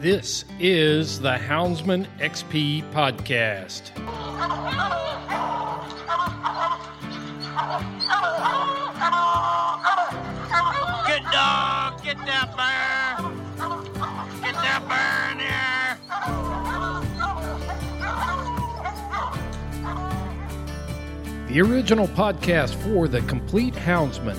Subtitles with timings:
[0.00, 3.94] This is the Houndsman XP podcast.
[11.04, 13.18] Good dog, get that bear.
[14.40, 15.38] Get that bear in
[21.44, 21.52] here.
[21.52, 24.38] The original podcast for the complete Houndsman.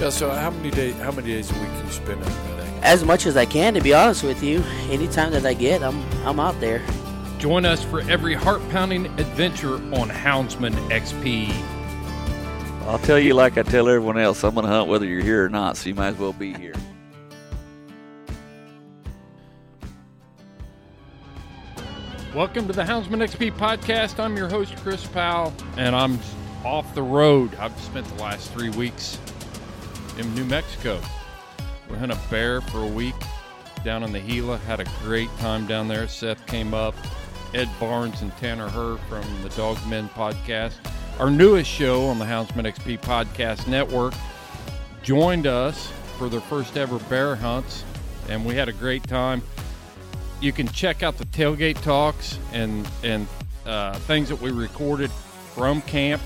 [0.00, 0.08] Yeah.
[0.08, 0.96] So how many days?
[0.96, 2.60] How many days a week do you spend out there?
[2.82, 4.62] as much as I can, to be honest with you.
[4.88, 6.82] Anytime that I get, I'm I'm out there.
[7.38, 11.50] Join us for every heart pounding adventure on Houndsman XP.
[12.86, 15.44] I'll tell you like I tell everyone else, I'm going to hunt whether you're here
[15.44, 16.74] or not, so you might as well be here.
[22.34, 24.18] Welcome to the Houndsman XP podcast.
[24.18, 26.18] I'm your host, Chris Powell, and I'm
[26.64, 27.54] off the road.
[27.56, 29.18] I've spent the last three weeks
[30.20, 31.00] in New Mexico.
[31.90, 33.14] We hunted a bear for a week
[33.84, 34.58] down in the Gila.
[34.58, 36.06] Had a great time down there.
[36.06, 36.94] Seth came up,
[37.54, 40.74] Ed Barnes and Tanner Herr from the Dogmen podcast,
[41.18, 44.14] our newest show on the Houndsman XP podcast network,
[45.02, 47.84] joined us for their first ever bear hunts,
[48.28, 49.42] and we had a great time
[50.40, 53.26] you can check out the tailgate talks and and
[53.66, 55.10] uh, things that we recorded
[55.54, 56.22] from camp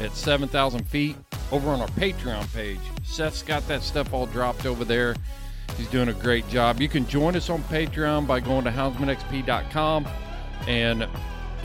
[0.00, 1.16] at 7,000 feet
[1.50, 2.78] over on our Patreon page.
[3.02, 5.14] Seth's got that stuff all dropped over there.
[5.76, 6.80] He's doing a great job.
[6.80, 10.06] You can join us on Patreon by going to houndsmanxp.com
[10.66, 11.06] and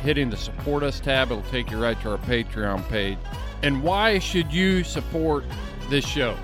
[0.02, 1.31] hitting the support us tab.
[1.31, 3.18] It'll take you right to our Patreon page.
[3.64, 5.44] And why should you support
[5.90, 6.38] this show?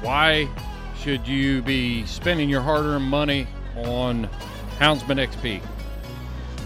[0.00, 0.48] Why
[0.98, 3.46] should you be spending your hard earned money
[3.76, 4.28] on
[4.78, 5.60] Houndsman XP?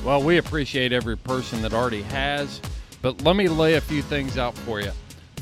[0.04, 2.60] Well, we appreciate every person that already has,
[3.02, 4.92] but let me lay a few things out for you.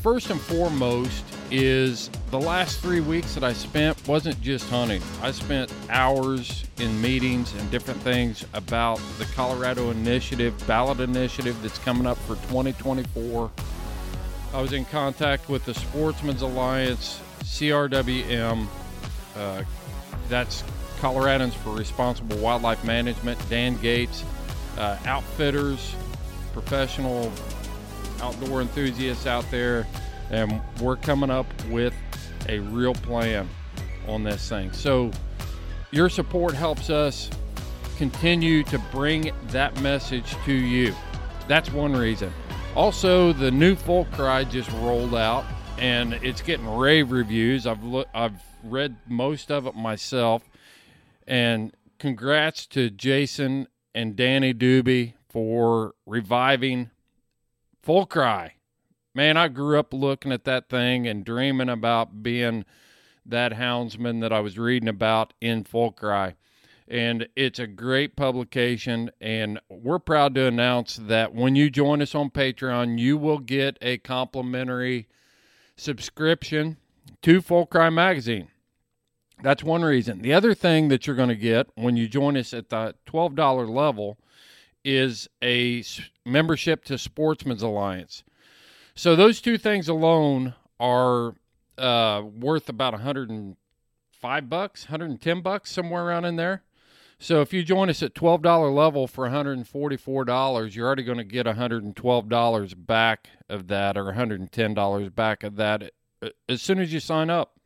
[0.03, 5.03] First and foremost is the last three weeks that I spent wasn't just hunting.
[5.23, 11.79] I spent hours in meetings and different things about the Colorado Initiative, ballot initiative that's
[11.79, 13.51] coming up for 2024.
[14.53, 18.67] I was in contact with the Sportsman's Alliance, CRWM,
[19.37, 19.63] uh,
[20.29, 20.63] that's
[21.01, 24.25] Coloradans for Responsible Wildlife Management, Dan Gates,
[24.79, 25.95] uh, outfitters,
[26.53, 27.33] professional
[28.21, 29.87] outdoor enthusiasts out there,
[30.31, 31.95] and we're coming up with
[32.49, 33.49] a real plan
[34.07, 34.73] on this thing.
[34.73, 35.11] So,
[35.91, 37.31] your support helps us
[37.97, 40.95] continue to bring that message to you.
[41.47, 42.33] That's one reason.
[42.75, 45.45] Also, the new Full Cry just rolled out,
[45.79, 47.67] and it's getting rave reviews.
[47.67, 50.43] I've look, I've read most of it myself,
[51.27, 56.91] and congrats to Jason and Danny Doobie for reviving
[57.83, 58.55] Full Cry.
[59.17, 62.65] Man, I grew up looking at that thing and dreaming about being
[63.25, 66.35] that houndsman that I was reading about in Full Cry.
[66.89, 72.15] And it's a great publication, and we're proud to announce that when you join us
[72.15, 75.07] on Patreon, you will get a complimentary
[75.77, 76.77] subscription
[77.23, 78.49] to Full Cry Magazine.
[79.43, 80.23] That's one reason.
[80.23, 83.69] The other thing that you're going to get when you join us at the $12
[83.69, 84.19] level
[84.85, 85.85] is a
[86.27, 88.25] membership to Sportsman's Alliance.
[88.97, 91.35] So those two things alone are
[91.77, 96.63] uh, worth about 105 bucks, 110 bucks, somewhere around in there.
[97.19, 101.47] So if you join us at $12 level for $144, you're already going to get
[101.47, 105.93] $112 back of that or $110 back of that
[106.23, 107.59] uh, as soon as you sign up.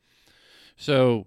[0.76, 1.26] So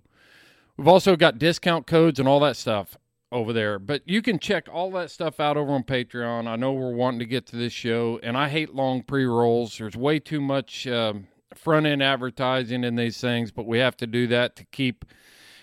[0.78, 2.98] we've also got discount codes and all that stuff
[3.32, 3.80] over there.
[3.80, 6.48] But you can check all that stuff out over on Patreon.
[6.48, 9.78] I know we're wanting to get to this show, and I hate long pre rolls.
[9.78, 14.08] There's way too much um, front end advertising in these things, but we have to
[14.08, 15.06] do that to keep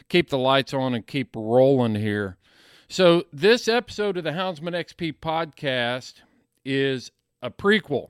[0.08, 2.38] keep the lights on and keep rolling here.
[2.88, 6.22] So this episode of the Houndsman XP podcast
[6.64, 7.10] is
[7.42, 8.08] a prequel,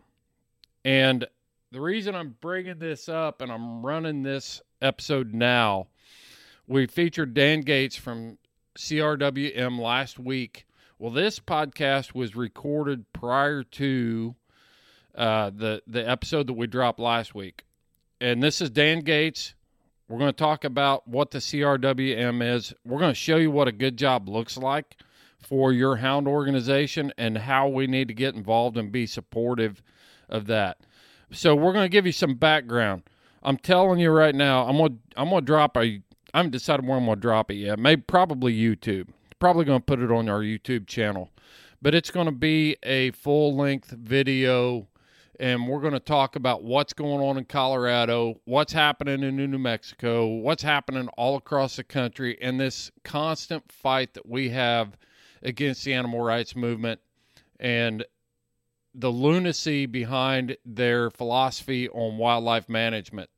[0.84, 1.26] and
[1.72, 5.88] the reason I'm bringing this up and I'm running this episode now,
[6.66, 8.38] we featured Dan Gates from
[8.78, 10.64] CRWM last week.
[11.00, 14.36] Well, this podcast was recorded prior to
[15.16, 17.64] uh, the the episode that we dropped last week,
[18.20, 19.54] and this is Dan Gates.
[20.08, 22.72] We're going to talk about what the CRWM is.
[22.84, 24.96] We're going to show you what a good job looks like
[25.40, 29.82] for your hound organization and how we need to get involved and be supportive
[30.28, 30.78] of that.
[31.32, 33.02] So we're going to give you some background.
[33.42, 36.00] I'm telling you right now, I'm going to I'm going to drop a
[36.38, 37.80] I haven't decided where I'm going to drop it yet.
[37.80, 39.08] Maybe probably YouTube.
[39.40, 41.32] Probably going to put it on our YouTube channel.
[41.82, 44.86] But it's going to be a full length video
[45.40, 49.58] and we're going to talk about what's going on in Colorado, what's happening in New
[49.58, 54.96] Mexico, what's happening all across the country, and this constant fight that we have
[55.42, 57.00] against the animal rights movement
[57.58, 58.04] and
[58.94, 63.28] the lunacy behind their philosophy on wildlife management.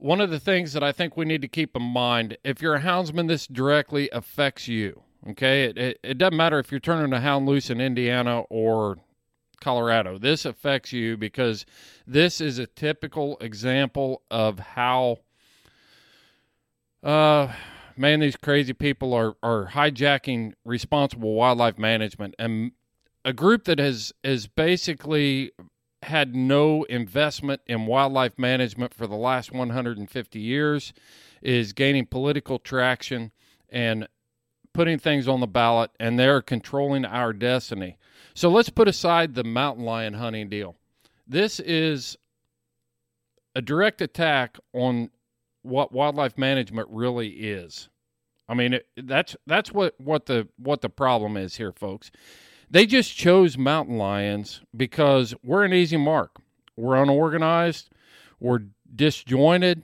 [0.00, 2.76] One of the things that I think we need to keep in mind if you're
[2.76, 5.02] a houndsman, this directly affects you.
[5.28, 8.96] Okay, it, it, it doesn't matter if you're turning a hound loose in Indiana or
[9.60, 10.16] Colorado.
[10.16, 11.66] This affects you because
[12.06, 15.18] this is a typical example of how,
[17.02, 17.52] uh,
[17.94, 22.72] man, these crazy people are are hijacking responsible wildlife management and
[23.22, 25.52] a group that has has basically
[26.02, 30.92] had no investment in wildlife management for the last 150 years
[31.42, 33.32] is gaining political traction
[33.68, 34.08] and
[34.72, 37.98] putting things on the ballot and they're controlling our destiny.
[38.34, 40.76] So let's put aside the mountain lion hunting deal.
[41.26, 42.16] This is
[43.54, 45.10] a direct attack on
[45.62, 47.88] what wildlife management really is.
[48.48, 52.10] I mean, it, that's that's what what the what the problem is here, folks.
[52.70, 56.36] They just chose mountain lions because we're an easy mark.
[56.76, 57.90] We're unorganized,
[58.38, 58.62] we're
[58.94, 59.82] disjointed,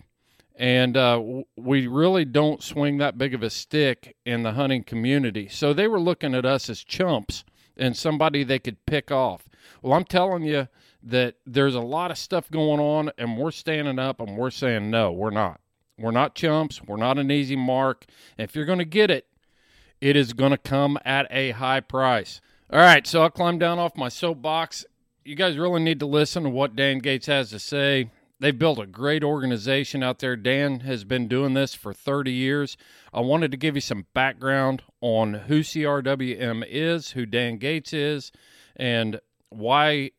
[0.55, 1.23] and uh,
[1.57, 5.49] we really don't swing that big of a stick in the hunting community.
[5.49, 7.45] So they were looking at us as chumps
[7.77, 9.49] and somebody they could pick off.
[9.83, 10.69] Well, I'm telling you
[11.03, 14.91] that there's a lot of stuff going on, and we're standing up and we're saying,
[14.91, 15.61] no, we're not.
[15.99, 16.83] We're not chumps.
[16.83, 18.07] We're not an easy mark.
[18.39, 19.27] If you're going to get it,
[20.01, 22.41] it is going to come at a high price.
[22.69, 24.85] All right, so I'll climb down off my soapbox.
[25.25, 28.11] You guys really need to listen to what Dan Gates has to say.
[28.41, 30.35] They've built a great organization out there.
[30.35, 32.77] Dan has been doing this for 30 years.
[33.15, 38.33] I wanted to give you some background on who CRWM is, who Dan Gates is,
[38.75, 40.11] and why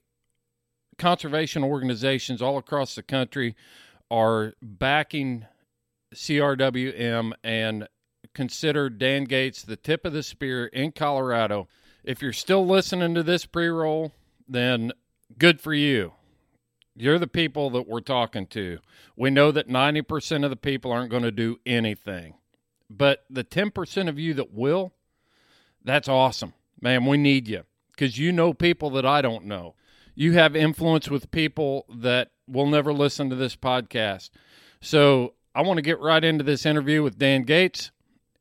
[0.98, 3.58] conservation organizations all across the country
[4.10, 5.46] are backing
[6.16, 7.90] CRWM and
[8.34, 11.68] consider Dan Gates the tip of the spear in Colorado.
[12.08, 14.14] If you're still listening to this pre roll,
[14.48, 14.94] then
[15.38, 16.14] good for you.
[16.96, 18.80] You're the people that we're talking to.
[19.18, 22.36] We know that 90% of the people aren't going to do anything,
[22.90, 24.94] but the 10% of you that will,
[25.84, 26.54] that's awesome.
[26.80, 29.76] Man, we need you because you know people that I don't know.
[30.16, 34.30] You have influence with people that will never listen to this podcast.
[34.80, 37.92] So I want to get right into this interview with Dan Gates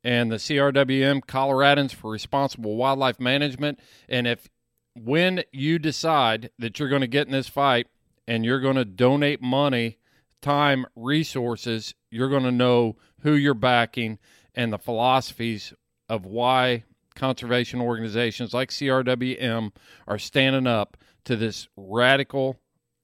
[0.07, 3.77] and the CRWM Coloradans for Responsible Wildlife Management.
[4.07, 4.47] And if
[4.95, 7.87] when you decide that you're going to get in this fight
[8.25, 9.97] and you're going to donate money,
[10.41, 14.17] time, resources, you're going to know who you're backing
[14.55, 15.73] and the philosophies
[16.07, 19.73] of why conservation organizations like CRWM
[20.07, 20.95] are standing up
[21.25, 22.61] to this radical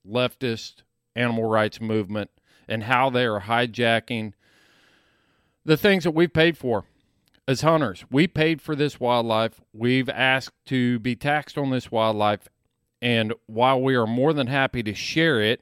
[0.08, 0.84] leftist
[1.18, 2.32] animal rights movement
[2.66, 4.32] and how they are hijacking
[5.66, 6.86] the things that we've paid for
[7.48, 8.06] as hunters.
[8.10, 9.62] We paid for this wildlife.
[9.74, 12.48] We've asked to be taxed on this wildlife.
[13.02, 15.62] And while we are more than happy to share it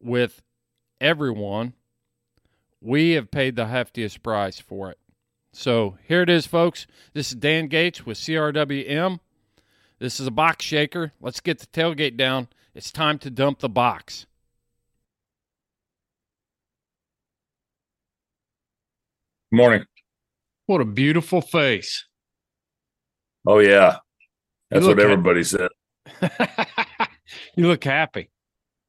[0.00, 0.42] with
[1.00, 1.74] everyone,
[2.80, 4.98] we have paid the heftiest price for it.
[5.52, 6.86] So here it is, folks.
[7.12, 9.20] This is Dan Gates with CRWM.
[9.98, 11.12] This is a box shaker.
[11.20, 12.48] Let's get the tailgate down.
[12.74, 14.26] It's time to dump the box.
[19.52, 19.84] Morning.
[20.70, 22.06] What a beautiful face.
[23.44, 23.96] Oh yeah,
[24.70, 25.68] that's what at- everybody said.
[27.56, 28.30] you look happy.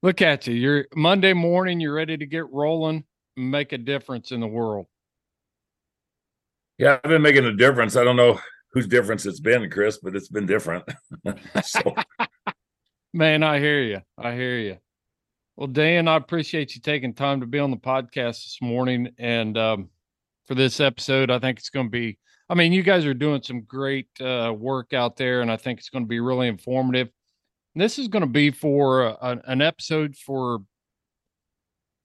[0.04, 0.54] Look at you.
[0.54, 3.04] You're Monday morning, you're ready to get rolling,
[3.36, 4.86] and make a difference in the world.
[6.78, 7.96] Yeah, I've been making a difference.
[7.96, 8.40] I don't know
[8.74, 10.86] whose difference it's been, Chris, but it's been different.
[11.64, 11.96] so,
[13.16, 14.02] Man, I hear you.
[14.20, 14.78] I hear you.
[15.56, 19.10] Well, Dan, I appreciate you taking time to be on the podcast this morning.
[19.18, 19.90] And um,
[20.52, 22.18] for this episode, I think it's going to be,
[22.50, 25.80] I mean, you guys are doing some great uh, work out there, and I think
[25.80, 27.08] it's going to be really informative.
[27.74, 30.60] And this is going to be for uh, an, an episode for,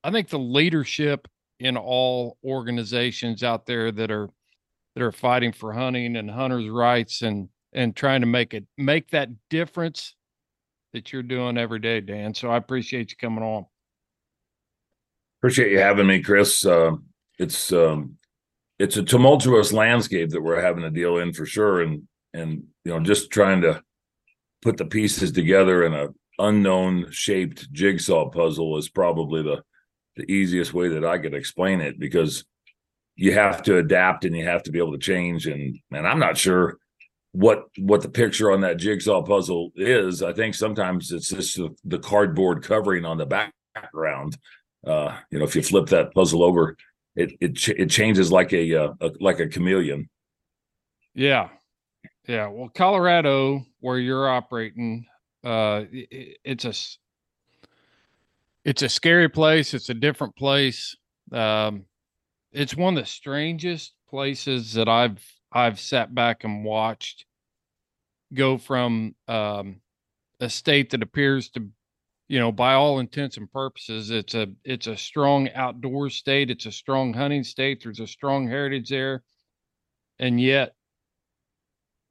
[0.05, 1.27] I think, the leadership
[1.59, 4.29] in all organizations out there that are
[4.95, 9.11] that are fighting for hunting and hunters' rights and and trying to make it make
[9.11, 10.15] that difference
[10.93, 12.33] that you're doing every day, Dan.
[12.33, 13.67] So I appreciate you coming on.
[15.41, 16.65] appreciate you having me, Chris.
[16.65, 16.93] Uh,
[17.39, 18.17] it's um,
[18.79, 22.03] it's a tumultuous landscape that we're having to deal in for sure, and
[22.35, 23.83] and you know just trying to
[24.63, 29.63] put the pieces together in a unknown shaped jigsaw puzzle is probably the
[30.17, 32.45] the easiest way that I could explain it because
[33.17, 36.19] you have to adapt and you have to be able to change and and I'm
[36.19, 36.79] not sure
[37.33, 40.23] what what the picture on that jigsaw puzzle is.
[40.23, 44.39] I think sometimes it's just the, the cardboard covering on the background.
[44.87, 46.77] Uh, you know, if you flip that puzzle over,
[47.17, 50.09] it it ch- it changes like a, uh, a like a chameleon.
[51.15, 51.49] Yeah.
[52.29, 52.49] Yeah.
[52.49, 55.07] Well, Colorado, where you're operating,
[55.45, 56.75] uh, i- i- it's a
[58.65, 59.75] it's a scary place.
[59.75, 60.97] It's a different place.
[61.33, 61.85] Um,
[62.53, 67.27] it's one of the strangest places that I've, I've sat back and watched
[68.35, 69.81] go from, um,
[70.41, 71.69] a state that appears to,
[72.29, 76.51] you know, by all intents and purposes, it's a, it's a strong outdoor state.
[76.51, 77.83] It's a strong hunting state.
[77.83, 79.23] There's a strong heritage there.
[80.19, 80.75] And yet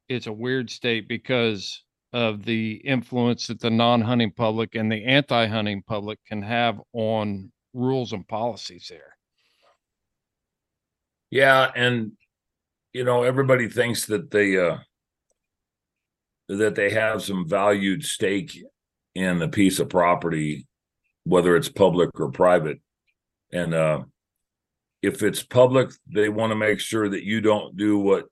[0.07, 5.83] it's a weird state because of the influence that the non-hunting public and the anti-hunting
[5.85, 9.17] public can have on rules and policies there.
[11.29, 12.13] Yeah, and
[12.93, 14.77] you know everybody thinks that they uh
[16.47, 18.63] that they have some valued stake
[19.15, 20.67] in a piece of property,
[21.23, 22.79] whether it's public or private.
[23.51, 24.03] And uh
[25.01, 28.25] if it's public, they want to make sure that you don't do what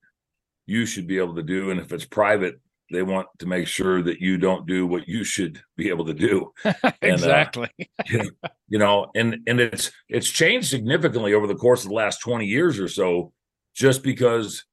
[0.65, 1.69] you should be able to do.
[1.69, 2.59] And if it's private,
[2.93, 6.13] they want to make sure that you don't do what you should be able to
[6.13, 6.53] do
[7.01, 7.69] exactly.
[8.69, 12.45] you know and and it's it's changed significantly over the course of the last 20
[12.45, 13.31] years or so
[13.75, 14.65] just because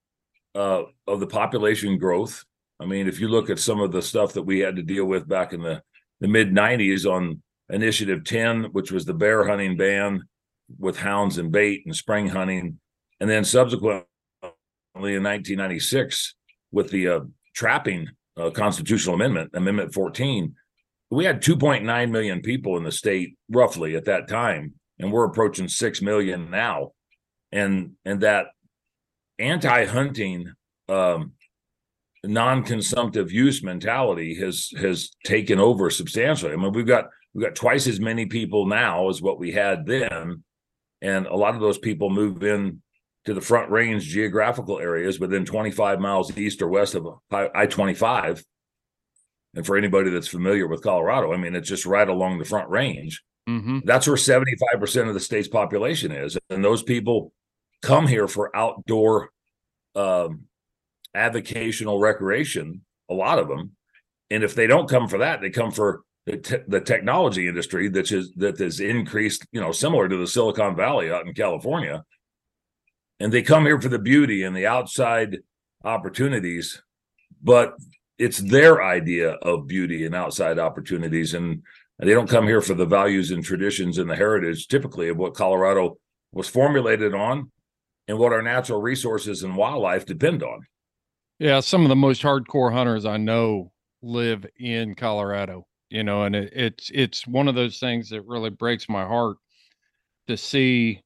[0.54, 2.44] uh of the population growth
[2.80, 5.06] i mean if you look at some of the stuff that we had to deal
[5.06, 5.82] with back in the
[6.20, 10.22] the mid 90s on initiative 10 which was the bear hunting ban
[10.78, 12.78] with hounds and bait and spring hunting.
[13.20, 14.04] And then subsequently
[14.42, 16.34] in 1996
[16.72, 17.20] with the uh,
[17.54, 20.54] trapping uh, constitutional amendment amendment 14
[21.10, 25.66] we had 2.9 million people in the state roughly at that time and we're approaching
[25.68, 26.92] 6 million now.
[27.52, 28.46] And and that
[29.38, 30.52] anti-hunting
[30.88, 31.32] um
[32.24, 37.86] non-consumptive use mentality has has taken over substantially i mean we've got we've got twice
[37.86, 40.42] as many people now as what we had then
[41.00, 42.82] and a lot of those people move in
[43.24, 48.44] to the front range geographical areas within 25 miles east or west of i-25
[49.54, 52.68] and for anybody that's familiar with Colorado, I mean, it's just right along the front
[52.70, 53.22] range.
[53.46, 56.38] hmm That's where 75% of the state's population is.
[56.50, 57.32] And those people
[57.82, 59.30] come here for outdoor
[59.96, 60.44] um,
[61.16, 63.72] avocational recreation, a lot of them.
[64.30, 67.88] And if they don't come for that, they come for the, te- the technology industry
[67.88, 72.04] that is that has increased, you know, similar to the Silicon Valley out in California.
[73.18, 75.38] And they come here for the beauty and the outside
[75.84, 76.80] opportunities,
[77.42, 77.74] but
[78.18, 81.62] it's their idea of beauty and outside opportunities, and
[81.98, 85.34] they don't come here for the values and traditions and the heritage typically of what
[85.34, 85.98] Colorado
[86.32, 87.50] was formulated on
[88.08, 90.66] and what our natural resources and wildlife depend on.
[91.40, 96.36] Yeah, some of the most hardcore hunters I know live in Colorado, you know, and
[96.36, 99.38] it, it's it's one of those things that really breaks my heart
[100.28, 101.02] to see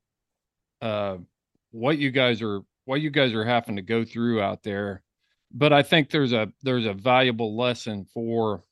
[0.83, 1.19] uh
[1.71, 5.05] what you guys are what you guys are having to go through out there.
[5.53, 8.65] But I think there's a there's a valuable lesson for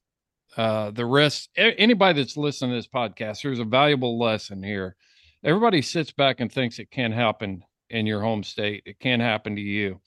[0.56, 4.96] uh the rest anybody that's listening to this podcast, there's a valuable lesson here.
[5.44, 8.82] Everybody sits back and thinks it can't happen in your home state.
[8.84, 10.00] It can't happen to you.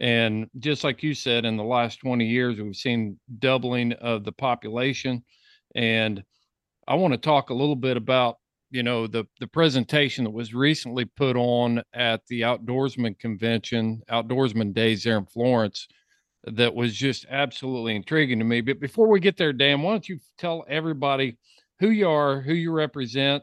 [0.00, 4.32] And just like you said, in the last 20 years, we've seen doubling of the
[4.32, 5.24] population.
[5.74, 6.22] And
[6.86, 8.36] I want to talk a little bit about,
[8.70, 14.72] you know, the the presentation that was recently put on at the Outdoorsman Convention, Outdoorsman
[14.72, 15.88] Days there in Florence,
[16.44, 18.60] that was just absolutely intriguing to me.
[18.60, 21.38] But before we get there, Dan, why don't you tell everybody
[21.80, 23.42] who you are, who you represent,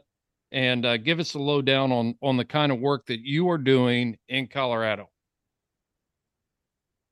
[0.52, 3.58] and uh, give us a lowdown on on the kind of work that you are
[3.58, 5.10] doing in Colorado.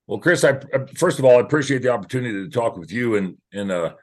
[0.06, 0.60] Well, Chris, I
[0.96, 3.94] first of all I appreciate the opportunity to talk with you and and uh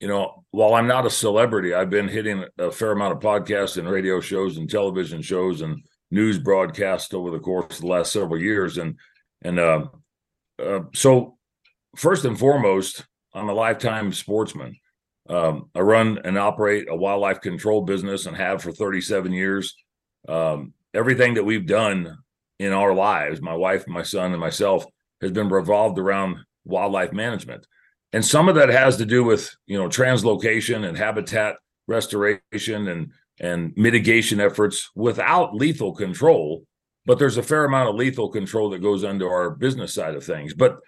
[0.00, 3.78] you know while I'm not a celebrity, I've been hitting a fair amount of podcasts
[3.78, 8.12] and radio shows and television shows and news broadcasts over the course of the last
[8.12, 8.96] several years and
[9.42, 9.86] and uh,
[10.62, 11.36] uh so
[11.96, 14.76] first and foremost, I'm a lifetime sportsman.
[15.28, 19.74] Um, I run and operate a wildlife control business and have for 37 years.
[20.28, 22.18] Um, everything that we've done
[22.58, 24.86] in our lives, my wife, my son, and myself,
[25.26, 27.66] has been revolved around wildlife management.
[28.12, 31.56] And some of that has to do with, you know, translocation and habitat
[31.86, 36.64] restoration and and mitigation efforts without lethal control.
[37.04, 40.24] But there's a fair amount of lethal control that goes under our business side of
[40.24, 40.54] things.
[40.54, 40.78] But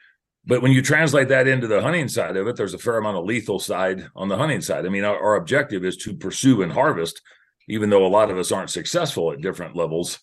[0.47, 3.19] but when you translate that into the hunting side of it, there's a fair amount
[3.19, 4.87] of lethal side on the hunting side.
[4.87, 7.21] I mean, our, our objective is to pursue and harvest,
[7.69, 10.19] even though a lot of us aren't successful at different levels.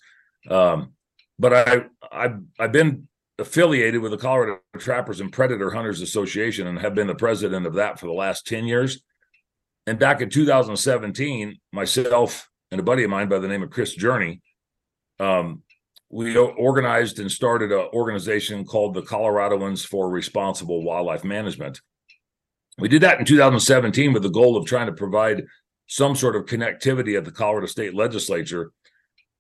[0.49, 0.93] Um,
[1.37, 6.79] but I, I've, I've been affiliated with the Colorado Trappers and Predator Hunters Association and
[6.79, 9.01] have been the president of that for the last 10 years.
[9.87, 13.93] And back in 2017, myself and a buddy of mine by the name of Chris
[13.93, 14.41] Journey
[15.19, 15.63] um,
[16.09, 21.81] we organized and started an organization called the Coloradoans for Responsible Wildlife Management.
[22.77, 25.45] We did that in 2017 with the goal of trying to provide
[25.87, 28.71] some sort of connectivity at the Colorado State Legislature,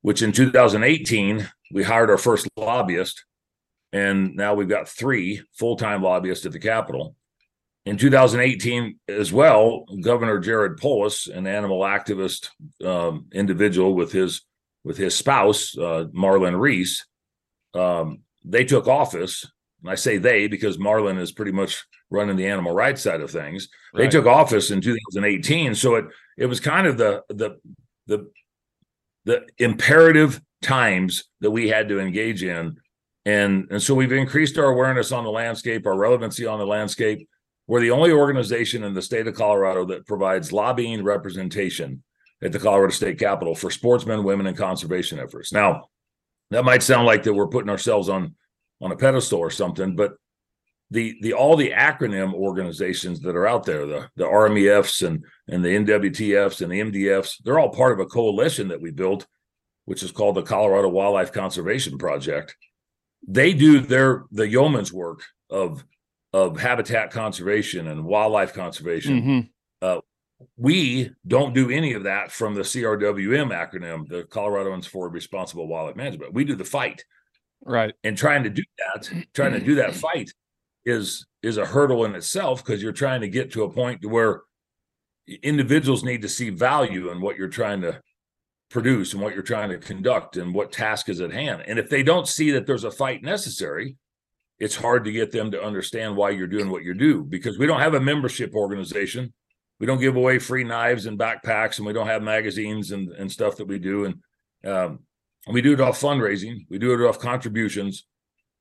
[0.01, 3.25] which in 2018, we hired our first lobbyist.
[3.95, 7.15] And now we've got three full time lobbyists at the Capitol.
[7.85, 12.49] In 2018, as well, Governor Jared Polis, an animal activist
[12.83, 14.41] um, individual with his
[14.83, 17.05] with his spouse, uh, Marlon Reis,
[17.73, 19.49] um, they took office.
[19.81, 23.31] And I say they because Marlon is pretty much running the animal rights side of
[23.31, 23.69] things.
[23.93, 24.03] Right.
[24.03, 26.05] They took office in 2018, so it
[26.37, 27.59] it was kind of the the
[28.07, 28.29] the
[29.23, 32.75] the imperative times that we had to engage in,
[33.25, 37.27] and and so we've increased our awareness on the landscape, our relevancy on the landscape.
[37.67, 42.03] We're the only organization in the state of Colorado that provides lobbying representation
[42.43, 45.51] at the Colorado State Capitol for sportsmen, women, and conservation efforts.
[45.51, 45.89] Now,
[46.51, 48.35] that might sound like that we're putting ourselves on
[48.81, 50.13] on a pedestal or something, but
[50.91, 55.65] the the all the acronym organizations that are out there, the the RMEFs and and
[55.65, 59.25] the NWTFs and the MDFs, they're all part of a coalition that we built,
[59.85, 62.55] which is called the Colorado Wildlife Conservation Project.
[63.27, 65.83] They do their the yeoman's work of
[66.33, 69.21] of habitat conservation and wildlife conservation.
[69.21, 69.39] Mm-hmm.
[69.81, 70.01] Uh,
[70.57, 75.95] we don't do any of that from the CRWM acronym, the Coloradoans for Responsible Wildlife
[75.95, 76.33] Management.
[76.33, 77.05] We do the fight.
[77.63, 77.93] Right.
[78.03, 80.31] And trying to do that, trying to do that fight
[80.85, 84.09] is is a hurdle in itself because you're trying to get to a point to
[84.09, 84.41] where
[85.41, 87.99] individuals need to see value in what you're trying to
[88.75, 91.63] produce and what you're trying to conduct and what task is at hand.
[91.65, 93.95] And if they don't see that there's a fight necessary,
[94.59, 97.67] it's hard to get them to understand why you're doing what you do because we
[97.67, 99.33] don't have a membership organization.
[99.79, 103.31] We don't give away free knives and backpacks and we don't have magazines and, and
[103.31, 104.03] stuff that we do.
[104.03, 104.15] And
[104.69, 104.99] um,
[105.49, 106.65] we do it off fundraising.
[106.69, 108.05] We do it off contributions.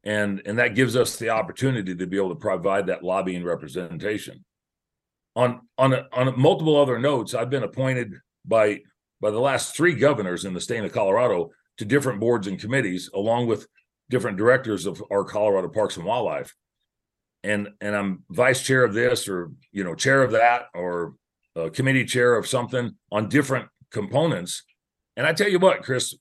[0.04, 4.44] And and that gives us the opportunity to be able to provide that lobbying representation.
[5.34, 8.12] On on a, on multiple other notes i've been appointed
[8.44, 8.80] by
[9.24, 13.10] by the last three governors in the state of colorado to different boards and committees
[13.14, 13.66] along with
[14.10, 16.54] different directors of our colorado parks and wildlife
[17.44, 21.14] and and I'm vice chair of this or you know chair of that or
[21.56, 24.64] a committee chair of something on different components.
[25.16, 26.14] And I tell you what, Chris,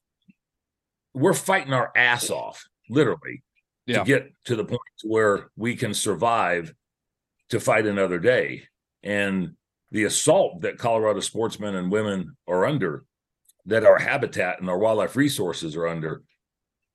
[1.13, 3.41] we're fighting our ass off, literally,
[3.87, 3.99] yeah.
[3.99, 6.73] to get to the point where we can survive
[7.49, 8.63] to fight another day.
[9.01, 9.53] And
[9.93, 13.05] the assault that Colorado sportsmen and women are under,
[13.67, 16.23] that our habitat and our wildlife resources are under,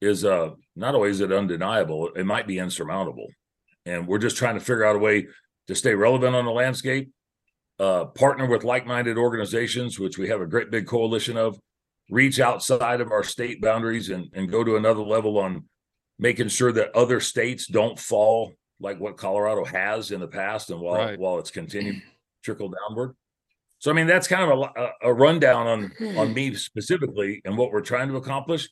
[0.00, 3.28] is uh not only is it undeniable, it might be insurmountable.
[3.86, 5.28] And we're just trying to figure out a way
[5.68, 7.10] to stay relevant on the landscape,
[7.78, 11.58] uh, partner with like-minded organizations, which we have a great big coalition of,
[12.10, 15.64] reach outside of our state boundaries and, and go to another level on
[16.18, 20.80] making sure that other states don't fall like what Colorado has in the past and
[20.80, 21.18] while Right.
[21.18, 22.02] while it's continued
[22.48, 23.14] trickle downward.
[23.78, 27.72] So I mean that's kind of a, a rundown on on me specifically and what
[27.72, 28.68] we're trying to accomplish.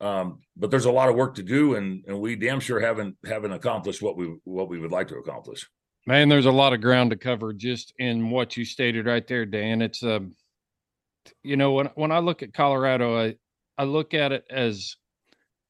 [0.00, 3.16] Um, but there's a lot of work to do, and and we damn sure haven't
[3.24, 5.68] haven't accomplished what we what we would like to accomplish.
[6.06, 9.46] Man, there's a lot of ground to cover just in what you stated right there,
[9.46, 9.80] Dan.
[9.80, 10.34] It's um,
[11.42, 13.36] you know, when when I look at Colorado, I
[13.78, 14.96] I look at it as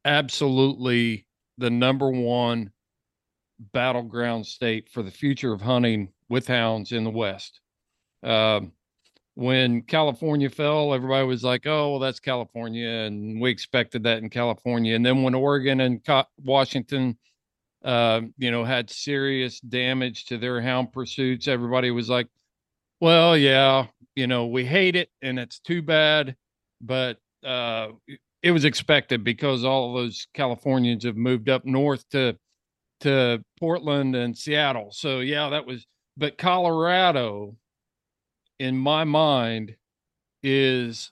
[0.04, 1.26] absolutely
[1.58, 2.70] the number one
[3.72, 7.60] battleground state for the future of hunting with hounds in the West.
[8.22, 8.72] Um,
[9.34, 14.30] when California fell, everybody was like, "Oh, well, that's California," and we expected that in
[14.30, 14.94] California.
[14.94, 17.18] And then when Oregon and Co- Washington
[17.84, 21.46] uh, you know, had serious damage to their hound pursuits.
[21.46, 22.26] Everybody was like,
[23.00, 26.34] well, yeah, you know, we hate it and it's too bad,
[26.80, 27.88] but uh,
[28.42, 32.36] it was expected because all of those Californians have moved up north to
[33.00, 34.90] to Portland and Seattle.
[34.90, 37.56] So yeah, that was but Colorado
[38.58, 39.76] in my mind
[40.42, 41.10] is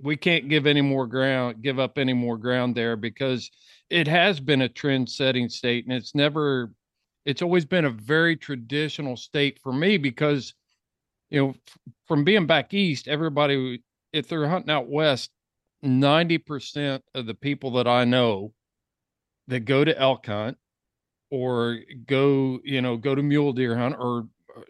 [0.00, 3.50] we can't give any more ground give up any more ground there because
[3.88, 6.70] it has been a trend setting state and it's never
[7.24, 10.54] it's always been a very traditional state for me because
[11.30, 11.54] you know
[12.06, 15.30] from being back east everybody if they're hunting out west
[15.82, 18.52] 90% of the people that i know
[19.48, 20.58] that go to elk hunt
[21.30, 24.62] or go you know go to mule deer hunt or uh,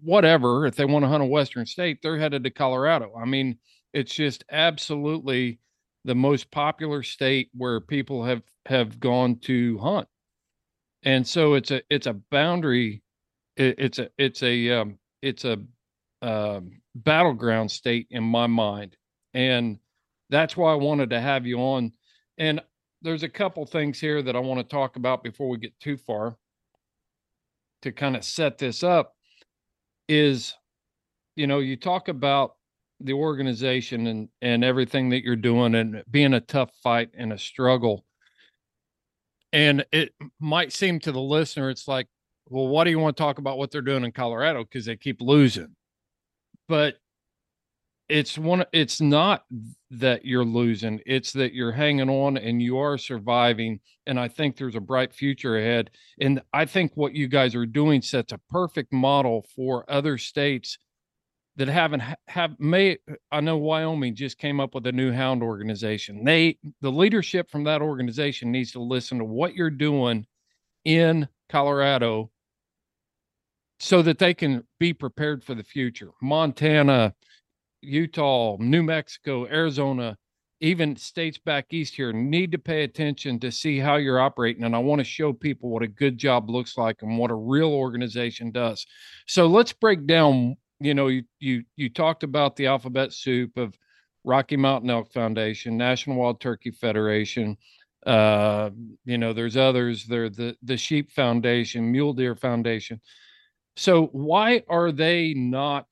[0.00, 3.12] whatever if they want to hunt a western state they're headed to colorado.
[3.16, 3.58] I mean
[3.92, 5.58] it's just absolutely
[6.04, 10.08] the most popular state where people have have gone to hunt.
[11.04, 13.02] And so it's a it's a boundary
[13.56, 15.58] it, it's a it's a um, it's a
[16.22, 18.96] um, battleground state in my mind.
[19.34, 19.78] And
[20.30, 21.92] that's why i wanted to have you on.
[22.38, 22.60] And
[23.02, 25.96] there's a couple things here that i want to talk about before we get too
[25.96, 26.36] far
[27.82, 29.14] to kind of set this up
[30.08, 30.54] is
[31.36, 32.54] you know you talk about
[33.04, 37.38] the organization and and everything that you're doing and being a tough fight and a
[37.38, 38.04] struggle.
[39.52, 42.06] And it might seem to the listener it's like
[42.48, 44.64] well what do you want to talk about what they're doing in colorado?
[44.64, 45.74] Because they keep losing.
[46.68, 46.96] But
[48.12, 49.44] it's one it's not
[49.90, 54.54] that you're losing it's that you're hanging on and you are surviving and i think
[54.54, 55.88] there's a bright future ahead
[56.20, 60.76] and i think what you guys are doing sets a perfect model for other states
[61.56, 62.96] that haven't have may
[63.30, 66.24] I know Wyoming just came up with a new hound organization.
[66.24, 70.26] They the leadership from that organization needs to listen to what you're doing
[70.86, 72.30] in Colorado
[73.78, 76.12] so that they can be prepared for the future.
[76.22, 77.14] Montana,
[77.82, 80.16] Utah, New Mexico, Arizona,
[80.60, 84.76] even states back east here need to pay attention to see how you're operating and
[84.76, 87.72] I want to show people what a good job looks like and what a real
[87.72, 88.86] organization does.
[89.26, 93.78] So let's break down you know, you you you talked about the alphabet soup of
[94.24, 97.56] Rocky Mountain Elk Foundation, National Wild Turkey Federation.
[98.04, 98.70] Uh,
[99.04, 100.06] you know, there's others.
[100.06, 103.00] There the the Sheep Foundation, Mule Deer Foundation.
[103.76, 105.86] So why are they not?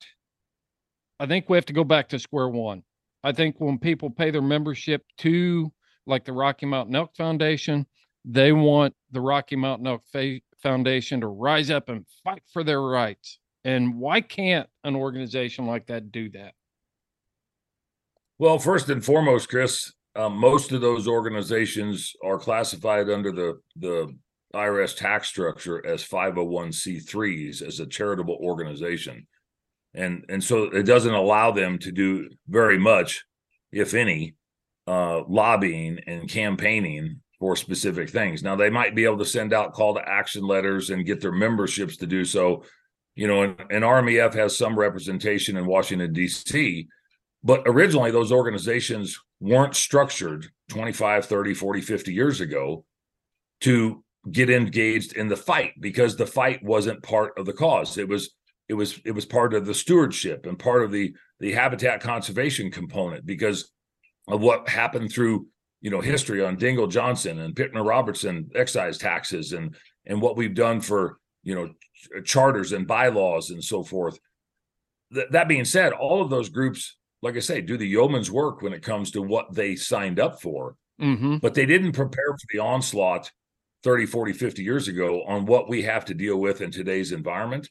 [1.21, 2.81] I think we have to go back to square one.
[3.23, 5.71] I think when people pay their membership to
[6.07, 7.85] like the Rocky Mountain Elk Foundation,
[8.25, 12.81] they want the Rocky Mountain Elk Fa- Foundation to rise up and fight for their
[12.81, 13.37] rights.
[13.63, 16.55] And why can't an organization like that do that?
[18.39, 24.11] Well, first and foremost, Chris, um, most of those organizations are classified under the the
[24.55, 29.27] IRS tax structure as 501c3s as a charitable organization.
[29.93, 33.25] And and so it doesn't allow them to do very much,
[33.71, 34.35] if any,
[34.87, 38.43] uh, lobbying and campaigning for specific things.
[38.43, 41.31] Now they might be able to send out call to action letters and get their
[41.31, 42.63] memberships to do so.
[43.15, 46.87] You know, and, and RMEF has some representation in Washington, D.C.,
[47.43, 52.85] but originally those organizations weren't structured 25 30 40 50 years ago
[53.61, 58.07] to get engaged in the fight because the fight wasn't part of the cause it
[58.07, 58.35] was
[58.71, 62.71] it was it was part of the stewardship and part of the the habitat conservation
[62.71, 63.71] component because
[64.27, 65.45] of what happened through
[65.81, 70.55] you know history on Dingell Johnson and Pittman Robertson excise taxes and and what we've
[70.55, 74.17] done for you know, ch- charters and bylaws and so forth.
[75.13, 78.61] Th- that being said, all of those groups, like I say, do the yeoman's work
[78.61, 81.37] when it comes to what they signed up for, Mm-hmm.
[81.37, 83.31] but they didn't prepare for the onslaught
[83.83, 87.67] 30, 40, 50 years ago on what we have to deal with in today's environment.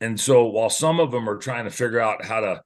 [0.00, 2.62] And so while some of them are trying to figure out how to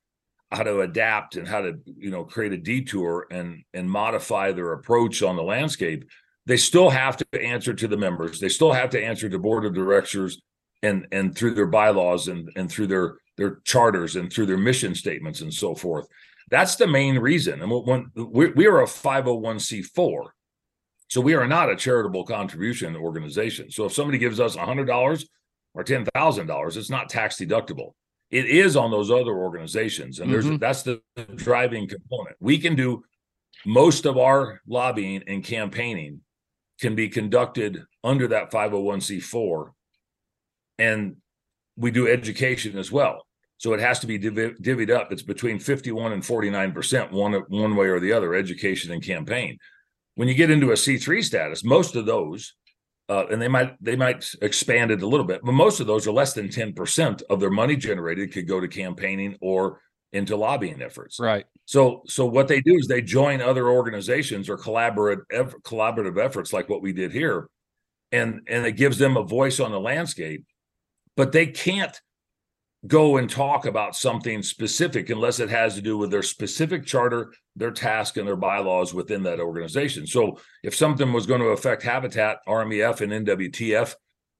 [0.52, 4.72] how to adapt and how to you know create a detour and and modify their
[4.72, 6.04] approach on the landscape
[6.46, 8.38] they still have to answer to the members.
[8.38, 10.40] They still have to answer to board of directors
[10.82, 14.94] and and through their bylaws and and through their their charters and through their mission
[14.94, 16.06] statements and so forth.
[16.50, 17.62] That's the main reason.
[17.62, 20.26] And when we, we are a 501c4
[21.08, 23.70] so we are not a charitable contribution organization.
[23.70, 25.24] So if somebody gives us $100
[25.74, 27.92] or $10,000 it's not tax deductible.
[28.30, 30.58] It is on those other organizations and there's Mhm.
[30.60, 31.00] that's the
[31.34, 32.36] driving component.
[32.40, 33.04] We can do
[33.66, 36.20] most of our lobbying and campaigning
[36.80, 39.72] can be conducted under that 501c4
[40.78, 41.16] and
[41.76, 43.26] we do education as well.
[43.58, 45.12] So it has to be divi- divvied up.
[45.12, 49.58] It's between 51 and 49 percent one one way or the other education and campaign.
[50.16, 52.54] When you get into a c3 status most of those
[53.08, 56.06] uh, and they might they might expand it a little bit, but most of those
[56.06, 59.80] are less than ten percent of their money generated could go to campaigning or
[60.12, 61.18] into lobbying efforts.
[61.20, 61.44] Right.
[61.66, 66.52] So so what they do is they join other organizations or collaborative eff- collaborative efforts
[66.52, 67.48] like what we did here,
[68.10, 70.44] and and it gives them a voice on the landscape,
[71.16, 72.00] but they can't
[72.86, 77.32] go and talk about something specific unless it has to do with their specific charter,
[77.56, 80.06] their task, and their bylaws within that organization.
[80.06, 83.94] So if something was going to affect Habitat, RMEF, and NWTF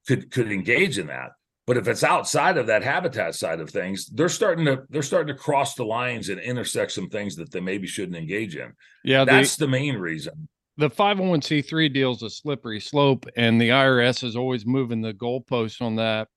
[0.07, 1.31] could could engage in that.
[1.67, 5.35] But if it's outside of that habitat side of things, they're starting to they're starting
[5.35, 8.73] to cross the lines and intersect some things that they maybe shouldn't engage in.
[9.03, 9.25] Yeah.
[9.25, 10.47] The, That's the main reason.
[10.77, 15.95] the 501c3 deal's a slippery slope, and the IRS is always moving the goalposts on
[15.95, 16.27] that.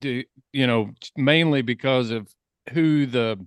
[0.00, 2.28] Do you know mainly because of
[2.72, 3.46] who the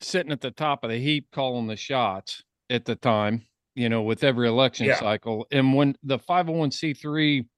[0.00, 4.02] sitting at the top of the heap calling the shots at the time, you know,
[4.02, 4.98] with every election Yeah.
[4.98, 5.46] cycle.
[5.50, 7.48] And when the 501c3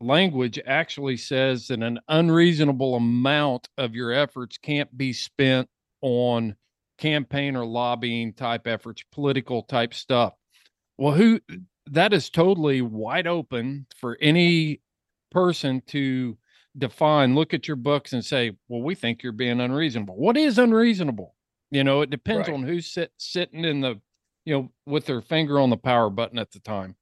[0.00, 5.68] language actually says that an unreasonable amount of your efforts can't be spent
[6.02, 6.54] on
[6.98, 10.34] campaign or lobbying type efforts, political type stuff.
[10.98, 11.40] Well, who
[11.86, 14.80] that is totally wide open for any
[15.30, 16.36] person to
[16.78, 20.16] define, look at your books and say, well, we think you're being unreasonable.
[20.16, 21.34] What is unreasonable?
[21.70, 22.54] You know, it depends Right.
[22.54, 24.00] on who's sit, sitting in the,
[24.44, 26.94] you know, with their finger on the power button at the time.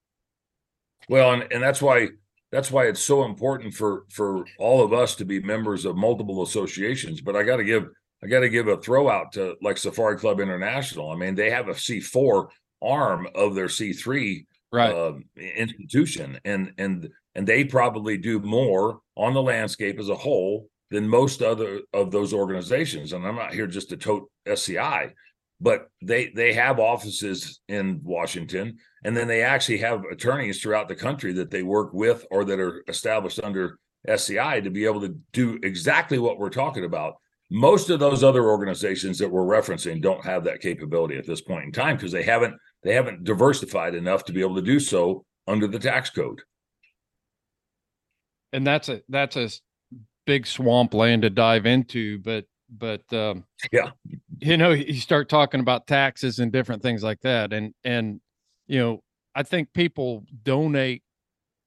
[1.09, 2.09] Well, and, and that's why
[2.51, 6.43] that's why it's so important for for all of us to be members of multiple
[6.43, 7.21] associations.
[7.21, 7.89] But I got to give
[8.23, 11.11] I got to give a throw out to like Safari Club International.
[11.11, 12.49] I mean, they have a C four
[12.81, 14.93] arm of their C three Right.
[14.93, 20.69] um, institution, and and and they probably do more on the landscape as a whole
[20.91, 23.13] than most other of those organizations.
[23.13, 25.13] And I'm not here just to tote SCI,
[25.61, 30.97] but they they have offices in Washington, and then they actually have attorneys throughout the
[30.97, 35.17] country that they work with or that are established under SCI to be able to
[35.33, 37.15] do exactly what we're talking about.
[37.49, 41.65] Most of those other organizations that we're referencing don't have that capability at this point
[41.65, 45.25] in time because they haven't they haven't diversified enough to be able to do so
[45.49, 46.41] under the tax code.
[48.53, 49.51] and that's a that's a
[50.27, 53.91] big swamp land to dive into but but um Yeah.
[54.39, 58.21] you know you start talking about taxes and different things like that and and
[58.67, 59.03] you know
[59.35, 61.03] i think people donate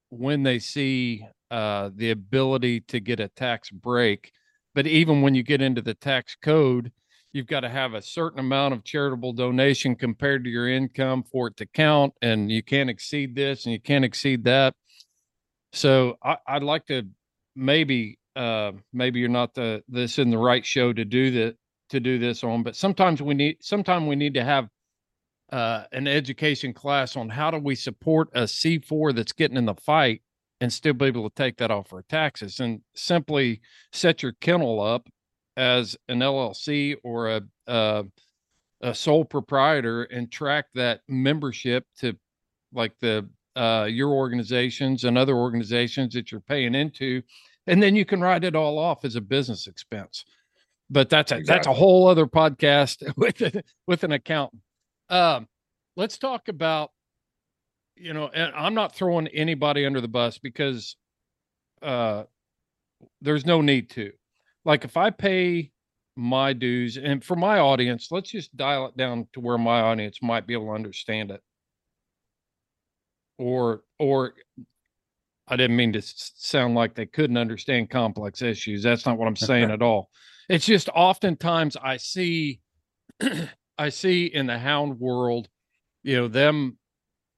[0.08, 4.32] when they see uh the ability to get a tax break
[4.74, 6.90] but even when you get into the tax code
[7.32, 11.48] you've got to have a certain amount of charitable donation compared to your income for
[11.48, 14.74] it to count and you can't exceed this and you can't exceed that.
[15.72, 17.04] So I, I'd like to
[17.54, 21.56] maybe uh maybe you're not the this in the right show to do that
[21.90, 24.68] to do this on, but sometimes we need sometime we need to have
[25.52, 29.74] uh an education class on how do we support a C4 that's getting in the
[29.74, 30.22] fight
[30.60, 33.60] and still be able to take that off for taxes and simply
[33.92, 35.08] set your kennel up
[35.58, 38.04] as an LLC or a uh,
[38.80, 42.16] a sole proprietor and track that membership to
[42.72, 47.20] like the uh, your organizations and other organizations that you're paying into,
[47.66, 50.24] and then you can write it all off as a business expense.
[50.88, 54.62] But that's a that's a whole other podcast with a, with an accountant.
[55.10, 55.48] Um,
[55.96, 56.92] let's talk about
[57.96, 60.96] you know, and I'm not throwing anybody under the bus because
[61.82, 62.24] uh,
[63.20, 64.12] there's no need to.
[64.64, 65.70] Like if I pay
[66.16, 70.18] my dues, and for my audience, let's just dial it down to where my audience
[70.20, 71.42] might be able to understand it
[73.38, 74.34] or or
[75.46, 78.82] I didn't mean to sound like they couldn't understand complex issues.
[78.82, 80.10] That's not what I'm saying at all.
[80.48, 82.60] It's just oftentimes I see,
[83.78, 85.48] I see in the hound world,
[86.02, 86.76] you know, them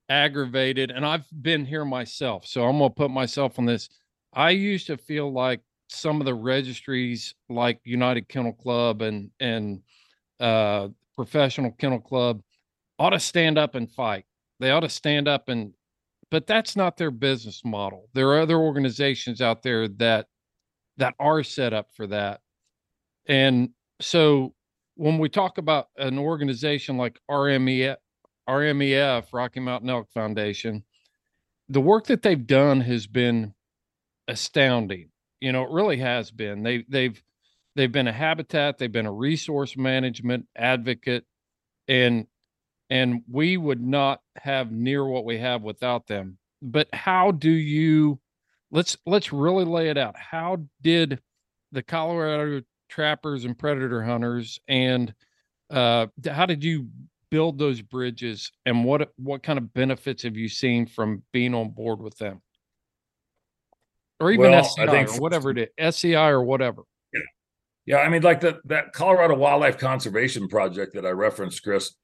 [0.09, 2.47] aggravated, and I've been here myself.
[2.47, 3.89] So I'm going to put myself on this.
[4.33, 9.83] I used to feel like some of the registries, like United Kennel Club and, and,
[10.39, 12.43] uh, Professional Kennel Club,
[12.99, 14.25] ought to stand up and fight.
[14.59, 15.73] They ought to stand up and
[16.31, 18.09] but that's not their business model.
[18.15, 20.27] There are other organizations out there that
[20.97, 22.41] that are set up for that.
[23.27, 24.55] And so
[24.97, 27.97] when we talk about an organization like RMEF,
[28.49, 30.85] RMEF, Rocky Mountain Elk Foundation,
[31.69, 33.55] the work that they've done has been
[34.29, 35.11] astounding.
[35.41, 36.63] You know, it really has been.
[36.63, 37.21] They they've
[37.77, 41.25] they've been a habitat, they've been a resource management advocate,
[41.89, 42.27] and
[42.91, 46.39] and we would not have near what we have without them.
[46.63, 48.21] But how do you
[48.71, 50.17] let's let's really lay it out.
[50.17, 51.21] How did
[51.73, 55.15] the colorado trappers and predator hunters and
[55.71, 56.89] uh how did you
[57.31, 61.71] build those bridges and what what kind of benefits have you seen from being on
[61.71, 62.43] board with them
[64.21, 66.83] or even Well, SCI think or whatever it is SCI or whatever
[67.87, 71.95] Yeah, I mean, like the that Colorado Wildlife Conservation Project that I referenced, Chris.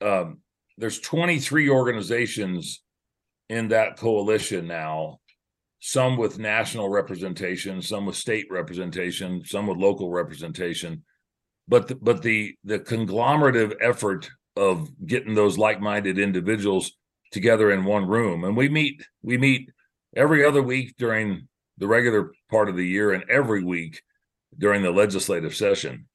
[0.00, 0.38] Um,
[0.78, 2.82] there's 23 organizations
[3.48, 5.18] in that coalition now,
[5.80, 11.02] some with national representation, some with state representation, some with local representation.
[11.66, 16.92] But the, but the the conglomerative effort of getting those like-minded individuals
[17.32, 19.68] together in one room, and we meet we meet
[20.16, 24.02] every other week during the regular part of the year, and every week
[24.56, 26.06] during the legislative session.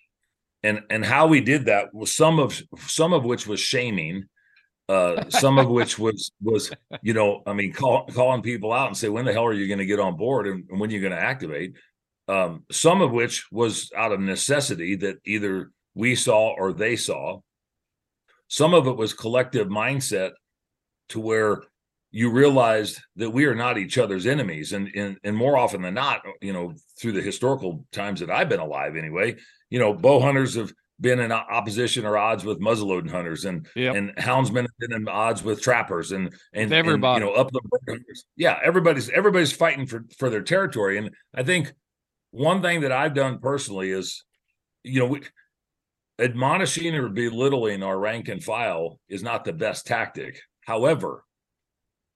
[0.63, 4.25] And and how we did that was some of some of which was shaming
[4.89, 6.69] uh some of which was was
[7.01, 9.65] you know i mean call, calling people out and say when the hell are you
[9.67, 11.73] going to get on board and, and when you're going to activate?
[12.27, 17.39] Um some of which was out of necessity that either we saw or they saw.
[18.47, 20.31] Some of it was collective mindset
[21.09, 21.63] to where
[22.13, 25.95] you realized that we are not each other's enemies and, and and more often than
[25.95, 29.35] not you know through the historical times that i've been alive anyway
[29.69, 30.71] you know bow hunters have
[31.01, 33.95] been in opposition or odds with muzzleloading hunters and Yep.
[33.95, 37.25] and houndsmen have been in odds with trappers and and, and, everybody.
[37.25, 37.99] you know up the
[38.37, 41.73] yeah everybody's everybody's fighting for for their territory and i think
[42.29, 44.23] one thing that i've done personally is
[44.83, 45.21] you know we,
[46.19, 51.23] admonishing or belittling our rank and file is not the best tactic however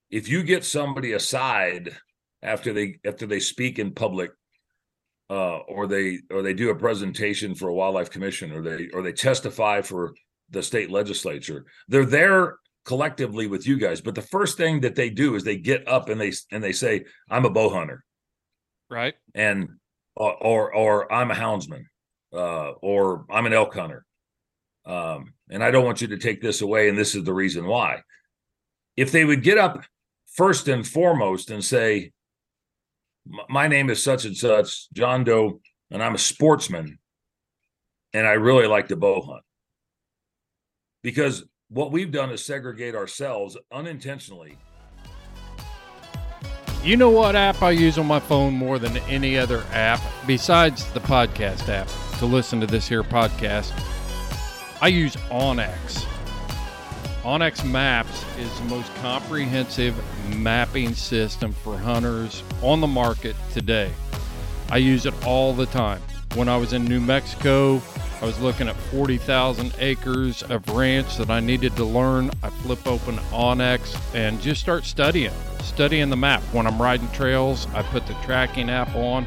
[0.10, 1.96] if you get somebody aside
[2.42, 4.32] after they after they speak in public
[5.30, 9.02] uh or they or they do a presentation for a wildlife commission or they or
[9.02, 10.14] they testify for
[10.50, 14.00] the state legislature they're there collectively with you guys.
[14.00, 16.72] But the first thing that they do is they get up and they and they
[16.72, 18.04] say i'm a bow hunter.
[18.90, 19.14] Right.
[19.36, 19.68] And
[20.16, 21.84] or or, or i'm a houndsman
[22.34, 24.06] uh or i'm an elk hunter.
[24.86, 27.68] Um and i don't want you to take this away and this is the reason
[27.68, 28.02] why.
[28.96, 29.84] If they would get up
[30.38, 32.12] first and foremost and say
[33.50, 35.60] my name is such and such john doe
[35.92, 36.98] and i'm a sportsman
[38.14, 39.44] and i really like to bow hunt
[41.04, 44.58] because what we've done is segregate ourselves unintentionally
[46.84, 50.86] You know what app I use on my phone more than any other app besides
[50.94, 53.74] the podcast app to listen to this here podcast?
[54.80, 56.06] I use onX.
[57.28, 59.94] onX Maps is the most comprehensive
[60.38, 63.92] mapping system for hunters on the market today.
[64.70, 66.02] I use it all the time.
[66.36, 67.82] When I was in New Mexico,
[68.22, 72.32] I was looking at 40,000 acres of ranch that I needed to learn.
[72.44, 76.42] I flip open onX and just start studying, studying the map.
[76.54, 79.26] When I'm riding trails, I put the tracking app on.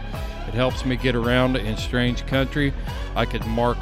[0.49, 2.73] It helps me get around in strange country.
[3.15, 3.77] I could mark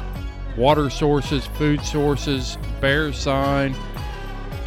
[0.57, 3.73] water sources, food sources, bear sign,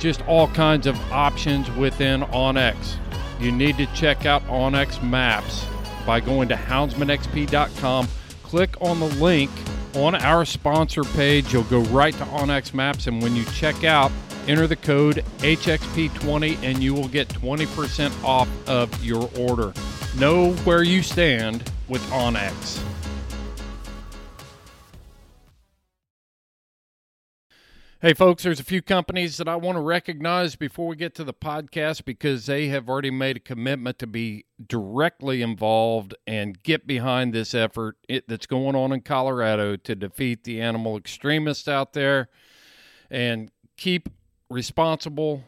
[0.02, 2.96] just all kinds of options within onX.
[3.38, 5.64] You need to check out onX Maps
[6.04, 8.08] by going to houndsmanxp.com.
[8.42, 9.50] Click on the link
[9.94, 11.52] on our sponsor page.
[11.52, 14.10] You'll go right to onX Maps, and when you check out,
[14.48, 19.72] enter the code HXP20 and you will get 20% off of your order.
[20.18, 22.83] Know where you stand with onX.
[28.05, 31.23] Hey, folks, there's a few companies that I want to recognize before we get to
[31.23, 36.85] the podcast because they have already made a commitment to be directly involved and get
[36.85, 42.29] behind this effort that's going on in Colorado to defeat the animal extremists out there
[43.09, 44.09] and keep
[44.50, 45.44] responsible,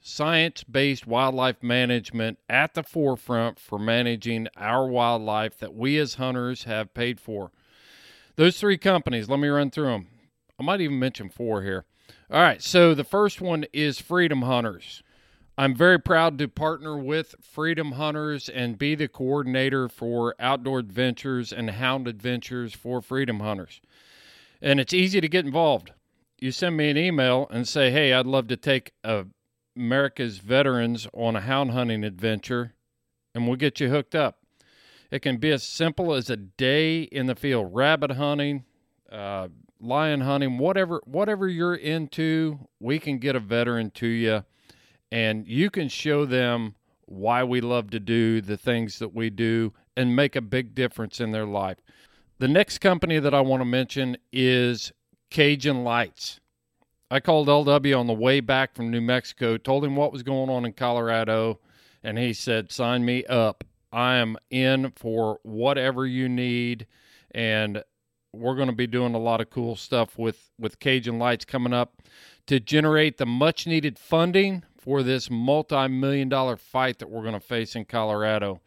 [0.00, 6.64] science based wildlife management at the forefront for managing our wildlife that we as hunters
[6.64, 7.52] have paid for.
[8.34, 10.08] Those three companies, let me run through them.
[10.58, 11.84] I might even mention four here.
[12.30, 15.02] All right, so the first one is Freedom Hunters.
[15.58, 21.52] I'm very proud to partner with Freedom Hunters and be the coordinator for outdoor adventures
[21.52, 23.80] and hound adventures for Freedom Hunters.
[24.62, 25.92] And it's easy to get involved.
[26.40, 29.26] You send me an email and say, "Hey, I'd love to take a
[29.76, 32.74] America's veterans on a hound hunting adventure,
[33.34, 34.38] and we'll get you hooked up.
[35.10, 38.64] It can be as simple as a day in the field, rabbit hunting,
[39.10, 39.48] uh,
[39.82, 42.58] lion hunting, whatever whatever you're into.
[42.80, 44.44] We can get a veteran to you,
[45.10, 46.76] and you can show them
[47.06, 51.20] why we love to do the things that we do and make a big difference
[51.20, 51.78] in their life.
[52.38, 54.92] The next company that I want to mention is
[55.30, 56.40] Cajun Lights.
[57.10, 60.48] I called LW on the way back from New Mexico, told him what was going
[60.48, 61.60] on in Colorado,
[62.02, 63.64] and he said, Sign me up.
[63.92, 66.86] I am in for whatever you need.
[67.32, 67.82] And
[68.32, 71.72] we're going to be doing a lot of cool stuff with, with Cajun Lights coming
[71.72, 72.02] up
[72.46, 77.34] to generate the much needed funding for this multi million dollar fight that we're going
[77.34, 78.60] to face in Colorado.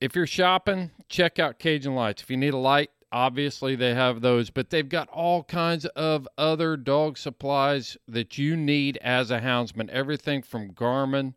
[0.00, 2.22] If you're shopping, check out Cajun Lights.
[2.22, 6.28] If you need a light, obviously they have those, but they've got all kinds of
[6.38, 9.88] other dog supplies that you need as a houndsman.
[9.90, 11.34] Everything from Garmin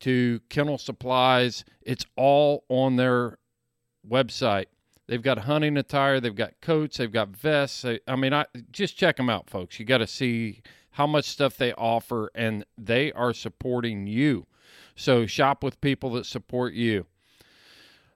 [0.00, 3.38] to kennel supplies, it's all on their
[4.08, 4.66] website.
[5.06, 7.84] They've got hunting attire, they've got coats, they've got vests.
[7.84, 9.78] I mean, I just check them out, folks.
[9.78, 14.46] You got to see how much stuff they offer, and they are supporting you.
[14.96, 17.06] So shop with people that support you.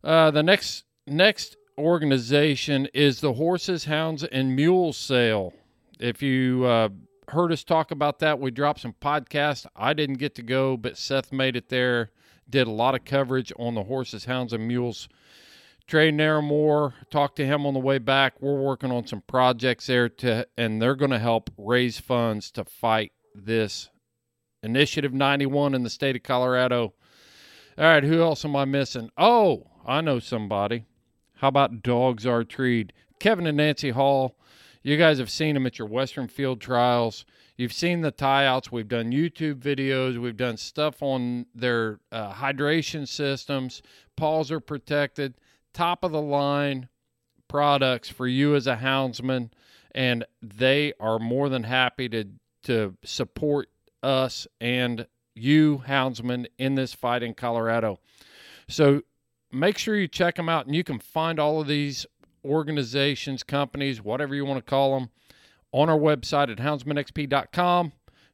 [0.03, 5.53] Uh, the next next organization is the Horses, Hounds, and Mules Sale.
[5.99, 6.89] If you uh,
[7.29, 9.67] heard us talk about that, we dropped some podcasts.
[9.77, 12.11] I didn't get to go, but Seth made it there.
[12.49, 15.09] Did a lot of coverage on the Horses, Hounds, and Mules.
[15.91, 18.41] Trey Naramore, talked to him on the way back.
[18.41, 22.65] We're working on some projects there to, and they're going to help raise funds to
[22.65, 23.91] fight this
[24.63, 26.95] Initiative 91 in the state of Colorado.
[27.77, 29.11] All right, who else am I missing?
[29.19, 30.85] Oh, I know somebody.
[31.39, 32.91] How about dogsRtreed?
[33.19, 34.37] Kevin and Nancy Hall.
[34.85, 37.25] You guys have seen them at your Western Field trials.
[37.57, 38.71] You've seen the tie outs.
[38.71, 40.19] We've done YouTube videos.
[40.19, 43.83] We've done stuff on their uh, hydration systems.
[44.15, 45.35] Paws are protected.
[45.73, 46.89] Top of the line
[47.49, 49.51] products for you as a houndsman.
[49.93, 52.27] And they are more than happy to,
[52.65, 53.69] to support
[54.03, 57.99] us and you, houndsmen, in this fight in Colorado.
[58.69, 59.03] So
[59.53, 62.07] make sure you check them out and you can find all of these
[62.45, 65.11] organizations, companies, whatever you want to call them,
[65.73, 67.93] on our website at houndsmanxp.com.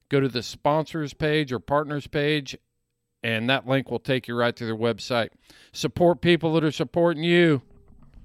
[0.08, 2.56] Go to the sponsors page or partners page,
[3.22, 5.28] and that link will take you right to their website.
[5.72, 7.62] Support people that are supporting you.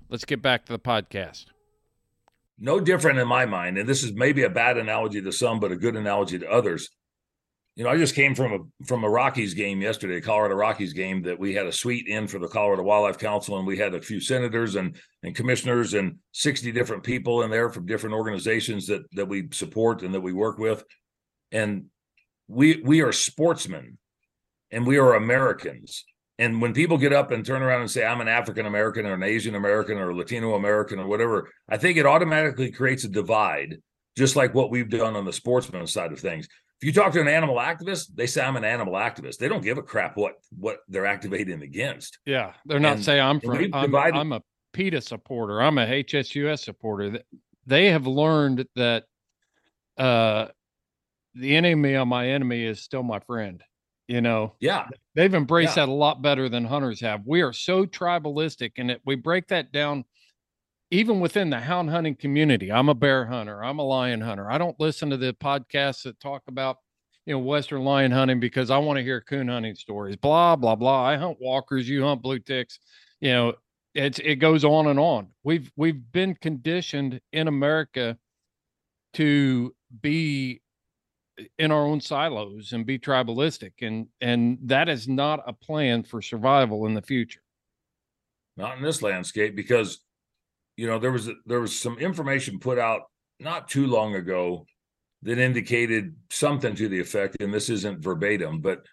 [0.10, 1.46] Let's get back to the podcast.
[2.60, 5.72] No different in my mind, and this is maybe a bad analogy to some, but
[5.72, 6.90] a good analogy to others
[7.76, 11.22] you know, I just came from a from a Rockies game yesterday, Colorado Rockies game
[11.24, 14.02] that we had a suite in for the Colorado Wildlife Council, and we had a
[14.02, 19.04] few senators and and commissioners and sixty different people in there from different organizations that
[19.14, 20.84] that we support and that we work with,
[21.54, 21.86] and
[22.50, 23.98] we we are sportsmen,
[24.72, 26.06] and we are Americans.
[26.40, 29.14] And when people get up and turn around and say, I'm an African American or
[29.14, 33.78] an Asian American or Latino American or whatever, I think it automatically creates a divide,
[34.18, 36.48] just like what we've done on the sportsman side of things
[36.82, 39.38] if you talk to an animal activist, they say I'm an animal activist.
[39.38, 42.18] They don't give a crap what what they're activating against.
[42.26, 43.70] Yeah, they're not and, saying I'm from.
[43.72, 44.42] I'm, I'm a
[44.74, 45.62] PETA supporter.
[45.62, 47.20] I'm a HSUS supporter.
[47.68, 49.04] They have learned that
[49.96, 50.48] uh,
[51.36, 53.64] the enemy of my enemy is still my friend.
[54.08, 54.56] You know.
[54.60, 54.88] Yeah.
[55.16, 55.86] They've embraced yeah.
[55.86, 57.22] that a lot better than hunters have.
[57.26, 60.06] We are so tribalistic, and it, we break that down
[60.92, 64.52] even within the hound hunting community, I'm a bear hunter, I'm a lion hunter.
[64.52, 66.78] I don't listen to the podcasts that talk about,
[67.26, 70.76] you know, Western lion hunting because I want to hear coon hunting stories, blah, blah,
[70.76, 71.04] blah.
[71.04, 72.78] I hunt walkers, you hunt blue ticks,
[73.22, 73.54] you know,
[73.94, 75.28] it's it goes on and on.
[75.44, 78.18] We've we've been conditioned in America
[79.14, 80.62] to be
[81.58, 86.22] in our own silos and be tribalistic and and that is not a plan for
[86.22, 87.42] survival in the future.
[88.58, 90.00] Not in this landscape because
[90.78, 93.04] you know there was there was some information put out
[93.40, 94.66] not too long ago
[95.24, 98.86] that indicated something to the effect and this isn't verbatim but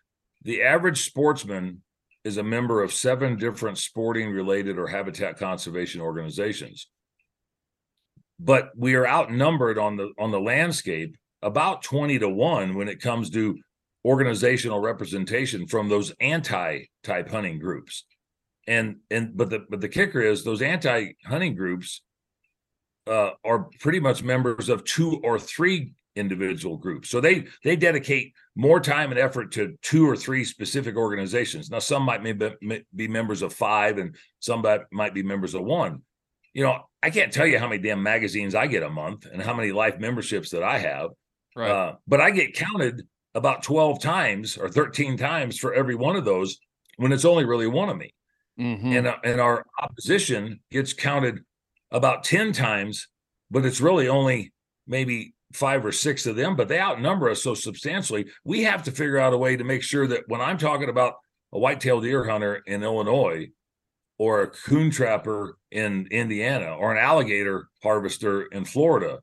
[0.43, 1.83] the average sportsman
[2.25, 6.89] is a member of seven different sporting related or habitat conservation organizations.
[8.39, 13.01] But we are outnumbered on the on the landscape about 20 to 1 when it
[13.01, 13.59] comes to
[14.05, 18.05] organizational representation from those anti-type hunting groups.
[18.67, 22.03] And and but the but the kicker is those anti-hunting groups
[23.07, 27.09] uh, are pretty much members of two or three individual groups.
[27.09, 31.71] So they they dedicate more time and effort to two or three specific organizations.
[31.71, 36.03] Now some might be, be members of five, and some might be members of one.
[36.53, 39.41] You know, I can't tell you how many damn magazines I get a month and
[39.41, 41.11] how many life memberships that I have.
[41.57, 41.71] Right.
[41.71, 46.25] Uh, but I get counted about 12 times or 13 times for every one of
[46.25, 46.59] those
[46.97, 48.13] when it's only really one of me.
[48.59, 48.93] Mm-hmm.
[48.93, 51.41] And, uh, and our opposition gets counted
[51.91, 53.09] about 10 times,
[53.51, 54.53] but it's really only
[54.87, 58.27] maybe five or six of them, but they outnumber us so substantially.
[58.45, 61.15] We have to figure out a way to make sure that when I'm talking about
[61.53, 63.49] a white-tailed deer hunter in Illinois
[64.19, 69.21] or a coon trapper in Indiana or an alligator harvester in Florida,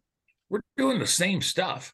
[0.49, 1.93] we're doing the same stuff.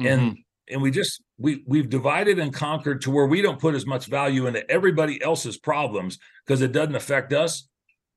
[0.00, 0.06] Mm-hmm.
[0.06, 0.38] And
[0.68, 4.06] and we just we we've divided and conquered to where we don't put as much
[4.06, 7.68] value into everybody else's problems because it doesn't affect us.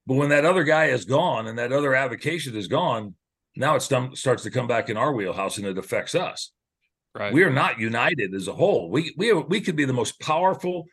[0.06, 3.16] But when that other guy is gone and that other avocation is gone,
[3.56, 6.52] now it starts to come back in our wheelhouse and it affects us.
[7.16, 7.34] Right.
[7.34, 8.90] We are not united as a whole.
[8.90, 10.86] We we we could be the most powerful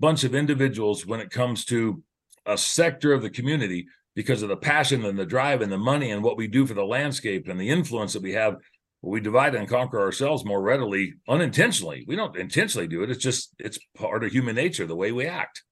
[0.00, 2.02] bunch of individuals when it comes to
[2.46, 3.86] a sector of the community
[4.16, 6.74] because of the passion and the drive and the money and what we do for
[6.74, 8.56] the landscape and the influence that we have.
[9.02, 12.04] We divide and conquer ourselves more readily unintentionally.
[12.08, 13.10] We don't intentionally do it.
[13.10, 15.62] It's just it's part of human nature, the way we act.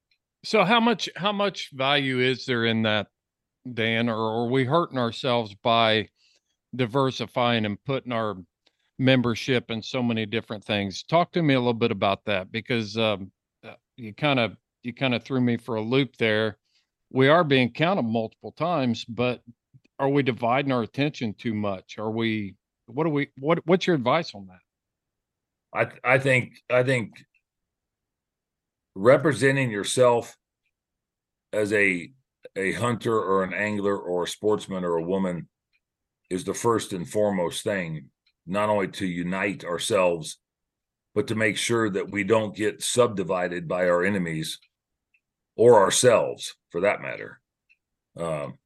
[0.45, 3.09] So how much how much value is there in that,
[3.73, 6.09] Dan, or are we hurting ourselves by
[6.77, 8.37] diversifying and putting our
[8.99, 11.03] membership in so many different things.
[11.03, 13.31] Talk to me a little bit about that because um,
[13.65, 16.59] uh, you kind of you kind of threw me for a loop there.
[17.11, 19.43] We are being counted multiple times, but
[19.99, 21.99] are we dividing our attention too much?
[21.99, 22.55] Are we?
[22.87, 23.29] What are we?
[23.39, 25.91] What What's your advice on that?
[26.05, 27.13] I I think I think
[28.95, 30.37] representing yourself
[31.53, 32.11] as a
[32.55, 35.49] a hunter or an angler or a sportsman or a woman
[36.31, 38.11] is the first and foremost thing,
[38.47, 40.39] not only to unite ourselves,
[41.15, 44.59] but to make sure that we don't get subdivided by our enemies
[45.57, 47.41] or ourselves, for that matter.
[48.19, 48.59] Um,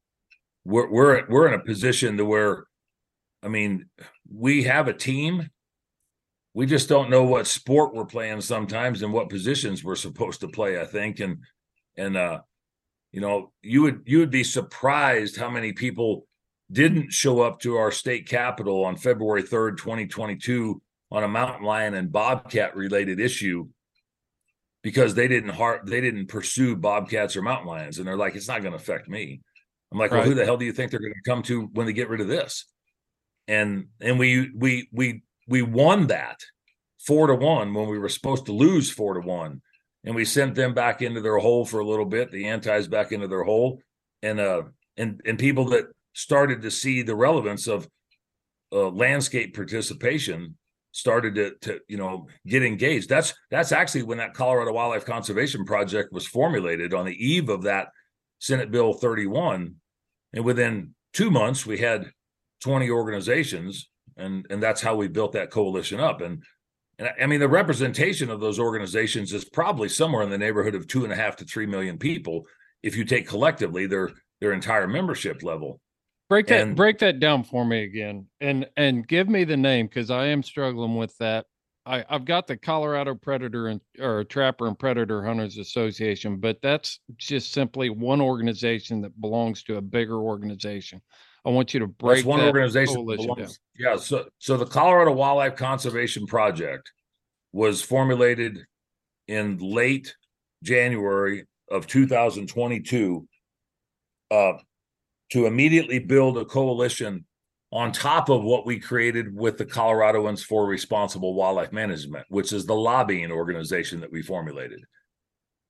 [0.65, 2.65] we're we're we're in a position to where,
[3.43, 3.85] I mean,
[4.31, 5.49] we have a team.
[6.53, 10.47] We just don't know what sport we're playing sometimes and what positions we're supposed to
[10.47, 10.79] play.
[10.79, 11.37] I think, and
[11.97, 12.41] and uh,
[13.11, 16.27] you know, you would you would be surprised how many people
[16.71, 20.81] didn't show up to our state capitol on February 3rd, 2022
[21.11, 23.67] on a mountain lion and bobcat related issue
[24.81, 28.47] because they didn't heart they didn't pursue bobcats or mountain lions and they're like it's
[28.47, 29.41] not going to affect me.
[29.91, 30.19] I'm like, right.
[30.19, 32.09] well who the hell do you think they're going to come to when they get
[32.09, 32.65] rid of this?
[33.51, 36.39] And and we we we we won that
[37.05, 39.61] 4 to 1 when we were supposed to lose 4 to 1
[40.05, 43.11] and we sent them back into their hole for a little bit, the antis back
[43.11, 43.81] into their hole.
[44.23, 44.63] And uh
[44.95, 47.89] and and people that started to see the relevance of
[48.71, 50.57] uh, landscape participation
[50.93, 53.09] started to, to you know get engaged.
[53.09, 57.63] That's that's actually when that colorado wildlife conservation project was formulated on the eve of
[57.63, 57.89] that
[58.39, 59.75] senate bill 31
[60.33, 62.11] and within two months we had
[62.61, 66.43] 20 organizations and and that's how we built that coalition up and
[66.99, 70.87] and I mean the representation of those organizations is probably somewhere in the neighborhood of
[70.87, 72.45] two and a half to three million people
[72.83, 75.79] if you take collectively their their entire membership level
[76.31, 79.87] Break that and, break that down for me again, and and give me the name
[79.87, 81.45] because I am struggling with that.
[81.85, 87.01] I I've got the Colorado Predator and or Trapper and Predator Hunters Association, but that's
[87.17, 91.01] just simply one organization that belongs to a bigger organization.
[91.45, 93.05] I want you to break that's one organization.
[93.05, 96.91] Belongs, yeah, so so the Colorado Wildlife Conservation Project
[97.51, 98.59] was formulated
[99.27, 100.15] in late
[100.63, 103.27] January of 2022.
[104.29, 104.53] Uh,
[105.31, 107.25] to immediately build a coalition
[107.71, 112.65] on top of what we created with the Coloradoans for Responsible Wildlife Management, which is
[112.65, 114.83] the lobbying organization that we formulated.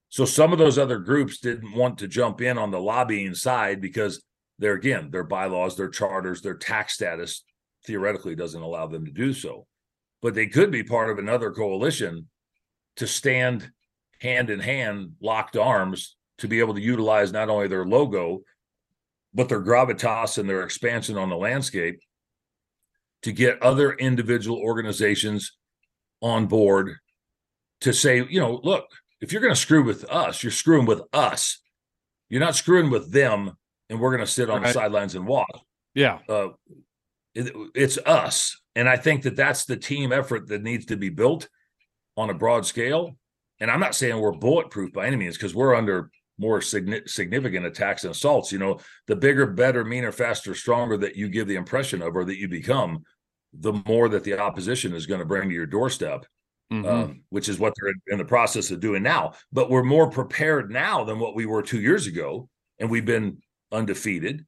[0.10, 3.82] So some of those other groups didn't want to jump in on the lobbying side
[3.82, 4.22] because
[4.62, 7.44] they're again, their bylaws, their charters, their tax status
[7.86, 9.66] theoretically doesn't allow them to do so.
[10.22, 12.30] But they could be part of another coalition
[12.98, 13.72] to stand
[14.20, 18.44] hand in hand, locked arms, to be able to utilize not only their logo,
[19.34, 22.00] but their gravitas and their expansion on the landscape
[23.24, 25.58] to get other individual organizations
[26.22, 26.98] on board
[27.82, 28.86] to say, you know, look,
[29.22, 31.60] if you're going to screw with us, you're screwing with us.
[32.30, 33.58] You're not screwing with them,
[33.92, 34.70] and we're going to sit on right.
[34.70, 35.60] the sidelines and watch.
[35.94, 36.48] Yeah, uh,
[37.36, 41.10] it, it's us, and I think that that's the team effort that needs to be
[41.10, 41.48] built.
[42.18, 43.16] on a broad scale.
[43.60, 47.66] And I'm not saying we're bulletproof by any means because we're under more signi- significant
[47.66, 48.52] attacks and assaults.
[48.52, 52.26] You know, the bigger, better, meaner, faster, stronger that you give the impression of or
[52.26, 53.04] that you become,
[53.54, 56.26] the more that the opposition is going to bring to your doorstep.
[56.72, 56.88] Mhm.
[56.88, 59.34] Um, which is what they're in the process of doing now.
[59.52, 63.42] But we're more prepared now than what we were two years ago, and we've been
[63.72, 64.46] undefeated.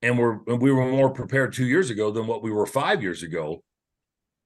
[0.00, 3.22] And we're we were more prepared two years ago than what we were five years
[3.22, 3.62] ago.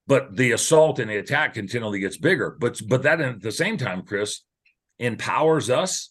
[0.06, 2.56] But the assault and the attack continually gets bigger.
[2.58, 4.42] But but that at the same time, Chris,
[4.98, 6.10] empowers us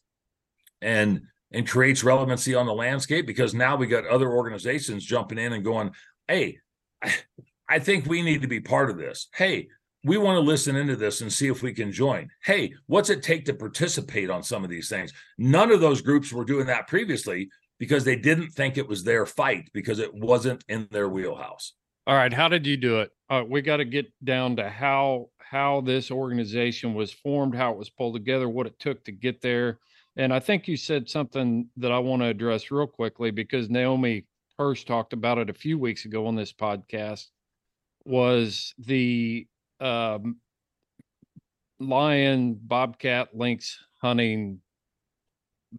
[0.82, 5.53] and and creates relevancy on the landscape because now we got other organizations jumping in
[5.53, 5.91] and going,
[6.28, 6.57] hey,
[7.70, 9.28] I think we need to be part of this.
[9.34, 9.70] Hey,
[10.03, 12.30] we want to listen into this and see if we can join.
[12.43, 15.11] Hey, what's it take to participate on some of these things?
[15.39, 17.49] None of those groups were doing that previously
[17.80, 21.73] because they didn't think it was their fight because it wasn't in their wheelhouse.
[22.07, 23.11] All right, how did you do it?
[23.30, 27.78] Uh, we got to get down to how how this organization was formed, how it
[27.78, 29.80] was pulled together, what it took to get there.
[30.17, 34.26] And I think you said something that I want to address real quickly because Naomi
[34.57, 37.26] Hirsch talked about it a few weeks ago on this podcast.
[38.05, 39.47] Was the
[39.80, 40.38] um,
[41.80, 44.61] lion, bobcat, lynx hunting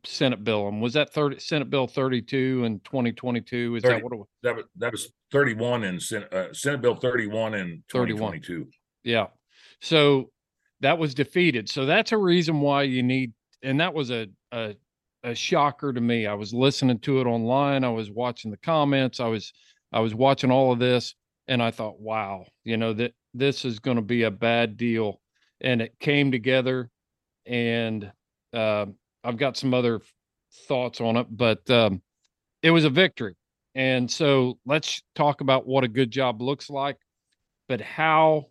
[0.05, 0.69] Senate bill?
[0.69, 3.77] And was that 30, Senate Bill 32 in 2022?
[3.77, 3.95] Is 30.
[3.95, 4.27] that what it was?
[4.43, 8.41] That was that was 31 in Senate, uh, Senate Bill 31 in 31.
[9.05, 9.27] Yeah.
[9.81, 10.31] So
[10.81, 11.69] that was defeated.
[11.69, 13.33] So that's a reason why you need,
[13.63, 14.75] and that was a, a,
[15.23, 16.27] a shocker to me.
[16.27, 17.85] I was listening to it online.
[17.85, 19.21] I was watching the comments.
[19.21, 19.53] I was,
[19.93, 21.15] I was watching all of this
[21.49, 25.21] and I thought, wow, you know, that this is going to be a bad deal.
[25.61, 26.91] And it came together
[27.47, 28.11] and,
[28.53, 28.87] uh,
[29.27, 30.01] I've got some other
[30.69, 32.03] thoughts on it, but, um,
[32.63, 33.35] it was a victory.
[33.75, 36.97] And so let's talk about what a good job looks like,
[37.69, 38.47] but how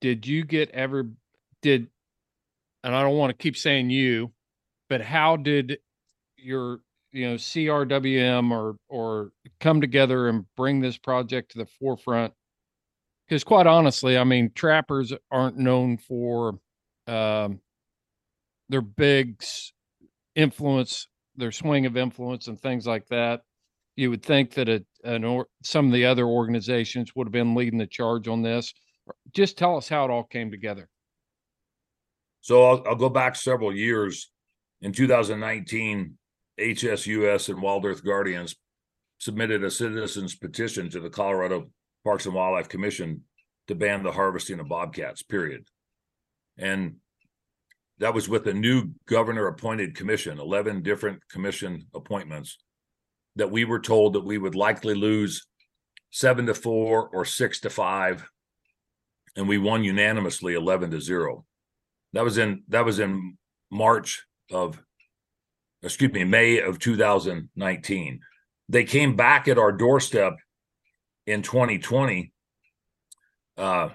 [0.00, 1.08] did you get ever
[1.62, 1.88] did
[2.86, 4.32] and I don't want to keep saying you,
[4.88, 5.78] but how did
[6.36, 6.78] your
[7.12, 12.32] you know CRWM or or come together and bring this project to the forefront?
[13.26, 16.60] Because quite honestly, I mean, trappers aren't known for
[17.08, 17.60] um,
[18.68, 19.42] their big
[20.36, 23.40] influence, their swing of influence, and things like that.
[23.96, 27.78] You would think that an or, some of the other organizations would have been leading
[27.78, 28.72] the charge on this.
[29.34, 30.88] Just tell us how it all came together.
[32.42, 34.30] So I'll, I'll go back several years.
[34.82, 36.16] In 2019,
[36.60, 38.54] HSUS and Wild Earth Guardians
[39.18, 41.70] submitted a citizens petition to the Colorado
[42.04, 43.22] Parks and Wildlife Commission
[43.68, 45.66] to ban the harvesting of bobcats, period.
[46.58, 46.96] And
[47.98, 52.58] that was with a new governor appointed commission, 11 different commission appointments
[53.36, 55.46] that we were told that we would likely lose
[56.10, 58.28] seven to four or six to five.
[59.36, 61.44] And we won unanimously 11 to zero.
[62.14, 63.36] That was in that was in
[63.70, 64.82] March of
[65.82, 68.20] excuse me, May of 2019.
[68.68, 70.36] They came back at our doorstep
[71.26, 72.32] in 2020.
[73.56, 73.90] Uh,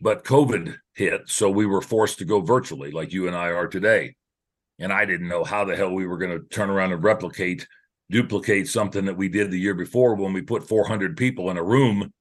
[0.00, 3.68] but COVID hit, so we were forced to go virtually, like you and I are
[3.68, 4.14] today.
[4.78, 7.66] And I didn't know how the hell we were going to turn around and replicate,
[8.10, 11.62] duplicate something that we did the year before when we put 400 people in a
[11.62, 12.12] room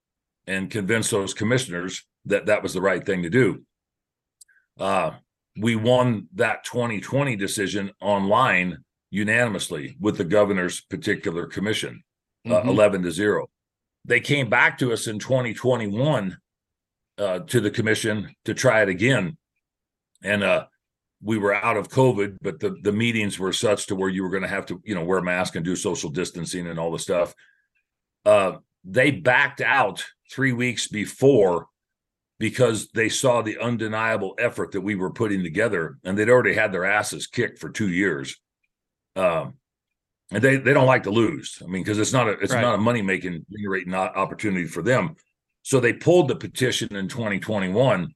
[0.47, 3.63] and convinced those commissioners that that was the right thing to do.
[4.80, 5.11] Uh,
[5.57, 8.78] we won that 2020 decision online
[9.09, 12.03] unanimously with the governor's particular commission,
[12.45, 12.67] uh, Mhm.
[12.67, 13.47] 11 to 0.
[14.03, 16.38] They came back to us in 2021
[17.18, 19.38] uh, to the commission to try it again.
[20.24, 20.66] And uh,
[21.22, 24.30] we were out of COVID, but the, the meetings were such to where you were
[24.30, 26.91] going to have to, you know, wear a mask and do social distancing and all
[26.91, 27.34] the stuff.
[28.26, 31.68] Uh, they backed out three weeks before
[32.39, 36.72] because they saw the undeniable effort that we were putting together and they'd already had
[36.72, 38.36] their asses kicked for two years
[39.16, 39.53] um
[40.32, 42.61] and they they don't like to lose i mean because it's not a it's Right.
[42.61, 45.16] not a money making generating opportunity for them
[45.66, 48.13] so they pulled the petition in 2021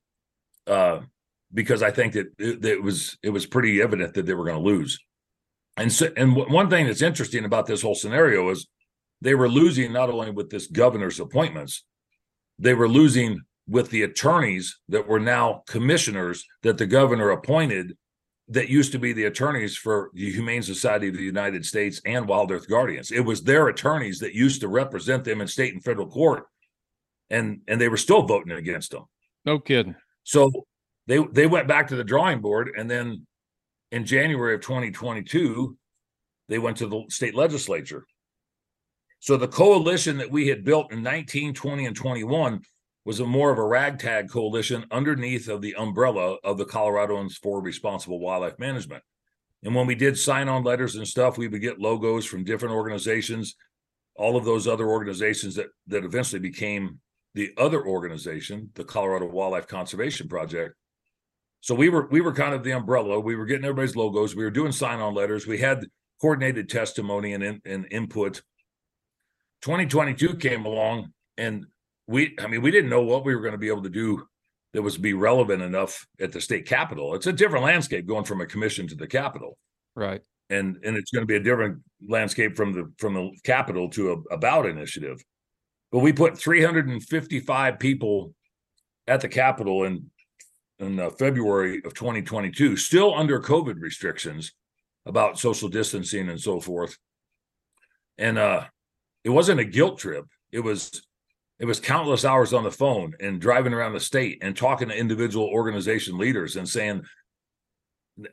[0.68, 1.00] uh
[1.54, 4.46] because i think that it, that it was it was pretty evident that they were
[4.46, 5.00] going to lose
[5.78, 8.68] and so and w- one thing that's interesting about this whole scenario is
[9.22, 11.84] they were losing not only with this governor's appointments
[12.60, 17.96] they were losing with the attorneys that were now commissioners that the governor appointed
[18.52, 22.28] that used to be the attorneys for the Humane Society of the United States and
[22.28, 23.12] Wild Earth Guardians.
[23.12, 26.46] It was their attorneys that used to represent them in state and federal court.
[27.30, 29.06] And and they were still voting against them.
[29.46, 29.96] No kidding.
[30.24, 30.52] So
[31.08, 33.26] they they went back to the drawing board and then
[33.92, 35.78] in January of 2022
[36.48, 38.06] they went to the state legislature.
[39.20, 42.62] So the coalition that we had built in 19, 20 and 21
[43.06, 47.62] was a more of a ragtag coalition underneath of the umbrella of the Coloradoans for
[47.62, 49.04] Responsible Wildlife Management.
[49.64, 52.76] And when we did sign on letters and stuff, we would get logos from different
[52.76, 53.56] organizations,
[54.16, 57.00] all of those other organizations that that eventually became
[57.36, 60.76] the other organization, the Colorado Wildlife Conservation Project.
[61.62, 63.20] So we were we were kind of the umbrella.
[63.20, 64.36] We were getting everybody's logos.
[64.36, 65.46] We were doing sign on letters.
[65.46, 65.86] We had
[66.22, 68.42] coordinated testimony and, in, and input.
[69.62, 71.66] 2022 came along and
[72.08, 74.26] we I mean we didn't know what we were going to be able to do
[74.74, 77.16] that was be relevant enough at the state capitol.
[77.16, 79.58] It's a different landscape going from a commission to the capitol.
[79.96, 80.22] Right.
[80.50, 84.12] And and it's going to be a different landscape from the from the capitol to
[84.14, 85.24] a, a ballot initiative.
[85.92, 88.34] But we put 355 people
[89.08, 90.10] at the capitol in
[90.80, 94.54] in uh, February of 2022, still under COVID restrictions
[95.06, 96.98] about social distancing and so forth.
[98.18, 98.66] And uh
[99.24, 100.26] it wasn't a guilt trip.
[100.52, 101.02] It was
[101.60, 104.98] it was countless hours on the phone and driving around the state and talking to
[104.98, 107.04] individual organization leaders and saying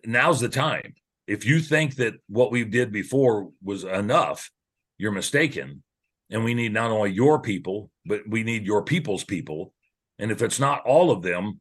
[0.05, 0.95] now's the time
[1.27, 4.51] if you think that what we did before was enough
[4.99, 5.83] you're mistaken
[6.31, 9.73] and we need not only your people but we need your people's people
[10.19, 11.61] and if it's not all of them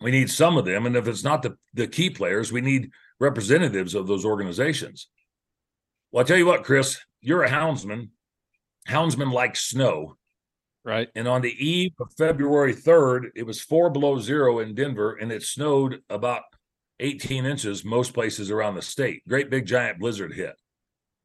[0.00, 2.90] we need some of them and if it's not the, the key players we need
[3.20, 5.08] representatives of those organizations
[6.12, 8.08] well i tell you what chris you're a houndsman
[8.88, 10.14] houndsmen like snow
[10.84, 11.08] Right.
[11.14, 15.30] and on the eve of February 3rd, it was four below zero in Denver and
[15.30, 16.44] it snowed about
[17.00, 19.22] 18 inches most places around the state.
[19.28, 20.54] Great big giant blizzard hit.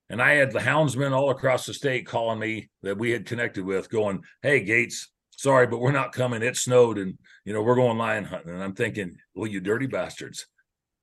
[0.10, 3.66] And I had the houndsmen all across the state calling me that we had connected
[3.66, 6.42] with, going, Hey, Gates, sorry, but we're not coming.
[6.42, 8.54] It snowed and, you know, we're going lion hunting.
[8.54, 10.46] And I'm thinking, Well, you dirty bastards.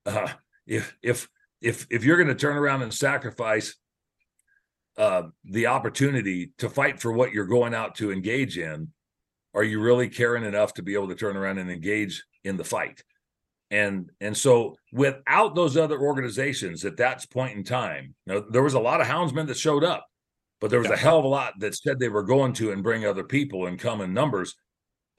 [0.07, 0.29] Uh,
[0.67, 1.29] if, if,
[1.61, 3.75] if, if you're going to turn around and sacrifice
[4.97, 8.89] uh, the opportunity to fight for what you're going out to engage in,
[9.55, 12.65] are you really caring enough to be able to turn around and engage in the
[12.65, 13.03] fight?
[13.71, 18.75] And and so without those other organizations at that point in time, now there was
[18.75, 20.07] a lot of houndsmen that showed up,
[20.61, 22.83] but there was a hell of a lot that said they were going to and
[22.83, 24.57] bring other people and come in numbers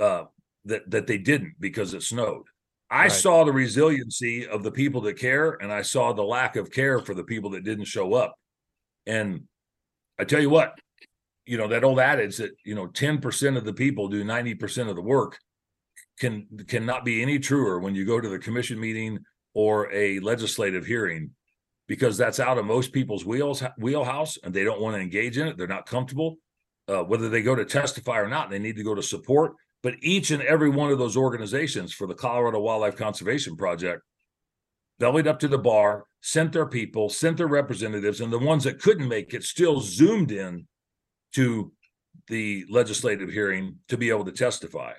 [0.01, 0.23] uh,
[0.65, 2.43] that that they didn't because it snowed.
[2.89, 3.11] I Right.
[3.11, 6.99] saw the resiliency of the people that care, and I saw the lack of care
[6.99, 8.35] for the people that didn't show up.
[9.05, 9.43] And
[10.19, 10.77] I tell you what,
[11.45, 14.97] you know, that old adage that, you know, 10% of the people do 90% of
[14.97, 15.39] the work
[16.21, 19.19] can cannot be any truer when you go to the commission meeting
[19.55, 21.31] or a legislative hearing
[21.87, 25.47] because that's out of most people's wheels wheelhouse and they don't want to engage in
[25.47, 25.57] it.
[25.57, 26.37] They're not comfortable.
[26.87, 29.53] Uh, whether they go to testify or not, they need to go to support.
[29.81, 34.03] But each and every one of those organizations for the Colorado Wildlife Conservation Project
[34.99, 38.79] bellied up to the bar, sent their people, sent their representatives, and the ones that
[38.79, 40.67] couldn't make it still zoomed in
[41.33, 41.71] to
[42.27, 44.93] the legislative hearing to be able to testify.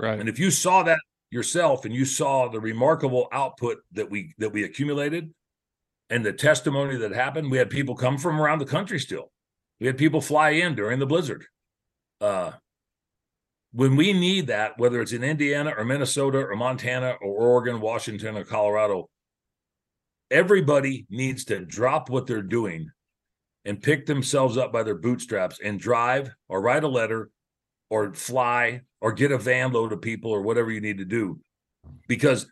[0.00, 0.18] Right.
[0.18, 0.98] And if you saw that
[1.30, 5.32] yourself and you saw the remarkable output that we that we accumulated
[6.08, 9.30] and the testimony that happened, we had people come from around the country still.
[9.78, 11.44] We had people fly in during the blizzard.
[12.20, 12.52] Uh
[13.72, 18.36] when we need that, whether it's in Indiana or Minnesota or Montana or Oregon, Washington
[18.36, 19.08] or Colorado,
[20.30, 22.90] everybody needs to drop what they're doing
[23.64, 27.30] and pick themselves up by their bootstraps and drive or write a letter
[27.90, 31.40] or fly or get a van load of people or whatever you need to do.
[32.08, 32.46] Because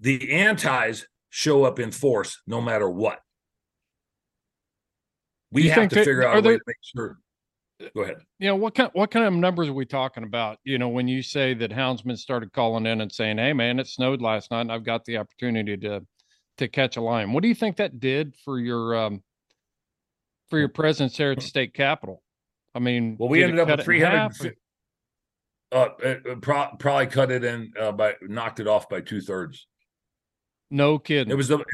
[0.00, 3.20] the antis show up in force no matter what.
[5.52, 7.18] We have to that- figure out a way to make sure
[7.94, 8.18] go ahead.
[8.38, 10.58] You know what kind what kind of numbers are we talking about?
[10.64, 13.86] You know when you say that houndsmen started calling in and saying hey man it
[13.86, 16.04] snowed last night and i've got the opportunity to
[16.58, 17.32] to catch a lion.
[17.32, 19.22] What do you think that did for your um
[20.50, 22.22] for your presence there at the state capitol
[22.74, 24.36] i mean well we ended up with it in half?
[24.36, 24.56] 300
[25.72, 29.66] uh, it- it pro- probably cut it in uh, by knocked it off by two-thirds
[30.70, 31.64] no kidding It was the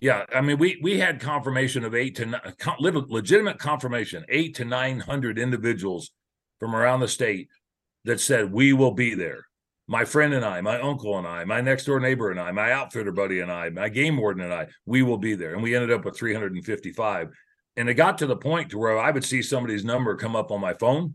[0.00, 0.26] yeah.
[0.32, 2.40] I mean, we we had confirmation of eight to nine,
[3.08, 6.10] legitimate confirmation, eight to nine hundred individuals
[6.60, 7.48] from around the state
[8.04, 9.46] that said we will be there.
[9.88, 12.70] My friend and I, my uncle and I, my next door neighbor and I, my
[12.70, 15.54] outfitter buddy and I, my game warden and I, we will be there.
[15.54, 17.30] And we ended up with 355.
[17.78, 20.50] And it got to the point to where I would see somebody's number come up
[20.50, 21.14] on my phone.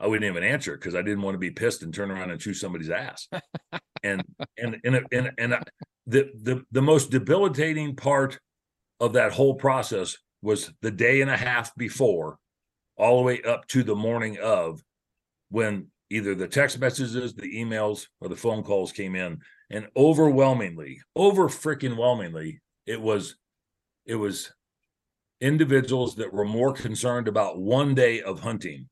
[0.00, 2.40] I wouldn't even answer because I didn't want to be pissed and turn around and
[2.40, 3.28] chew somebody's ass.
[4.02, 4.24] and
[4.58, 5.60] and and and and uh,
[6.08, 8.40] the the the most debilitating part
[8.98, 12.38] of that whole process was the day and a half before,
[12.96, 14.82] all the way up to the morning of,
[15.50, 19.38] when either the text messages, the emails, or the phone calls came in,
[19.70, 23.36] and overwhelmingly, over freaking whelmingly, it was,
[24.04, 24.52] it was
[25.42, 28.88] individuals that were more concerned about one day of hunting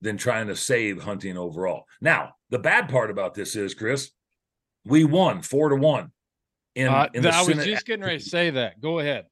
[0.00, 1.84] than trying to save hunting overall.
[2.00, 4.12] Now, the bad part about this is, Chris,
[4.84, 6.12] we won four to one.
[6.76, 8.80] In, Uh, in the I was Senate- just getting ready to say that.
[8.80, 9.26] Go ahead.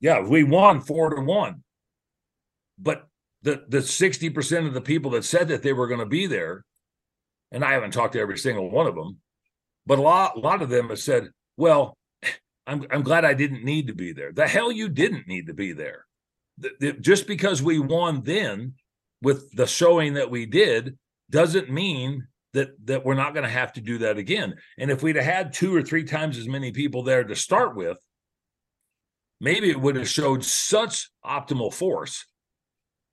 [0.00, 1.62] yeah, we won four to one.
[2.78, 3.06] But
[3.42, 6.64] the the 60% of the people that said that they were going to be there,
[7.52, 9.18] and I haven't talked to every single one of them,
[9.86, 11.95] but a lot, a lot of them have said, Well,
[12.66, 14.32] I'm I'm glad I didn't need to be there.
[14.32, 16.04] The hell you didn't need to be there.
[16.58, 18.74] The- the- just because we won then
[19.22, 20.98] with the showing that we did
[21.30, 24.54] doesn't mean that that we're not going to have to do that again.
[24.78, 27.76] And if we'd have had two or three times as many people there to start
[27.76, 27.98] with,
[29.40, 32.24] maybe it would have showed such optimal force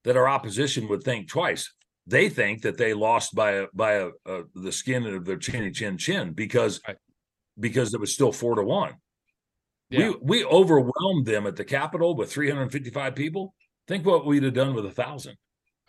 [0.03, 1.71] that our opposition would think twice.
[2.05, 5.71] They think that they lost by a, by a, a, the skin of their chinny
[5.71, 6.81] chin chin because
[7.59, 8.93] because it was still four to one.
[9.93, 10.09] Yeah.
[10.21, 13.53] We we overwhelmed them at the Capitol with 355 people.
[13.87, 15.37] Think what we'd have done with a thousand.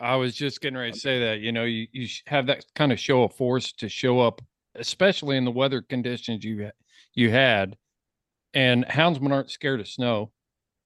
[0.01, 1.41] I was just getting ready to say that.
[1.41, 4.43] You know, you, you have that kind of show of force to show up,
[4.75, 6.71] especially in the weather conditions you
[7.15, 7.77] you had.
[8.53, 10.31] And houndsmen aren't scared of snow.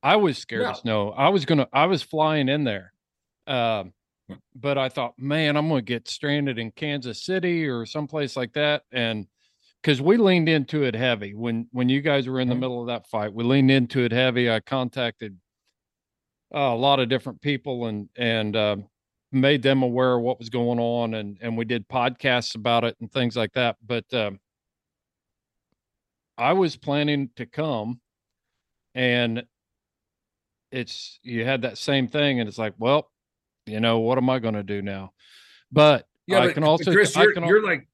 [0.03, 0.71] I was scared No.
[0.71, 1.11] of snow.
[1.11, 1.69] I was gonna.
[1.73, 2.93] I was flying in there,
[3.47, 3.93] um,
[4.55, 8.83] but I thought, man, I'm gonna get stranded in Kansas City or someplace like that,
[8.93, 9.27] and
[9.89, 12.61] because we leaned into it heavy when when you guys were in the Mhm.
[12.61, 14.51] middle of that fight, we leaned into it heavy.
[14.51, 15.41] I contacted
[16.55, 18.89] uh, a lot of different people and and um
[19.33, 22.97] made them aware of what was going on and and we did podcasts about it
[23.01, 24.41] and things like that but um,
[26.39, 28.01] i was planning to come
[28.95, 29.45] and
[30.73, 33.11] it's you had that same thing and it's like well
[33.67, 35.13] you know what am i going to do now
[35.71, 37.87] but Yeah, i but can also Chris, I you're, can you're like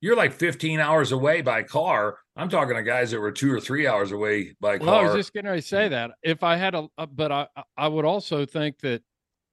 [0.00, 2.18] you're like 15 hours away by car.
[2.36, 5.14] I'm talking to guys that were two or three hours away by Well, I was
[5.14, 8.04] just getting ready to say that if I had a, but I I- I would
[8.04, 9.02] also think that,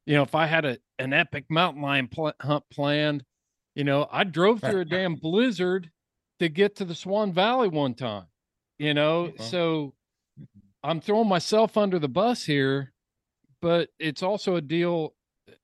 [0.06, 3.24] you know, if I had a an epic mountain lion pl- hunt planned,
[3.76, 5.90] you know, I drove through a damn blizzard
[6.40, 8.26] to get to the Swan Valley one time,
[8.78, 9.44] you know, Uh-huh.
[9.44, 9.94] so
[10.84, 12.94] I'm throwing myself under the bus here,
[13.62, 15.16] but it's also a deal.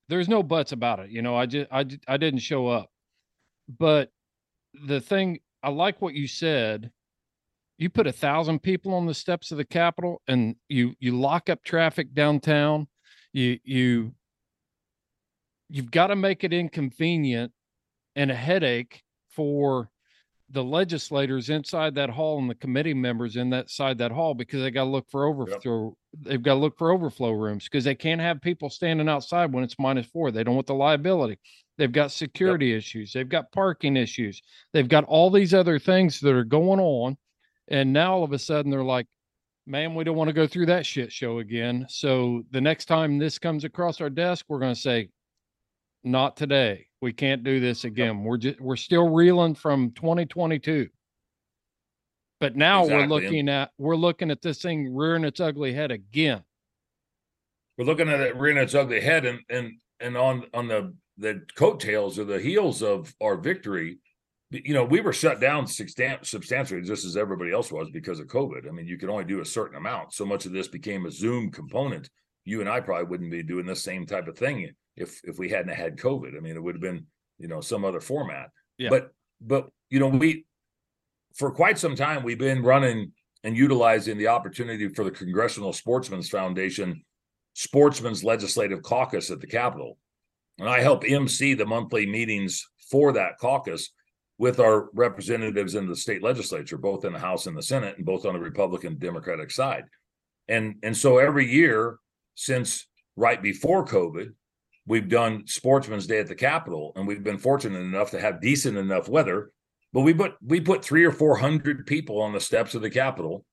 [0.10, 1.36] There's no buts about it, you know.
[1.36, 2.90] I just I I didn't show up,
[3.78, 4.12] but
[4.74, 6.92] the thing I like what you said
[7.82, 11.50] you put a thousand people on the steps of the Capitol and you you lock
[11.50, 12.88] up traffic downtown,
[13.34, 14.14] you you
[15.68, 17.52] you've got to make it inconvenient
[18.16, 19.90] and a headache for
[20.52, 24.62] the legislators inside that hall and the committee members in that side that hall because
[24.62, 25.96] they got to look for overflow.
[26.20, 29.64] They've got to look for overflow rooms because they can't have people standing outside when
[29.64, 30.30] it's minus four.
[30.30, 31.40] They don't want the liability.
[31.78, 33.14] They've got security issues.
[33.14, 34.42] They've got parking issues.
[34.74, 37.18] They've got all these other things that are going on.
[37.70, 39.08] And now all of a sudden they're like,
[39.66, 41.86] man, we don't want to go through that shit show again.
[41.90, 45.10] So the next time this comes across our desk, we're going to say,
[46.04, 46.88] not today.
[47.02, 48.24] We can't do this again.
[48.24, 50.90] We're just, we're still reeling from 2022.
[52.40, 55.92] But now Exactly, we're looking at, we're looking at this thing rearing its ugly head
[55.92, 56.44] again.
[57.78, 61.42] we're looking at it rearing its ugly head and and and on on the the
[61.56, 64.00] coattails or the heels of our victory
[64.52, 68.68] you know we were shut down substantially just as everybody else was because of covid.
[68.68, 70.14] I mean you could only do a certain amount.
[70.14, 72.10] So much of this became a zoom component.
[72.44, 75.50] You and i probably wouldn't be doing the same type of thing if if we
[75.50, 76.36] hadn't had covid.
[76.36, 77.06] I mean it would have been
[77.38, 78.50] you know some other format.
[78.78, 78.90] Yeah.
[78.90, 80.46] but but you know we
[81.36, 86.30] for quite some time we've been running and utilizing the opportunity for the congressional sportsmen's
[86.30, 87.04] foundation
[87.54, 89.98] Sportsman's Legislative Caucus at the Capitol.
[90.62, 93.90] And I help MC the monthly meetings for that caucus
[94.38, 98.06] with our representatives in the state legislature, both in the House and the Senate, and
[98.06, 99.86] both on the Republican Democratic side.
[100.48, 101.98] And and so every year
[102.36, 104.34] since right before COVID,
[104.86, 108.78] we've done Sportsman's Day at the Capitol, and we've been fortunate enough to have decent
[108.78, 109.52] enough weather.
[109.94, 112.90] But we put we put three or four hundred people on the steps of the
[112.92, 113.46] Capitol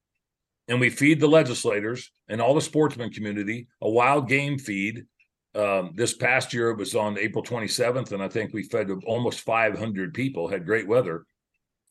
[0.69, 5.07] and we feed the legislators and all the sportsman community a wild game feed.
[5.55, 9.41] Um, this past year it was on April 27th, and I think we fed almost
[9.41, 10.49] 500 people.
[10.49, 11.25] Had great weather,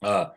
[0.01, 0.27] uh,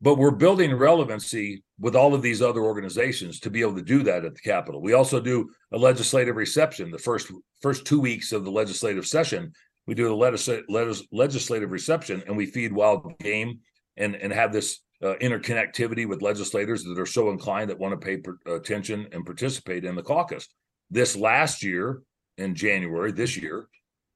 [0.00, 4.02] but we're building relevancy with all of these other organizations to be able to do
[4.02, 4.80] that at the Capitol.
[4.80, 9.52] We also do a legislative reception the first first two weeks of the legislative session.
[9.86, 13.60] We do a legisl- legis- legislative reception, and we feed wild game
[13.96, 18.04] and and have this uh, interconnectivity with legislators that are so inclined that want to
[18.04, 20.48] pay per- attention and participate in the caucus.
[20.90, 22.02] This last year,
[22.38, 23.66] in January this year,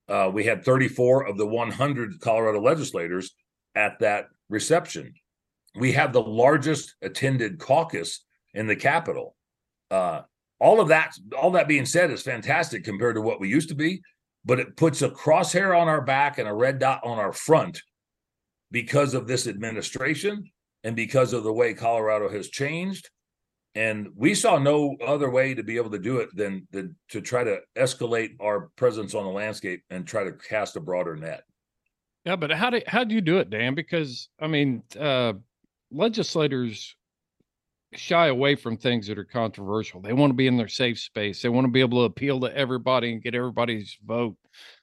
[0.09, 3.35] uh, we had 34 of the 100 Colorado legislators
[3.75, 5.13] at that reception.
[5.75, 9.37] We have the largest attended caucus in the Capitol.
[9.91, 10.23] Uh,
[10.59, 13.75] all of that, all that being said, is fantastic compared to what we used to
[13.75, 14.01] be.
[14.47, 17.83] but it puts a crosshair on our back and a red dot on our front
[18.71, 20.45] because of this administration
[20.85, 23.11] and because of the way Colorado has changed.
[23.77, 27.21] And we saw no other way to be able to do it than, than to
[27.21, 31.45] try to escalate our presence on the landscape and try to cast a broader net.
[32.25, 33.75] Yeah, but how do how do you do it, Dan?
[33.75, 35.35] Because I mean, uh,
[35.93, 36.97] legislators
[37.95, 40.01] shy away from things that are controversial.
[40.01, 41.43] They want to be in their safe space.
[41.43, 44.37] They want to be able to appeal to everybody and get everybody's vote.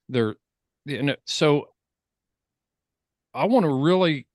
[0.08, 0.36] They're,
[0.86, 1.70] know, so
[3.34, 4.28] I want to really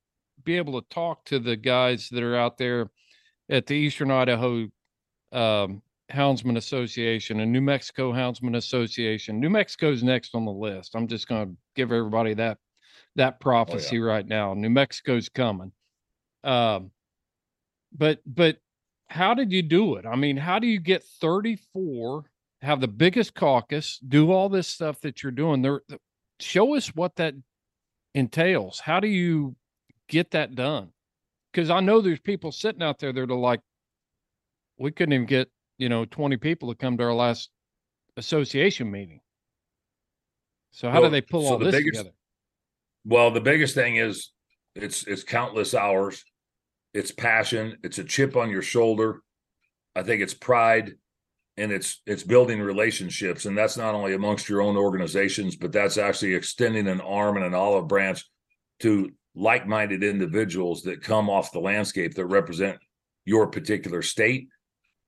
[0.45, 2.91] be able to talk to the guys that are out there
[3.49, 4.69] at the Eastern Idaho
[5.33, 9.41] um, Houndsman Association and New Mexico Houndsman Association.
[9.41, 10.95] New Mexico's next on the list.
[10.95, 12.59] I'm just going to give everybody that
[13.17, 14.55] that prophecy right now.
[14.55, 15.73] New Mexico's coming.
[16.45, 16.91] Um,
[17.97, 18.59] but but
[19.09, 20.07] how did you do it?
[20.07, 22.25] I mean, how do you get 34,
[22.63, 25.63] have the biggest caucus, do all this stuff that you're doing?
[25.63, 25.81] There,
[26.41, 27.35] show us what that
[28.15, 28.81] entails.
[28.81, 29.57] How do you
[30.09, 30.91] get that done?
[31.59, 33.59] Because I know there's people sitting out there that are like,
[34.79, 37.51] we couldn't even get you know 20 people to come to our last
[38.17, 39.19] association meeting.
[40.71, 42.15] So how Well, do they pull so all the this biggest- together?
[43.05, 44.31] Well, the biggest thing is
[44.77, 46.25] it's it's countless hours.
[46.95, 47.77] It's passion.
[47.83, 49.23] It's a chip on your shoulder.
[49.97, 50.95] I think it's pride
[51.57, 55.99] and it's it's building relationships and that's not only amongst your own organizations but that's
[55.99, 58.25] actually extending an arm and an olive branch
[58.79, 62.79] to like-minded individuals that come off the landscape that represent
[63.25, 64.49] your particular state.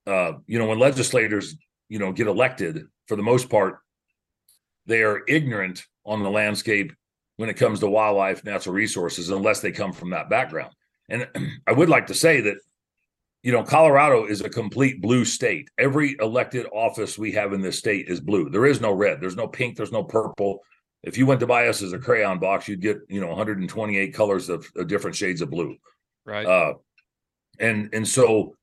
[0.06, 1.56] Uh you know when legislators
[1.88, 3.80] you know get elected for the most part
[4.86, 6.92] they are ignorant on the landscape
[7.36, 10.72] when it comes to wildlife natural resources unless they come from that background.
[11.08, 11.28] And
[11.66, 12.56] i would like to say that
[13.42, 15.68] you know colorado is a complete blue state.
[15.78, 18.48] Every elected office we have in this state is blue.
[18.50, 19.20] There is no red.
[19.20, 19.76] There's no pink.
[19.76, 20.60] There's no purple
[21.02, 24.14] if you went to buy us as a crayon box you'd get you know 128
[24.14, 25.76] colors of, of different shades of blue
[26.26, 26.46] Right.
[26.46, 26.74] uh,
[27.58, 28.56] and and so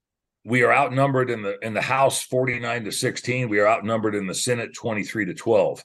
[0.48, 3.50] we are outnumbered in the in the House 49 to 16.
[3.50, 5.84] We are outnumbered in the Senate 23 to 12.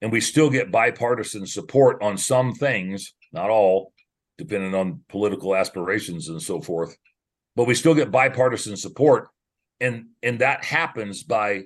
[0.00, 3.92] And we still get bipartisan support on some things, not all,
[4.38, 6.96] depending on political aspirations and so forth.
[7.56, 9.28] But we still get bipartisan support.
[9.80, 11.64] And and that happens by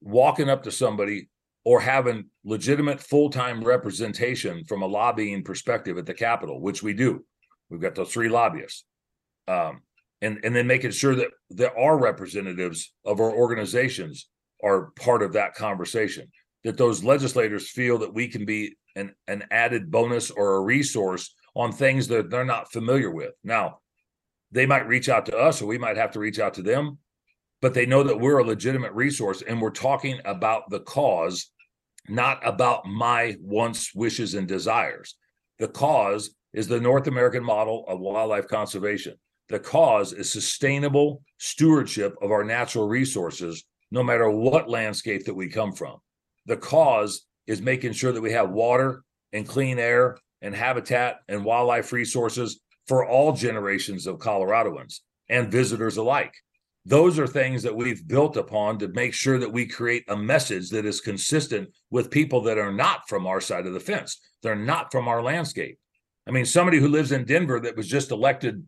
[0.00, 1.28] walking up to somebody
[1.68, 7.22] or having legitimate full-time representation from a lobbying perspective at the Capitol, which we do.
[7.68, 8.84] We've got those three lobbyists
[9.48, 9.82] um,
[10.22, 14.28] and and then making sure that there are representatives of our organizations
[14.62, 16.30] are part of that conversation.
[16.64, 21.34] That those legislators feel that we can be an an added bonus or a resource
[21.54, 23.34] on things that they're not familiar with.
[23.42, 23.78] Now,
[24.52, 26.98] they might reach out to us, or we might have to reach out to them,
[27.60, 31.50] but they know that we're a legitimate resource, and we're talking about the cause,
[32.08, 35.16] not about my wants, wishes, and desires.
[35.58, 39.14] The cause is the North American model of wildlife conservation.
[39.48, 45.48] The cause is sustainable stewardship of our natural resources, no matter what landscape that we
[45.48, 45.98] come from.
[46.46, 51.44] The cause is making sure that we have water and clean air and habitat and
[51.44, 56.34] wildlife resources for all generations of Coloradoans and visitors alike.
[56.84, 60.70] Those are things that we've built upon to make sure that we create a message
[60.70, 64.18] that is consistent with people that are not from our side of the fence.
[64.42, 65.78] They're not from our landscape.
[66.26, 68.66] I mean, somebody who lives in Denver that was just elected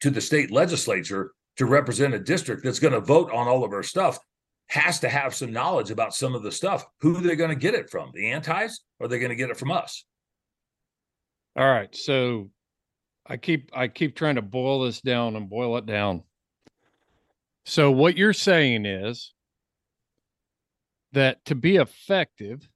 [0.00, 3.72] to the state legislature to represent a district that's going to vote on all of
[3.72, 4.18] our stuff
[4.68, 6.84] has to have some knowledge about some of the stuff.
[7.00, 8.10] Who they're going to get it from?
[8.14, 10.04] The antis, or are they going to get it from us?
[11.56, 11.94] All right.
[11.94, 12.50] So
[13.26, 16.22] I keep I keep trying to boil this down and boil it down.
[17.64, 19.32] So what you're saying is
[21.12, 22.68] that to be effective,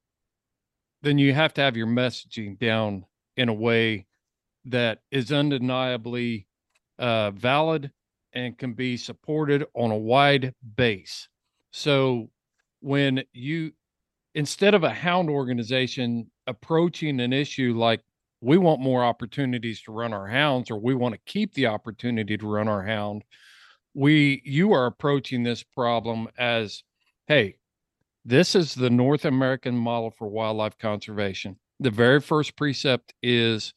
[1.03, 3.05] then you have to have your messaging down
[3.37, 4.07] in a way
[4.66, 6.47] that is undeniably
[6.99, 7.91] uh, valid
[8.32, 11.28] and can be supported on a wide base.
[11.72, 12.30] So
[12.80, 13.72] when you
[14.34, 18.03] instead of a hound organization approaching an issue like
[18.43, 22.37] we want more opportunities to run our hounds or we want to keep the opportunity
[22.37, 23.24] to run our hound
[23.97, 26.82] we you are approaching this problem as
[27.28, 27.57] hey
[28.26, 31.57] this is the north american model for wildlife conservation.
[31.80, 33.72] The very first precept is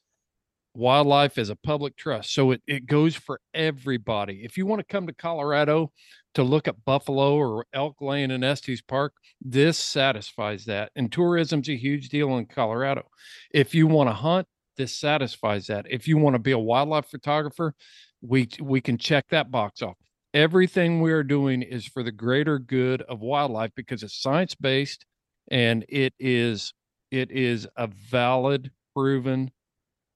[0.73, 2.33] wildlife is a public trust.
[2.33, 4.41] So it, it goes for everybody.
[4.43, 5.91] If you want to come to colorado
[6.33, 10.91] to look at buffalo or elk lane in estes park this satisfies that.
[10.97, 13.07] And tourism's a huge deal in colorado.
[13.51, 15.85] If you want to hunt this satisfies that.
[15.89, 17.73] If you want to be a wildlife photographer
[18.21, 19.95] we we can check that box off
[20.33, 25.05] everything we are doing is for the greater good of wildlife because it's science based
[25.49, 26.73] and it is
[27.11, 29.51] it is a valid, proven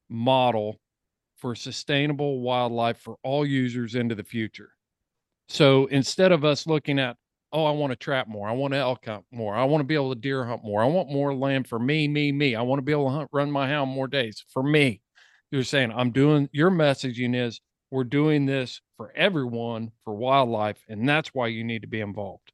[0.09, 0.80] model
[1.38, 4.70] for sustainable wildlife for all users into the future.
[5.49, 7.18] So instead of us looking at,
[7.51, 9.86] oh, I want to trap more, I want to elk hunt more, I want to
[9.86, 12.61] be able to deer hunt more, I want more land for me, me, me, I
[12.61, 15.01] want to be able to hunt, run my hound more days for me.
[15.51, 17.59] You're saying, I'm doing your messaging is
[17.94, 22.52] we're doing this for everyone for wildlife, and that's why you need to be involved.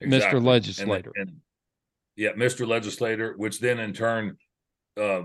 [0.00, 0.40] Exactly.
[0.40, 0.44] Mr.
[0.44, 1.12] Legislator.
[1.14, 1.40] And, and,
[2.16, 2.66] yeah, Mr.
[2.66, 4.36] Legislator, which then in turn
[5.00, 5.22] uh,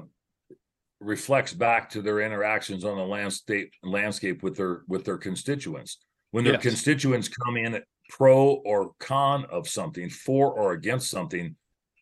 [1.00, 5.98] reflects back to their interactions on the landscape landscape with their with their constituents.
[6.30, 6.62] When their Yes.
[6.62, 11.56] constituents come in pro or con of something, for or against something,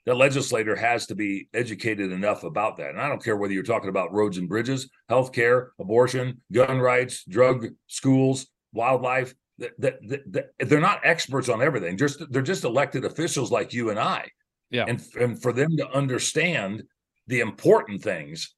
[0.06, 2.89] the legislator has to be educated enough about that.
[2.89, 7.24] And I don't care whether you're talking about roads and bridges, healthcare, abortion, gun rights,
[7.26, 9.34] drug schools, wildlife.
[9.78, 11.97] They're not experts on everything.
[11.97, 14.28] Just they're just elected officials like you and I.
[14.72, 14.86] Yeah.
[14.88, 16.84] And and for them to understand
[17.28, 18.56] the important things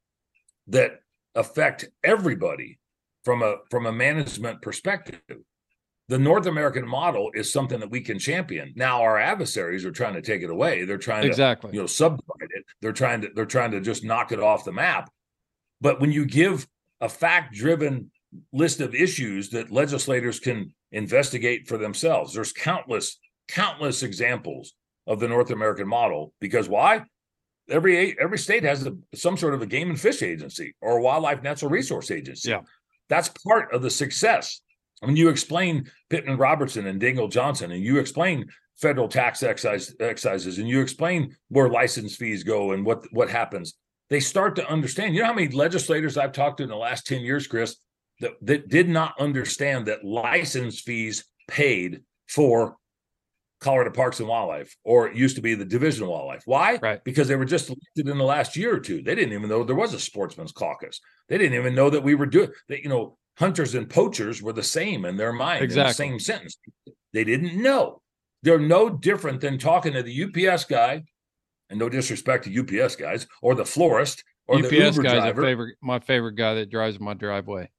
[0.67, 0.99] that
[1.35, 2.79] affect everybody
[3.25, 5.19] from a from a management perspective.
[6.09, 8.73] The North American model is something that we can champion.
[8.75, 10.83] Now our adversaries are trying to take it away.
[10.83, 11.71] They're trying to Exactly.
[11.73, 14.71] you know subdivide it they're trying to they're trying to just knock it off the
[14.73, 15.09] map
[15.81, 16.67] but when you give
[17.01, 18.11] a fact driven
[18.51, 24.73] list of issues that legislators can investigate for themselves there's countless countless examples
[25.07, 27.01] of the north american model because why
[27.69, 31.01] every every state has a, some sort of a game and fish agency or a
[31.01, 32.61] wildlife natural resource agency Yeah.
[33.09, 34.61] that's part of the success
[35.03, 38.45] when you explain pittman robertson and Dingell Johnson and you explain
[38.77, 43.75] federal tax excise excises and you explain where license fees go and what what happens.
[44.09, 45.15] They start to understand.
[45.15, 47.77] You know how many legislators i've talked to in the last 10 years chris
[48.19, 52.77] that, that did not understand that license fees paid for
[53.59, 56.43] colorado parks and wildlife or it used to be the division of wildlife.
[56.45, 56.77] Why?
[56.81, 57.03] Right.
[57.03, 59.01] because they were just elected in the last year or two.
[59.01, 60.99] They didn't even know there was a sportsman's caucus.
[61.29, 64.53] They didn't even know that we were doing that you know hunters and poachers were
[64.53, 65.93] the same in their mind in the Exactly.
[65.93, 66.57] same sentence
[67.13, 68.01] they didn't know
[68.43, 71.03] they're no different than talking to the UPS guy,
[71.69, 75.41] and no disrespect to UPS guys or the florist or the UPS Uber guy's driver.
[75.41, 77.69] favorite, my favorite guy that drives my driveway.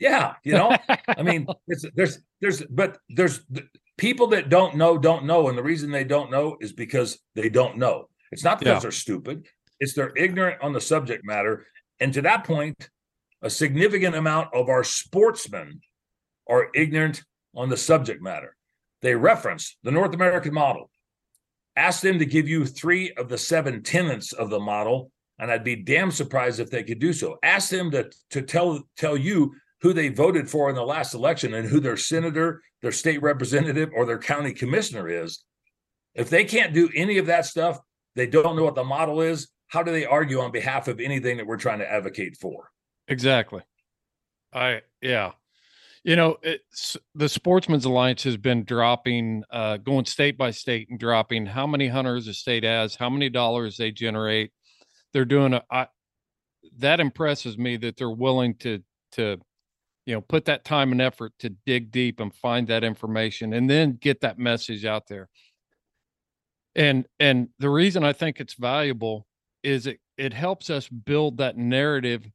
[0.00, 0.76] Yeah, you know,
[1.08, 3.66] I mean, it's, there's there's but there's th-
[3.96, 7.48] people that don't know don't know, and the reason they don't know is because they
[7.48, 8.08] don't know.
[8.32, 8.80] It's not because Yeah.
[8.80, 9.46] they're stupid;
[9.80, 11.66] it's they're ignorant on the subject matter.
[12.00, 12.90] And to that point,
[13.42, 15.80] a significant amount of our sportsmen
[16.48, 17.22] are ignorant
[17.54, 18.56] on the subject matter.
[19.02, 20.90] They reference the North American model.
[21.76, 25.62] Ask them to give you three of the seven tenets of the model, and I'd
[25.62, 27.38] be damn surprised if they could do so.
[27.42, 31.54] Ask them to to tell tell you who they voted for in the last election
[31.54, 35.44] and who their senator, their state representative, or their county commissioner is.
[36.14, 37.78] If they can't do any of that stuff,
[38.16, 39.48] they don't know what the model is.
[39.68, 42.70] How do they argue on behalf of anything that we're trying to advocate for?
[43.08, 43.62] Exactly.
[44.52, 45.32] I yeah.
[46.04, 50.98] You know, it's the Sportsmen's Alliance has been dropping, uh, going state by state and
[50.98, 54.52] dropping how many hunters a state has, how many dollars they generate.
[55.12, 55.88] They're doing a I,
[56.78, 58.82] that impresses me that they're willing to
[59.12, 59.38] to
[60.06, 63.70] you know put that time and effort to dig deep and find that information and
[63.70, 65.28] then get that message out there.
[66.74, 69.26] And and the reason I think it's valuable
[69.62, 72.26] is it it helps us build that narrative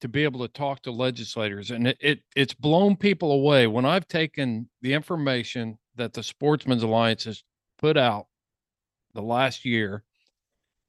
[0.00, 3.66] to be able to talk to legislators and it, it it's blown people away.
[3.66, 7.42] When i've taken the information that the sportsmen's alliance has
[7.78, 8.26] put out
[9.14, 10.04] the last year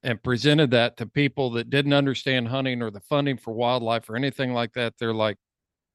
[0.04, 4.16] and presented that to people that didn't understand hunting or the funding for wildlife or
[4.16, 5.38] anything like that they're like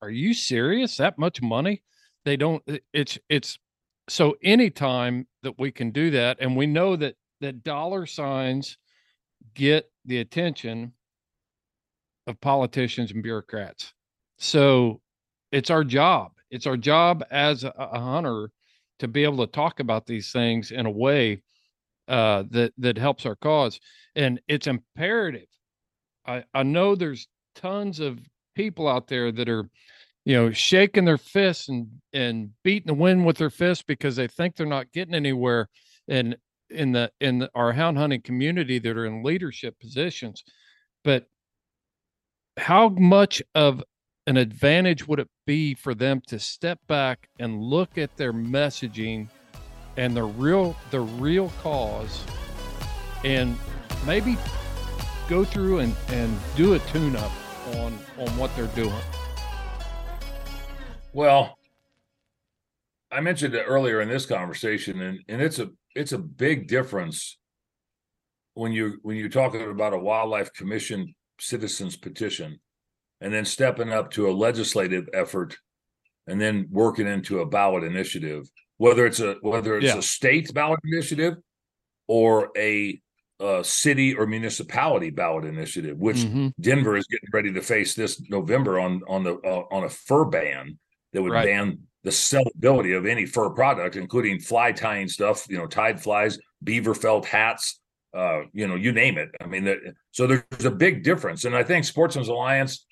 [0.02, 0.96] are you serious?
[0.96, 1.82] That much money?
[2.24, 2.62] They don't
[2.92, 3.58] it's it's
[4.08, 8.78] so anytime that we can do that and we know that that dollar signs
[9.54, 10.92] get the attention
[12.26, 13.92] of politicians and bureaucrats.
[14.38, 15.00] So
[15.52, 16.32] it's our job.
[16.50, 18.50] It's our job as a, a hunter
[18.98, 21.42] to be able to talk about these things in a way
[22.08, 23.80] uh, that that helps our cause.
[24.14, 25.48] And it's imperative.
[26.26, 28.20] I I know there's tons of
[28.54, 29.68] people out there that are,
[30.24, 34.28] you know, shaking their fists and and beating the wind with their fists because they
[34.28, 35.68] think they're not getting anywhere.
[36.08, 36.36] And
[36.70, 40.44] in the in the, our hound hunting community that are in leadership positions,
[41.04, 41.26] but
[42.56, 43.82] how much of
[44.26, 49.28] an advantage would it be for them to step back and look at their messaging
[49.96, 52.24] and the real the real cause
[53.24, 53.56] and
[54.06, 54.36] maybe
[55.28, 57.32] go through and and do a tune up
[57.76, 58.92] on on what they're doing?
[61.12, 61.56] Well,
[63.10, 67.38] I mentioned it earlier in this conversation, and, and it's a it's a big difference
[68.54, 72.58] when you when you're talking about a wildlife commission citizens petition
[73.20, 75.56] and then stepping up to a legislative effort
[76.26, 78.48] and then working into a ballot initiative
[78.78, 79.98] whether it's a whether it's Yeah.
[79.98, 81.34] a state ballot initiative
[82.08, 83.00] or a,
[83.38, 86.52] uh city or municipality ballot initiative which Mhm.
[86.58, 90.24] denver is getting ready to face this november on on the uh, on a fur
[90.24, 90.78] ban
[91.12, 91.44] that would Right.
[91.44, 96.38] ban the sellability of any fur product including fly tying stuff you know tide flies
[96.64, 97.78] beaver felt hats
[98.16, 99.30] uh you know you name it.
[99.40, 99.78] I mean that,
[100.10, 101.44] so there's a big difference.
[101.44, 102.86] And i think sportsmen's alliance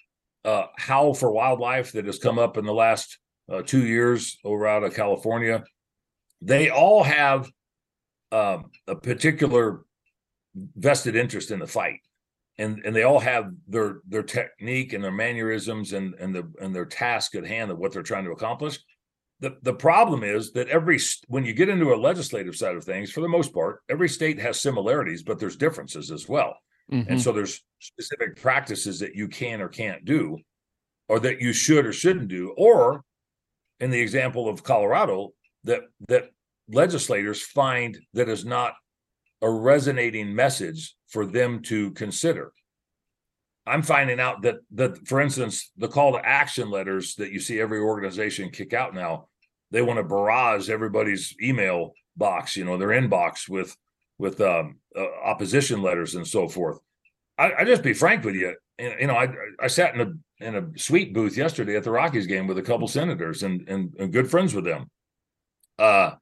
[0.45, 3.19] uh howl for wildlife that has come up in the last
[3.51, 5.63] uh, two years over out of california
[6.45, 7.51] they all have
[8.33, 9.85] um, a particular
[10.55, 12.01] vested interest in the fight.
[12.59, 16.73] And and they all have their their technique and their mannerisms and and the and
[16.75, 18.79] their task at hand of what they're trying to accomplish
[19.45, 20.99] the the problem is that every
[21.29, 24.39] when you get into a legislative side of things for the most part every state
[24.39, 26.57] has similarities but there's differences as well
[26.91, 27.07] Mhm.
[27.11, 30.39] and so there's specific practices that you can or can't do
[31.09, 33.05] or that you should or shouldn't do or
[33.81, 35.35] in the example of colorado
[35.65, 36.25] that that
[36.69, 38.73] legislators find that is not
[39.43, 42.53] a resonating message for them to consider
[43.67, 47.61] i'm finding out that that for instance the call to action letters that you see
[47.61, 49.27] every organization kick out now
[49.75, 53.77] they want to barrage everybody's email box you know their inbox with
[54.19, 56.79] with um, uh, opposition letters and so forth.
[57.39, 58.55] I, I just be frank with you.
[58.79, 59.29] You know, I
[59.61, 62.63] I sat in a in a suite booth yesterday at the Rockies game with a
[62.63, 64.91] couple senators and and, and good friends with them.
[65.79, 66.13] Uh,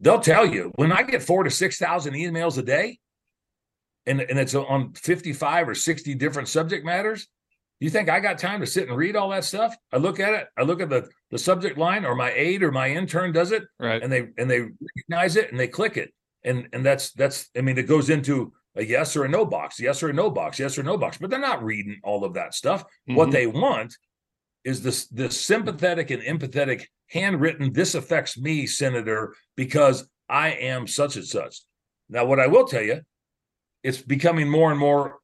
[0.00, 2.98] they'll tell you when I get four to six thousand emails a day,
[4.06, 7.28] and and it's on fifty five or sixty different subject matters.
[7.80, 9.76] You think I got time to sit and read all that stuff?
[9.92, 10.48] I look at it.
[10.56, 13.64] I look at the the subject line, or my aide or my intern does it,
[13.78, 14.02] Right.
[14.02, 16.12] and they and they recognize it and they click it
[16.44, 19.80] and and that's that's i mean it goes into a yes or a no box
[19.80, 22.34] yes or a no box yes or no box but they're not reading all of
[22.34, 23.32] that stuff what Mhm.
[23.32, 23.96] they want
[24.62, 31.16] is this this sympathetic and empathetic handwritten this affects me senator because i am such
[31.16, 31.58] and such
[32.08, 33.00] now what i will tell you
[33.82, 35.18] it's becoming more and more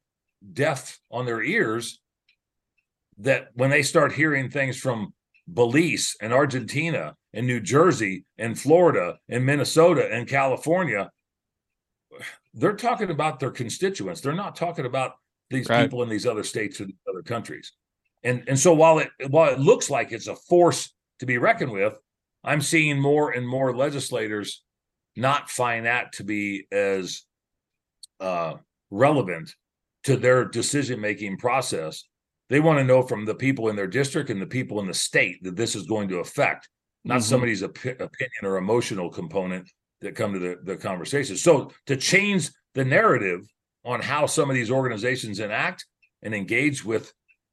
[0.52, 2.00] deaf on their ears
[3.18, 5.14] that when they start hearing things from
[5.52, 11.10] Belize and Argentina and New Jersey and Florida and Minnesota and California,
[12.54, 14.20] they're talking about their constituents.
[14.20, 15.12] They're not talking about
[15.50, 15.82] these Right.
[15.82, 17.72] people in these other states or other countries.
[18.22, 21.72] And and so while it while it looks like it's a force to be reckoned
[21.72, 21.94] with,
[22.42, 24.62] I'm seeing more and more legislators
[25.16, 27.22] not find that to be as
[28.20, 28.54] uh,
[28.90, 29.54] relevant
[30.04, 32.04] to their decision making process.
[32.50, 34.94] They want to know from the people in their district and the people in the
[34.94, 36.68] state that this is going to affect,
[37.04, 37.24] not Mhm.
[37.24, 41.36] somebody's opi- opinion or emotional component that come to the, the conversation.
[41.36, 43.40] So to change the narrative
[43.84, 45.86] on how some of these organizations enact
[46.22, 47.12] and engage with,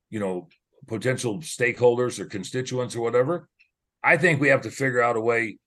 [0.10, 0.50] you know,
[0.88, 3.48] potential stakeholders or constituents or whatever,
[4.04, 5.58] I think we have to figure out a way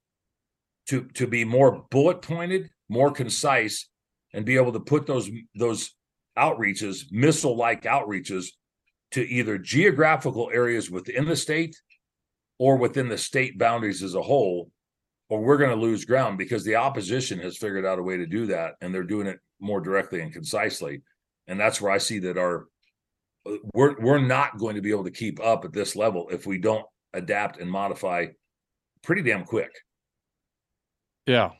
[0.89, 3.89] to to be more bullet pointed, more concise,
[4.35, 5.95] and be able to put those those
[6.37, 8.49] outreaches, missile like outreaches,
[9.15, 11.81] to either geographical areas within the state
[12.59, 14.73] or within the state boundaries as a whole,
[15.29, 18.27] or we're going to lose ground because the opposition has figured out a way to
[18.27, 21.01] do that, and they're doing it more directly and concisely,
[21.47, 22.67] and that's where I see that our
[23.73, 26.59] we're we're not going to be able to keep up at this level if we
[26.59, 28.27] don't adapt and modify
[29.03, 29.71] pretty damn quick.
[31.27, 31.51] Yeah.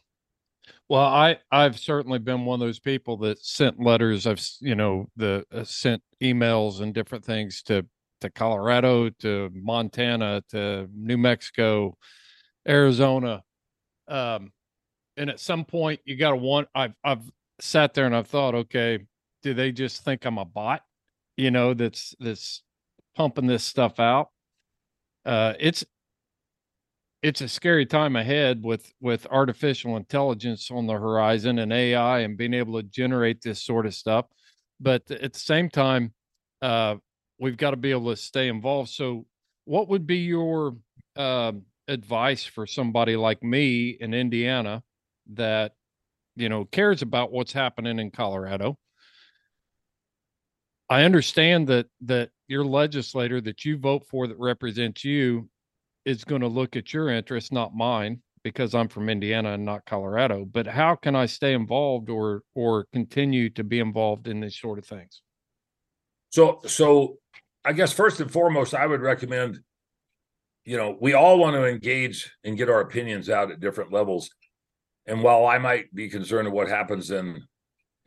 [0.89, 4.27] Well, I I've certainly been one of those people that sent letters.
[4.27, 7.87] I've you know the uh, sent emails and different things to
[8.21, 11.97] to Colorado, to Montana, to New Mexico,
[12.69, 13.43] Arizona,
[14.09, 14.53] um,
[15.17, 16.69] and at some point you got to want.
[16.75, 17.23] I've I've
[17.61, 19.01] sat there and I've thought, okay,
[19.43, 20.83] do they just think I'm a bot?
[21.37, 22.63] You know, that's that's
[23.17, 24.31] pumping this stuff out.
[25.25, 25.85] Uh, it's
[27.25, 32.37] it's a scary time ahead with with artificial intelligence on the horizon and AI and
[32.37, 34.27] being able to generate this sort of stuff.
[34.79, 36.13] But at the same time,
[36.61, 36.97] uh,
[37.41, 38.91] we've got to be able to stay involved.
[38.91, 39.25] So,
[39.65, 40.77] what would be your
[41.17, 44.83] um advice for somebody like me in Indiana
[45.33, 45.73] that
[46.37, 48.77] you know cares about what's happening in Colorado?
[50.91, 55.49] I understand that that your legislator that you vote for that represents you
[56.05, 59.85] is going to look at your interests, not mine, because I'm from Indiana and not
[59.87, 60.45] Colorado.
[60.45, 64.79] But how can I stay involved or or continue to be involved in these sort
[64.79, 65.23] of things?
[66.31, 67.19] So, so
[67.65, 69.61] I guess first and foremost, I would recommend,
[70.65, 74.31] you know, we all want to engage and get our opinions out at different levels.
[75.07, 77.43] and while I might be concerned of what happens in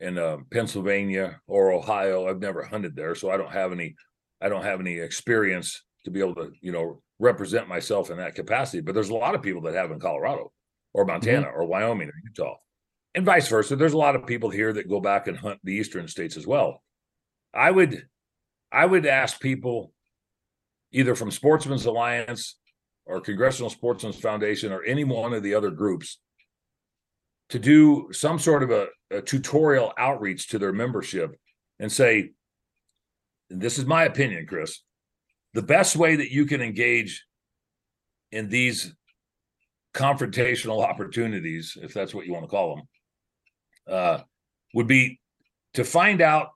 [0.00, 3.94] in uh, Pennsylvania or Ohio, I've never hunted there, so I don't have any
[4.40, 8.34] I don't have any experience to be able to you know represent myself in that
[8.34, 8.80] capacity.
[8.80, 10.52] But there's a lot of people that have in Colorado
[10.94, 11.12] or mm-hmm.
[11.12, 12.56] Montana or Wyoming or Utah,
[13.14, 13.76] and vice versa.
[13.76, 16.46] There's a lot of people here that go back and hunt the eastern states as
[16.46, 16.82] well.
[17.54, 18.06] I would
[18.70, 19.92] I would ask people
[20.92, 22.56] either from Sportsmen's Alliance
[23.06, 26.18] or Congressional Sportsmen's Foundation or any one of the other groups
[27.48, 31.34] to do some sort of a, a tutorial outreach to their membership
[31.78, 32.30] and say,
[33.48, 34.82] this is my opinion, Chris.
[35.54, 37.24] The best way that you can engage
[38.32, 38.94] in these
[39.94, 42.88] confrontational opportunities, if that's what you want to call them,
[43.88, 44.20] uh,
[44.74, 45.18] would be
[45.74, 46.50] to find out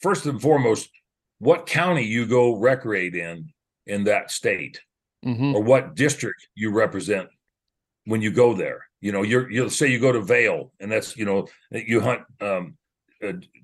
[0.00, 0.88] first and foremost
[1.38, 3.52] what county you go recreate in
[3.86, 4.80] in that state
[5.24, 5.54] Mhm.
[5.54, 7.28] or what district you represent
[8.04, 8.86] when you go there.
[9.00, 12.22] You know, you're you'll say you go to Vail, and that's you know you hunt
[12.40, 12.76] um,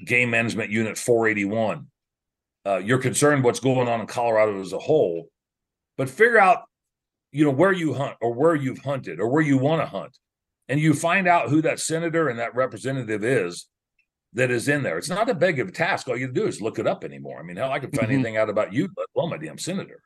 [0.04, 1.86] game management unit 481.
[2.66, 5.28] Uh, you're concerned what's going on in Colorado as a whole,
[5.96, 6.64] but figure out
[7.30, 10.18] you know where you hunt or where you've hunted or where you want to hunt,
[10.68, 13.68] and you find out who that senator and that representative is
[14.32, 14.98] that is in there.
[14.98, 16.08] It's not a big of a task.
[16.08, 17.38] All you do is look it up anymore.
[17.38, 18.14] I mean, hell, I can find Mhm.
[18.14, 20.02] anything out about you, but alone my damn senator,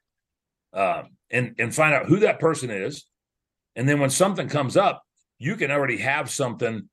[0.74, 3.07] um, and and find out who that person is,
[3.74, 5.03] and then when something comes up,
[5.39, 6.91] you can already have something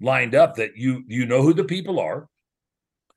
[0.00, 2.28] lined up that you you know who the people are,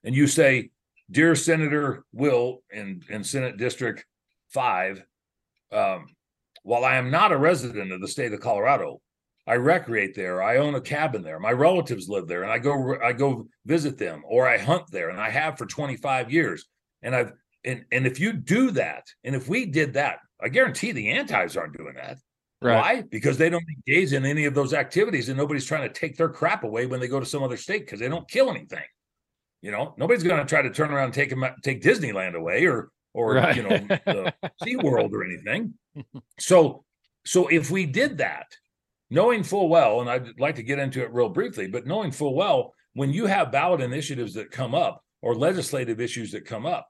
[0.03, 0.72] and you say,
[1.11, 4.06] "Dear Senator Will in in Senate District
[4.49, 5.03] Five,
[5.72, 6.07] um,
[6.64, 9.02] while I am not a resident of the state of Colorado,
[9.48, 10.41] I recreate there.
[10.41, 11.40] I own a cabin there.
[11.40, 15.10] My relatives live there, and I go I go visit them, or I hunt there,
[15.10, 16.65] and I have for 25 years.
[17.03, 17.34] And I've
[17.64, 21.56] and and if you do that, and if we did that, I guarantee the antis
[21.56, 22.18] aren't doing that.
[22.61, 22.77] Right.
[22.77, 23.02] Why?
[23.03, 26.30] Because they don't engage in any of those activities, and nobody's trying to take their
[26.30, 28.84] crap away when they go to some other state because they don't kill anything.
[29.66, 32.68] You know, nobody's going to try to turn around and take them take Disneyland away
[32.68, 33.56] or or Right.
[33.56, 34.32] you know the
[34.64, 35.74] Sea World or anything.
[36.40, 36.86] So
[37.26, 38.46] so if we did that,
[39.10, 42.36] knowing full well, and I'd like to get into it real briefly, but knowing full
[42.36, 46.88] well, when you have ballot initiatives that come up or legislative issues that come up,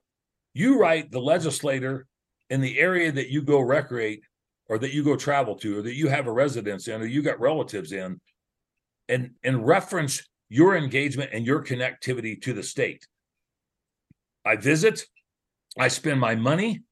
[0.54, 2.06] you write the legislator
[2.50, 4.22] in the area that you go recreate
[4.68, 7.22] or that you go travel to or that you have a residence in or you
[7.22, 8.20] got relatives in
[9.08, 13.08] and and reference your engagement and your connectivity to the state.
[14.46, 15.06] I visit,
[15.80, 16.84] I spend my money,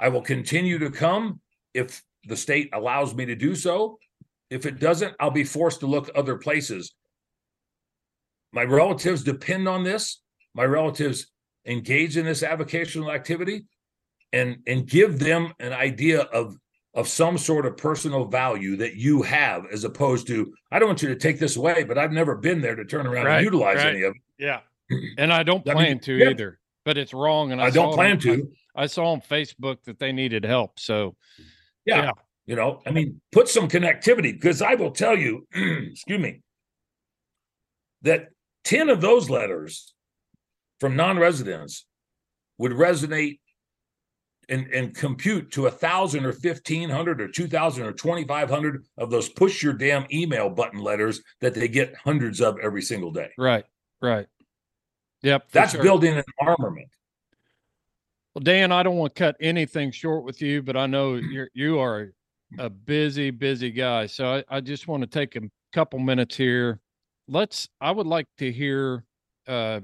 [0.00, 1.40] I will continue to come
[1.74, 3.98] if the state allows me to do so.
[4.50, 6.94] If it doesn't, I'll be forced to look other places.
[8.52, 10.20] My relatives depend on this.
[10.54, 11.26] My relatives
[11.66, 13.66] engage in this avocational activity
[14.32, 16.56] and and give them an idea of
[16.94, 21.02] of some sort of personal value that you have as opposed to I don't want
[21.02, 23.44] you to take this away, but I've never been there to turn around Right, and
[23.44, 23.86] utilize right.
[23.94, 24.22] any of it.
[24.38, 24.60] Yeah.
[25.18, 26.30] And I don't I mean, plan to yeah.
[26.30, 27.52] either, but it's wrong.
[27.52, 28.50] And I, I don't plan on- to.
[28.74, 30.78] I, I saw on Facebook that they needed help.
[30.80, 31.14] So
[31.84, 32.02] Yeah.
[32.04, 32.12] Yeah.
[32.46, 36.40] You know, I mean, put some connectivity because I will tell you, excuse me,
[38.02, 38.28] that
[38.64, 39.92] 10 of those letters
[40.80, 41.84] from non-residents
[42.56, 43.40] would resonate
[44.48, 48.84] and, and compute to a thousand or fifteen hundred or two thousand or twenty-five hundred
[48.96, 53.10] of those push your damn email button letters that they get hundreds of every single
[53.10, 53.30] day.
[53.38, 53.64] right,
[54.00, 54.26] right.
[55.22, 55.50] Yep.
[55.50, 55.82] That's sure.
[55.82, 56.88] building an armament.
[58.34, 61.48] Well, Dan, I don't want to cut anything short with you, but I know you're
[61.54, 62.12] you are
[62.58, 64.06] a busy, busy guy.
[64.06, 65.40] So I, I just want to take a
[65.72, 66.80] couple minutes here.
[67.26, 69.04] Let's I would like to hear
[69.46, 69.80] uh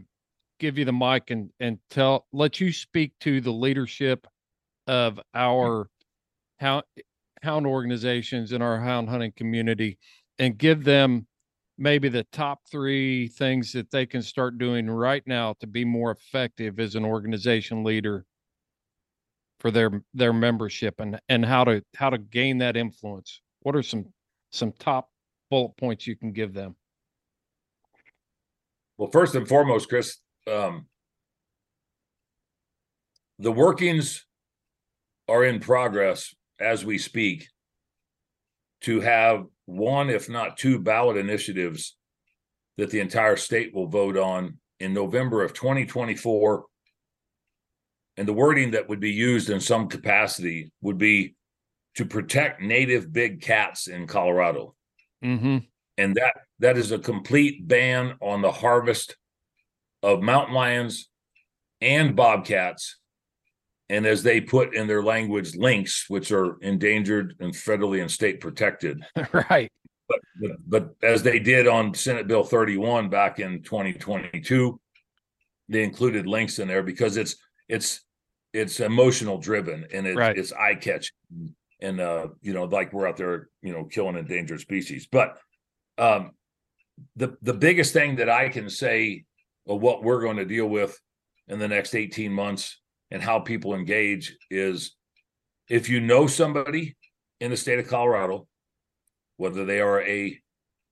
[0.61, 4.27] give you the mic and and tell let you speak to the leadership
[4.87, 5.89] of our
[6.59, 6.85] hound
[7.43, 9.99] hound organizations in our hound hunting community
[10.39, 11.27] and give them
[11.77, 16.11] maybe the top three things that they can start doing right now to be more
[16.11, 18.25] effective as an organization leader
[19.61, 23.41] for their their membership and and how to how to gain that influence.
[23.61, 24.07] What are some
[24.51, 25.11] some top
[25.51, 26.77] bullet points you can give them?
[28.97, 30.19] Well, first and foremost, Chris,
[30.51, 30.87] um,
[33.39, 34.25] the workings
[35.29, 37.49] are in progress as we speak
[38.83, 41.97] to have one, if not two, ballot initiatives
[42.77, 46.65] that the entire state will vote on in November of 2024.
[48.17, 51.35] And the wording that would be used in some capacity would be
[51.97, 54.75] to protect native big cats in Colorado
[55.25, 55.59] mm-hmm
[55.97, 59.17] and that that is a complete ban on the harvest
[60.03, 61.09] of mountain lions
[61.81, 62.99] and bobcats
[63.91, 68.41] and as they put in their language lynx which are endangered and federally and state
[68.41, 69.05] protected.
[69.51, 69.71] Right.
[70.09, 74.79] But, but but as they did on Senate Bill 31 back in 2022,
[75.71, 77.37] they included lynx in there because it's
[77.69, 78.03] it's
[78.53, 80.37] it's emotional driven and it's Right.
[80.37, 81.17] it's eye catching
[81.81, 85.09] and uh you know like we're out there you know killing endangered species.
[85.11, 85.39] But
[85.99, 86.33] um
[87.17, 89.25] the the biggest thing that I can say
[89.67, 91.01] of what we're going to deal with
[91.49, 92.79] in the next 18 months
[93.15, 94.97] and how people engage is
[95.71, 96.97] if you know somebody
[97.41, 98.49] in the state of Colorado
[99.37, 100.37] whether they are a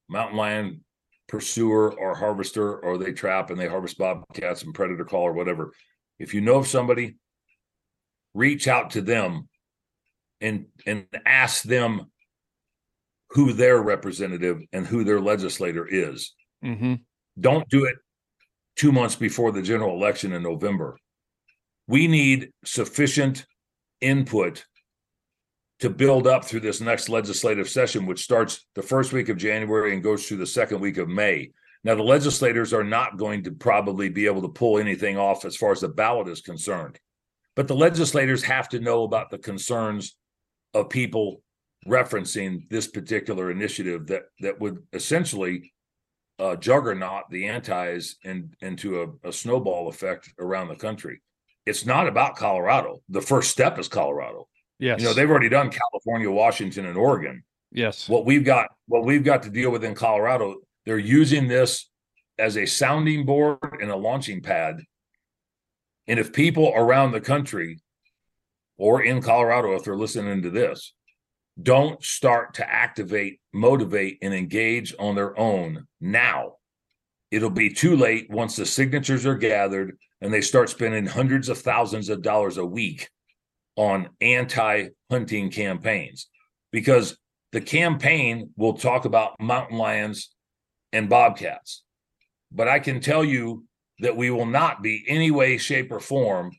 [0.09, 0.85] mountain lion
[1.27, 5.73] pursuer or harvester or they trap and they harvest bobcats and predator call or whatever
[6.20, 7.16] if you know of somebody
[8.35, 9.49] reach out to them
[10.40, 12.07] and and ask them
[13.31, 16.32] who their representative and who their legislator is
[16.65, 16.94] Mm-hmm.
[17.40, 17.97] don't do it
[18.77, 20.97] two months before the general election in november
[21.93, 23.44] we need sufficient
[24.01, 24.64] input
[25.78, 29.93] to build up through this next legislative session, which starts the first week of January
[29.93, 31.51] and goes through the second week of May.
[31.85, 35.55] Now, the legislators are not going to probably be able to pull anything off as
[35.55, 36.98] far as the ballot is concerned,
[37.56, 40.16] but the legislators have to know about the concerns
[40.73, 41.43] of people
[41.86, 45.74] referencing this particular initiative that that would essentially
[46.39, 51.20] uh, juggernaut the antis and into a, a snowball effect around the country.
[51.66, 53.02] It's not about Colorado.
[53.09, 54.48] The first step is Colorado.
[54.78, 55.01] Yes.
[55.01, 57.44] You know, they've already done California, Washington, and Oregon.
[57.70, 58.09] yes.
[58.09, 61.89] What we've got, what we've got to deal with in Colorado, they're using this
[62.39, 64.82] as a sounding board and a launching pad.
[66.09, 67.78] And if people around the country
[68.76, 70.93] or in Colorado, if they're listening to this,
[71.62, 76.55] don't start to activate, motivate, and engage on their own now.
[77.30, 81.59] It'll be too late once the signatures are gathered and they start spending hundreds of
[81.59, 83.11] thousands of dollars a week
[83.77, 86.28] on anti hunting campaigns
[86.70, 87.19] because
[87.51, 90.31] the campaign will talk about mountain lions
[90.93, 91.82] and bobcats.
[92.53, 93.65] But I can tell you
[93.99, 96.53] that we will not be any way, shape, or form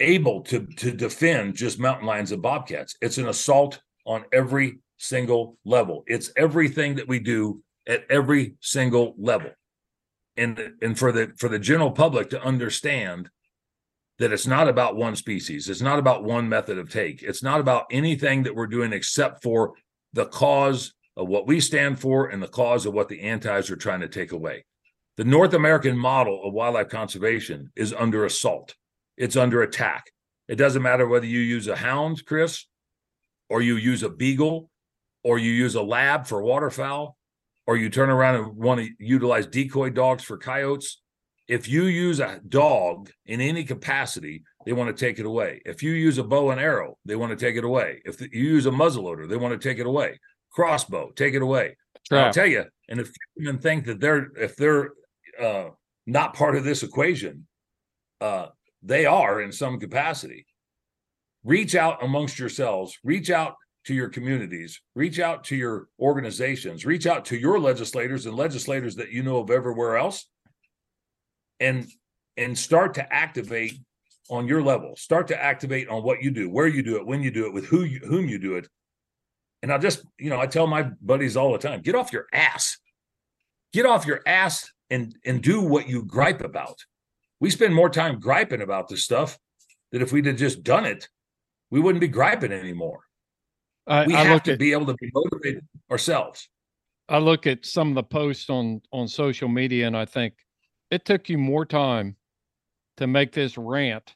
[0.00, 2.96] able to, to defend just mountain lions and bobcats.
[3.00, 6.02] It's an assault on every single level.
[6.06, 9.50] It's everything that we do at every single level.
[10.36, 13.30] And, and for the for the general public to understand
[14.18, 15.68] that it's not about one species.
[15.68, 17.22] It's not about one method of take.
[17.22, 19.74] It's not about anything that we're doing except for
[20.12, 23.76] the cause of what we stand for and the cause of what the antis are
[23.76, 24.64] trying to take away.
[25.16, 28.74] The North American model of wildlife conservation is under assault.
[29.16, 30.10] It's under attack.
[30.48, 32.66] It doesn't matter whether you use a hound, Chris,
[33.48, 34.70] or you use a beagle,
[35.22, 37.16] or you use a lab for waterfowl,
[37.66, 41.00] or you turn around and want to utilize decoy dogs for coyotes
[41.46, 45.60] if you use a dog in any capacity, they want to take it away.
[45.66, 48.00] If you use a bow and arrow, they want to take it away.
[48.04, 50.18] If you use a muzzleloader, they want to take it away.
[50.50, 51.76] Crossbow, take it away.
[52.10, 54.92] I'll tell you, and if you even think that they're if they're
[55.40, 55.70] uh,
[56.06, 57.46] not part of this equation,
[58.20, 58.48] uh,
[58.82, 60.46] they are in some capacity.
[61.44, 62.98] Reach out amongst yourselves.
[63.02, 63.54] Reach out
[63.84, 64.80] to your communities.
[64.94, 66.84] Reach out to your organizations.
[66.84, 70.26] Reach out to your legislators and legislators that you know of everywhere else.
[71.60, 71.86] And
[72.36, 73.78] and start to activate
[74.28, 74.96] on your level.
[74.96, 77.52] Start to activate on what you do where you do it when you do it
[77.52, 78.68] with who you, whom you do it.
[79.62, 82.26] And i just you know i tell my buddies all the time get off your
[82.32, 82.78] ass.
[83.72, 86.78] Get off your ass and and do what you gripe about.
[87.40, 89.38] We spend more time griping about this stuff
[89.92, 91.08] that if we'd have just done it.
[91.70, 93.00] We wouldn't be griping anymore
[93.86, 96.48] I, we I have look to at be able to be motivated ourselves
[97.08, 100.34] I look at some of the posts on on social media and I think
[100.90, 102.16] it took you more time
[102.96, 104.14] to make this rant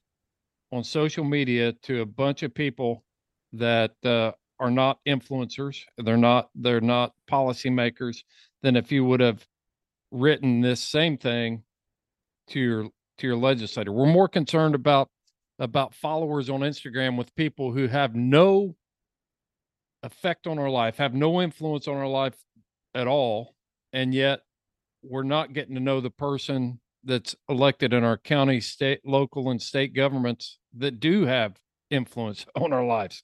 [0.73, 3.05] on social media to a bunch of people
[3.53, 5.83] that uh, are not influencers.
[5.99, 8.23] They're not they're not policymakers
[8.63, 9.47] than if you would have
[10.11, 11.63] written this same thing
[12.49, 12.85] to your
[13.19, 13.93] to your legislator.
[13.93, 15.11] We're more concerned about
[15.59, 18.77] about followers on Instagram with people who have no
[20.03, 22.37] effect on our life, have no influence on our life
[22.95, 23.55] at all,
[23.93, 24.41] and yet
[25.03, 29.63] we're not getting to know the person that's elected in our county, state, local, and
[29.63, 31.57] state governments that do have
[31.91, 33.23] influence on our lives.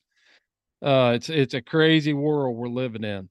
[0.83, 3.29] Uh, it's it's a crazy world we're living in.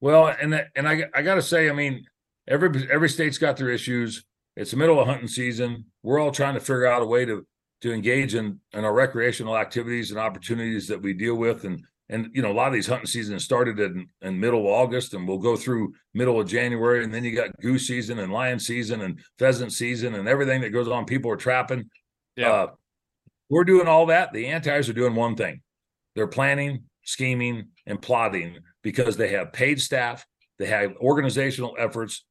[0.00, 2.04] Well, and and I I got to say, I mean,
[2.48, 4.24] every every state's got their issues.
[4.56, 5.86] It's the middle of hunting season.
[6.02, 7.46] We're all trying to figure out a way to
[7.82, 12.28] to engage in in our recreational activities and opportunities that we deal with, and and
[12.32, 15.26] you know a lot of these hunting seasons started in in middle of August, and
[15.26, 19.02] we'll go through middle of January, and then you got goose season and lion season
[19.02, 21.04] and pheasant season and everything that goes on.
[21.04, 21.88] People are trapping.
[22.36, 22.50] Yeah.
[22.50, 22.66] Uh,
[23.48, 24.32] we're doing all that.
[24.32, 25.62] The antis are doing one thing.
[26.14, 30.26] They're planning scheming, and plotting because they have paid staff,
[30.58, 32.24] they have organizational efforts,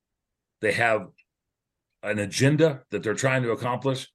[0.62, 1.08] they have
[2.04, 4.08] an agenda that they're trying to accomplish,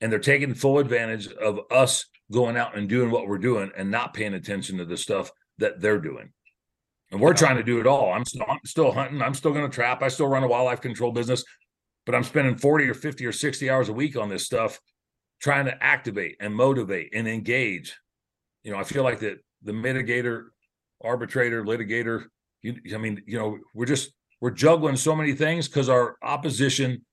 [0.00, 3.90] and they're taking full advantage of us going out and doing what we're doing and
[3.90, 6.32] not paying attention to the stuff that they're doing.
[7.10, 8.12] And we're trying to do it all.
[8.12, 9.22] I'm still, I'm still hunting.
[9.22, 10.02] I'm still going to trap.
[10.02, 11.44] I still run a wildlife control business,
[12.06, 14.80] but I'm spending 40 or 50 or 60 hours a week on this stuff,
[15.40, 17.96] trying to activate and motivate and engage.
[18.64, 20.46] You know, I feel like that the mitigator,
[21.02, 22.24] arbitrator, litigator,
[22.62, 24.10] you, I mean, you know, we're just,
[24.40, 27.04] we're juggling so many things because our opposition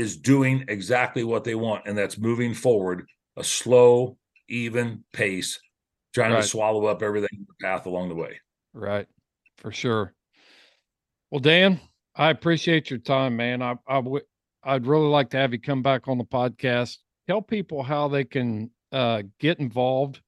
[0.00, 3.06] is doing exactly what they want, and that's moving forward
[3.36, 4.16] a slow,
[4.48, 5.60] even pace,
[6.14, 6.42] trying Right.
[6.42, 8.40] to swallow up everything in the path along the way.
[8.72, 9.06] Right.
[9.58, 10.14] For sure.
[11.30, 11.78] Well, Dan,
[12.16, 13.62] I appreciate your time, man.
[13.62, 14.22] I, I would,
[14.64, 16.96] I'd really like to have you come back on the podcast.
[17.28, 20.20] Tell people how they can uh, get involved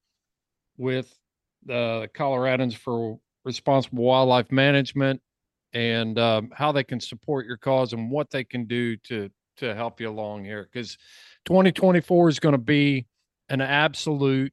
[0.77, 1.19] with
[1.65, 5.21] the Coloradans for responsible wildlife management
[5.73, 9.75] and um, how they can support your cause and what they can do to to
[9.75, 10.97] help you along here because
[11.47, 13.07] 2024 is going to be
[13.49, 14.53] an absolute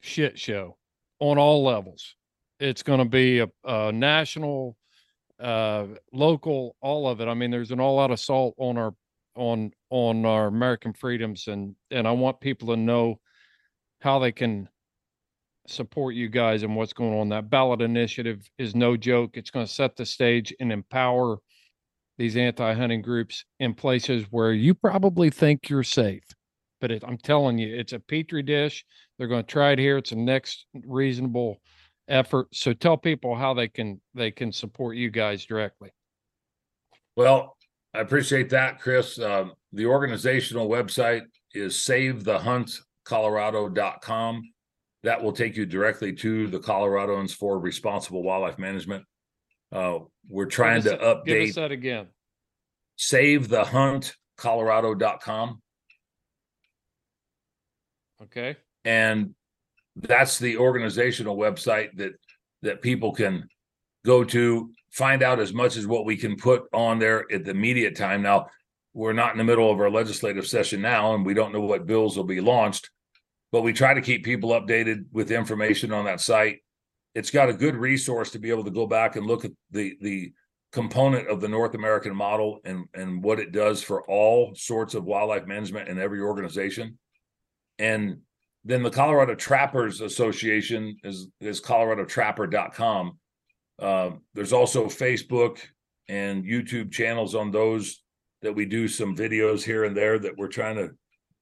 [0.00, 0.76] shit show
[1.18, 2.14] on all levels.
[2.60, 4.76] It's going to be a, a national
[5.38, 7.28] uh local all of it.
[7.28, 8.94] I mean there's an all out assault on our
[9.34, 13.20] on on our american freedoms and and i want people to know
[14.00, 14.66] how they can
[15.68, 17.28] support you guys and what's going on.
[17.30, 19.32] That ballot initiative is no joke.
[19.34, 21.38] It's going to set the stage and empower
[22.18, 26.24] these anti-hunting groups in places where you probably think you're safe
[26.80, 28.84] but it, i'm telling you it's a petri dish
[29.18, 31.60] they're going to try it here it's a next reasonable
[32.08, 32.48] effort.
[32.52, 35.90] So tell people how they can they can support you guys directly.
[37.16, 37.56] Well,
[37.94, 39.18] I appreciate that, Chris.
[39.18, 41.22] Um, the organizational website
[41.54, 44.42] is savethehuntcolorado.com.
[45.02, 49.04] That will take you directly to the Coloradans for Responsible Wildlife Management.
[49.72, 49.98] Uh,
[50.28, 51.24] we're trying us- to update.
[51.26, 52.06] Give us that again.
[52.98, 55.62] savethehuntcolorado.com.
[58.22, 58.56] Okay.
[58.84, 59.34] and
[59.96, 62.12] that's the organizational website that
[62.62, 63.46] that people can
[64.04, 67.50] go to find out as much as what we can put on there at the
[67.50, 68.46] immediate time now
[68.94, 71.86] we're not in the middle of our legislative session now and we don't know what
[71.86, 72.88] bills will be launched
[73.52, 76.60] but we try to keep people updated with information on that site
[77.16, 79.96] it's got a good resource to be able to go back and look at the
[80.00, 80.32] the
[80.72, 85.04] component of the north american model and and what it does for all sorts of
[85.04, 86.98] wildlife management in every organization
[87.78, 88.18] and
[88.66, 93.18] then the Colorado Trappers Association is is coloradotrapper.com.
[93.78, 95.60] Um, there's also Facebook
[96.08, 98.02] and YouTube channels on those
[98.42, 100.90] that we do some videos here and there that we're trying to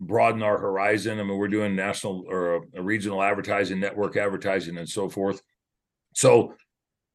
[0.01, 1.19] broaden our horizon.
[1.19, 5.41] I mean, we're doing national or a, a regional advertising, network advertising, and so forth.
[6.15, 6.55] So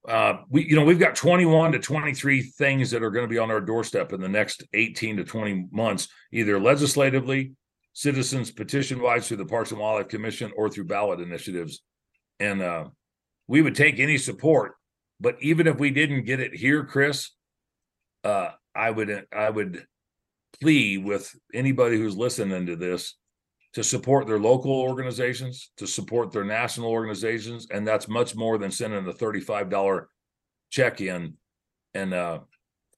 [0.07, 3.37] uh, we, you know, we've got 21 to 23 things that are going to be
[3.37, 7.53] on our doorstep in the next 18 to 20 months, either legislatively,
[7.93, 11.81] citizens petition wise through the Parks and Wildlife Commission or through ballot initiatives.
[12.39, 12.85] And uh,
[13.47, 14.75] we would take any support,
[15.19, 17.31] but even if we didn't get it here, Chris,
[18.23, 19.85] uh, I would I would
[20.61, 23.15] plea with anybody who's listening to this
[23.73, 28.71] to support their local organizations, to support their national organizations, and that's much more than
[28.71, 30.09] sending a thirty-five dollar
[30.69, 31.35] check in.
[31.93, 32.39] And uh,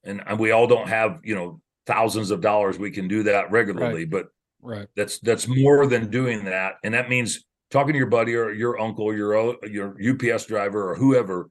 [0.03, 2.79] and we all don't have you know thousands of dollars.
[2.79, 4.27] We can do that regularly, but
[4.63, 4.87] Right.
[4.95, 8.79] that's that's more than doing that, and that means talking to your buddy or your
[8.79, 11.49] uncle, your your UPS driver or whoever,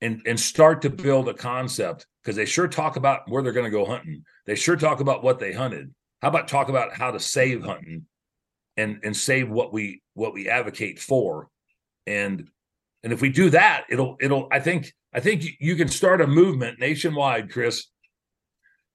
[0.00, 3.64] and and start to build a concept because they sure talk about where they're going
[3.64, 4.24] to go hunting.
[4.44, 5.94] They sure talk about what they hunted.
[6.20, 8.06] How about talk about how to save hunting,
[8.78, 11.48] and and save what we what we advocate for,
[12.06, 12.48] and
[13.02, 16.26] and if we do that, it'll it'll I think I think you- can start a
[16.26, 17.86] movement nationwide, Chris,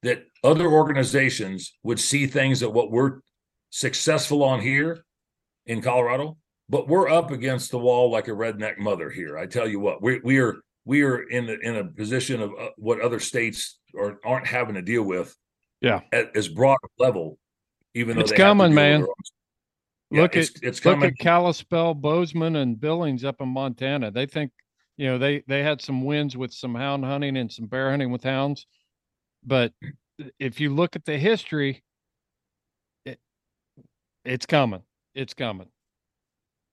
[0.01, 3.19] that other organizations would see things that what we're
[3.69, 5.03] successful on here
[5.65, 6.37] in Colorado,
[6.69, 9.37] but we're up against the wall like a redneck mother here.
[9.37, 10.55] I tell you what, we we are
[10.85, 14.75] we are in the, in a position of uh, what other states are aren't having
[14.75, 15.35] to deal with.
[15.81, 15.99] Yeah.
[16.13, 17.37] at as broad level,
[17.93, 19.05] even though It's they have to coming, man.
[20.13, 21.09] Yeah, look it's, at it's look coming.
[21.09, 24.11] at Kalispell, Bozeman, and Billings up in Montana.
[24.11, 24.51] They think
[24.95, 28.11] you know they they had some wins with some hound hunting and some bear hunting
[28.11, 28.67] with hounds,
[29.43, 29.73] but
[30.39, 31.83] if you look at the history,
[33.05, 33.19] it,
[34.23, 34.83] it's coming.
[35.15, 35.67] It's coming.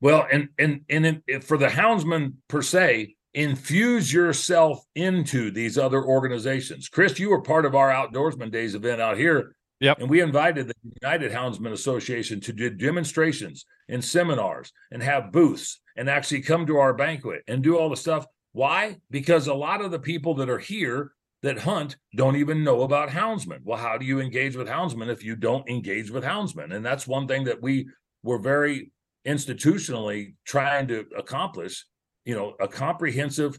[0.01, 6.89] Well, and and and for the houndsman per se, infuse yourself into these other organizations.
[6.89, 9.55] Chris, you were part of our outdoorsman days event out here.
[9.81, 10.01] Yep.
[10.01, 15.81] And we invited the United Houndsmen Association to do demonstrations and seminars and have booths
[15.97, 18.27] and actually come to our banquet and do all the stuff.
[18.53, 18.99] Why?
[19.11, 21.13] Because a lot of the people that are here
[21.43, 23.61] that hunt don't even know about houndsmen.
[23.65, 26.75] Well, how do you engage with houndsmen if you don't engage with houndsmen?
[26.75, 27.89] And that's one thing that we
[28.23, 28.93] were very
[29.27, 31.87] institutionally trying to accomplish,
[32.27, 33.59] you know, a comprehensive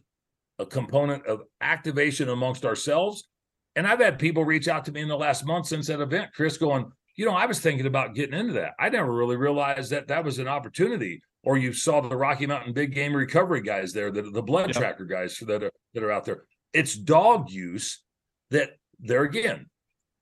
[0.61, 3.27] a component of activation amongst ourselves.
[3.75, 6.31] And I've had people reach out to me in the last month since that event,
[6.35, 8.73] Chris, going, you know, I was thinking about getting into that.
[8.79, 11.21] I never really realized that that was an opportunity.
[11.43, 15.05] Or you saw the Rocky Mountain Big Game Recovery guys there, the, the blood tracker
[15.05, 16.43] guys that are that are out there.
[16.71, 18.03] It's dog use
[18.51, 19.65] that there again,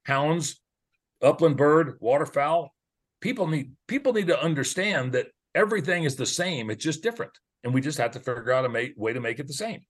[0.03, 0.61] hounds,
[1.21, 2.73] upland bird, waterfowl.
[3.19, 6.69] People need people need to understand that everything is the same.
[6.69, 7.33] It's just different,
[7.65, 9.81] and we just have to figure out a make, way to make it the same.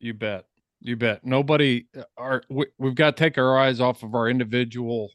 [0.00, 0.46] You bet.
[0.80, 1.24] You bet.
[1.24, 1.86] Nobody
[2.16, 5.10] are we, we've got to take our eyes off of our individual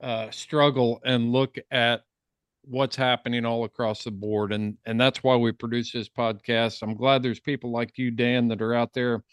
[0.00, 2.02] uh, struggle and look at
[2.62, 6.82] what's happening all across the board and and that's why we produce this podcast.
[6.82, 9.24] I'm glad there's people like you dan that are out there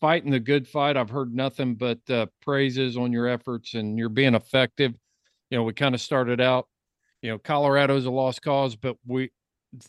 [0.00, 0.96] fighting the good fight.
[0.96, 4.94] I've heard nothing but uh, praises on your efforts and you're being effective.
[5.50, 6.68] You know we kind of started out
[7.22, 9.30] you know colorado's a lost cause but we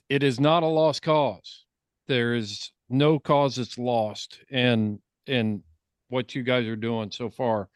[0.09, 1.65] it is not a lost cause.
[2.07, 4.99] There is no cause that's lost in
[5.29, 5.63] in
[6.09, 7.69] what you guys are doing so far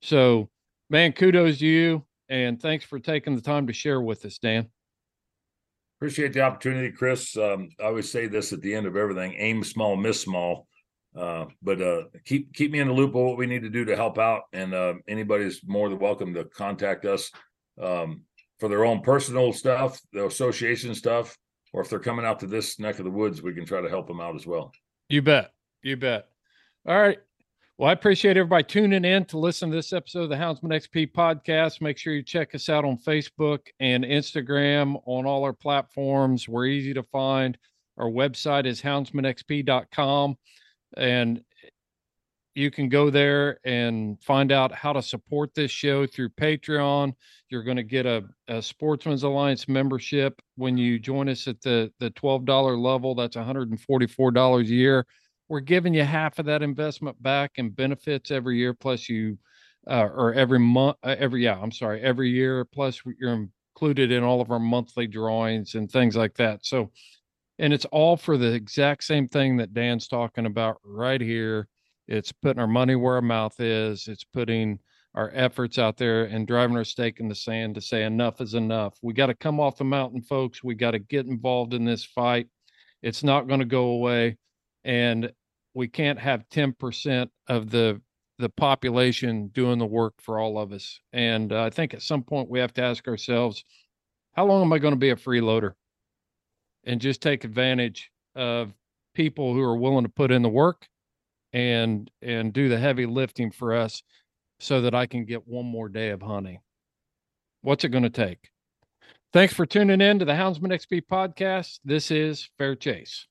[0.00, 0.48] so
[0.90, 4.68] man kudos to you and thanks for taking the time to share with us, Dan.
[5.98, 7.36] Appreciate the opportunity, Chris.
[7.36, 10.66] Um, I always say this at the end of everything: aim small, miss small.
[11.16, 13.84] Uh, but uh, keep keep me in the loop of what we need to do
[13.84, 14.42] to help out.
[14.52, 17.30] And uh, anybody's more than welcome to contact us
[17.80, 18.22] um,
[18.58, 21.36] for their own personal stuff, the association stuff,
[21.72, 23.88] or if they're coming out to this neck of the woods, we can try to
[23.88, 24.72] help them out as well.
[25.08, 25.52] You bet.
[25.82, 26.28] You bet.
[26.86, 27.18] All right.
[27.78, 31.12] Well, I appreciate everybody tuning in to listen to this episode of the Houndsman XP
[31.12, 31.80] podcast.
[31.80, 36.46] Make sure you check us out on Facebook and Instagram on all our platforms.
[36.46, 37.56] We're easy to find.
[37.96, 40.36] Our website is houndsmanxp.com.
[40.98, 41.42] And
[42.54, 47.14] you can go there and find out how to support this show through Patreon.
[47.48, 51.90] You're going to get a, a Sportsmen's Alliance membership when you join us at the,
[51.98, 53.14] the $12 level.
[53.14, 55.06] That's $144 a year
[55.48, 59.38] we're giving you half of that investment back in benefits every year plus you
[59.86, 64.22] uh, or every month uh, every yeah i'm sorry every year plus you're included in
[64.22, 66.64] all of our monthly drawings and things like that.
[66.64, 66.90] So
[67.58, 71.68] and it's all for the exact same thing that dan's talking about right here.
[72.06, 74.08] It's putting our money where our mouth is.
[74.08, 74.78] It's putting
[75.14, 78.54] our efforts out there and driving our stake in the sand to say enough is
[78.54, 78.96] enough.
[79.02, 80.64] We got to come off the mountain folks.
[80.64, 82.48] We got to get involved in this fight.
[83.02, 84.36] It's not going to go away
[84.84, 85.32] and
[85.74, 88.00] we can't have 10% of the
[88.38, 90.98] the population doing the work for all of us.
[91.12, 93.64] And uh, i think at some point we have to ask ourselves
[94.32, 95.74] how long am i going to be a freeloader?
[96.84, 98.74] And just take advantage of
[99.14, 100.88] people who are willing to put in the work
[101.52, 104.02] and and do the heavy lifting for us
[104.58, 106.58] so that i can get one more day of hunting.
[107.62, 108.50] What's it going to take?
[109.32, 111.78] Thanks for tuning in to the houndsman xp podcast.
[111.84, 113.26] This is fair chase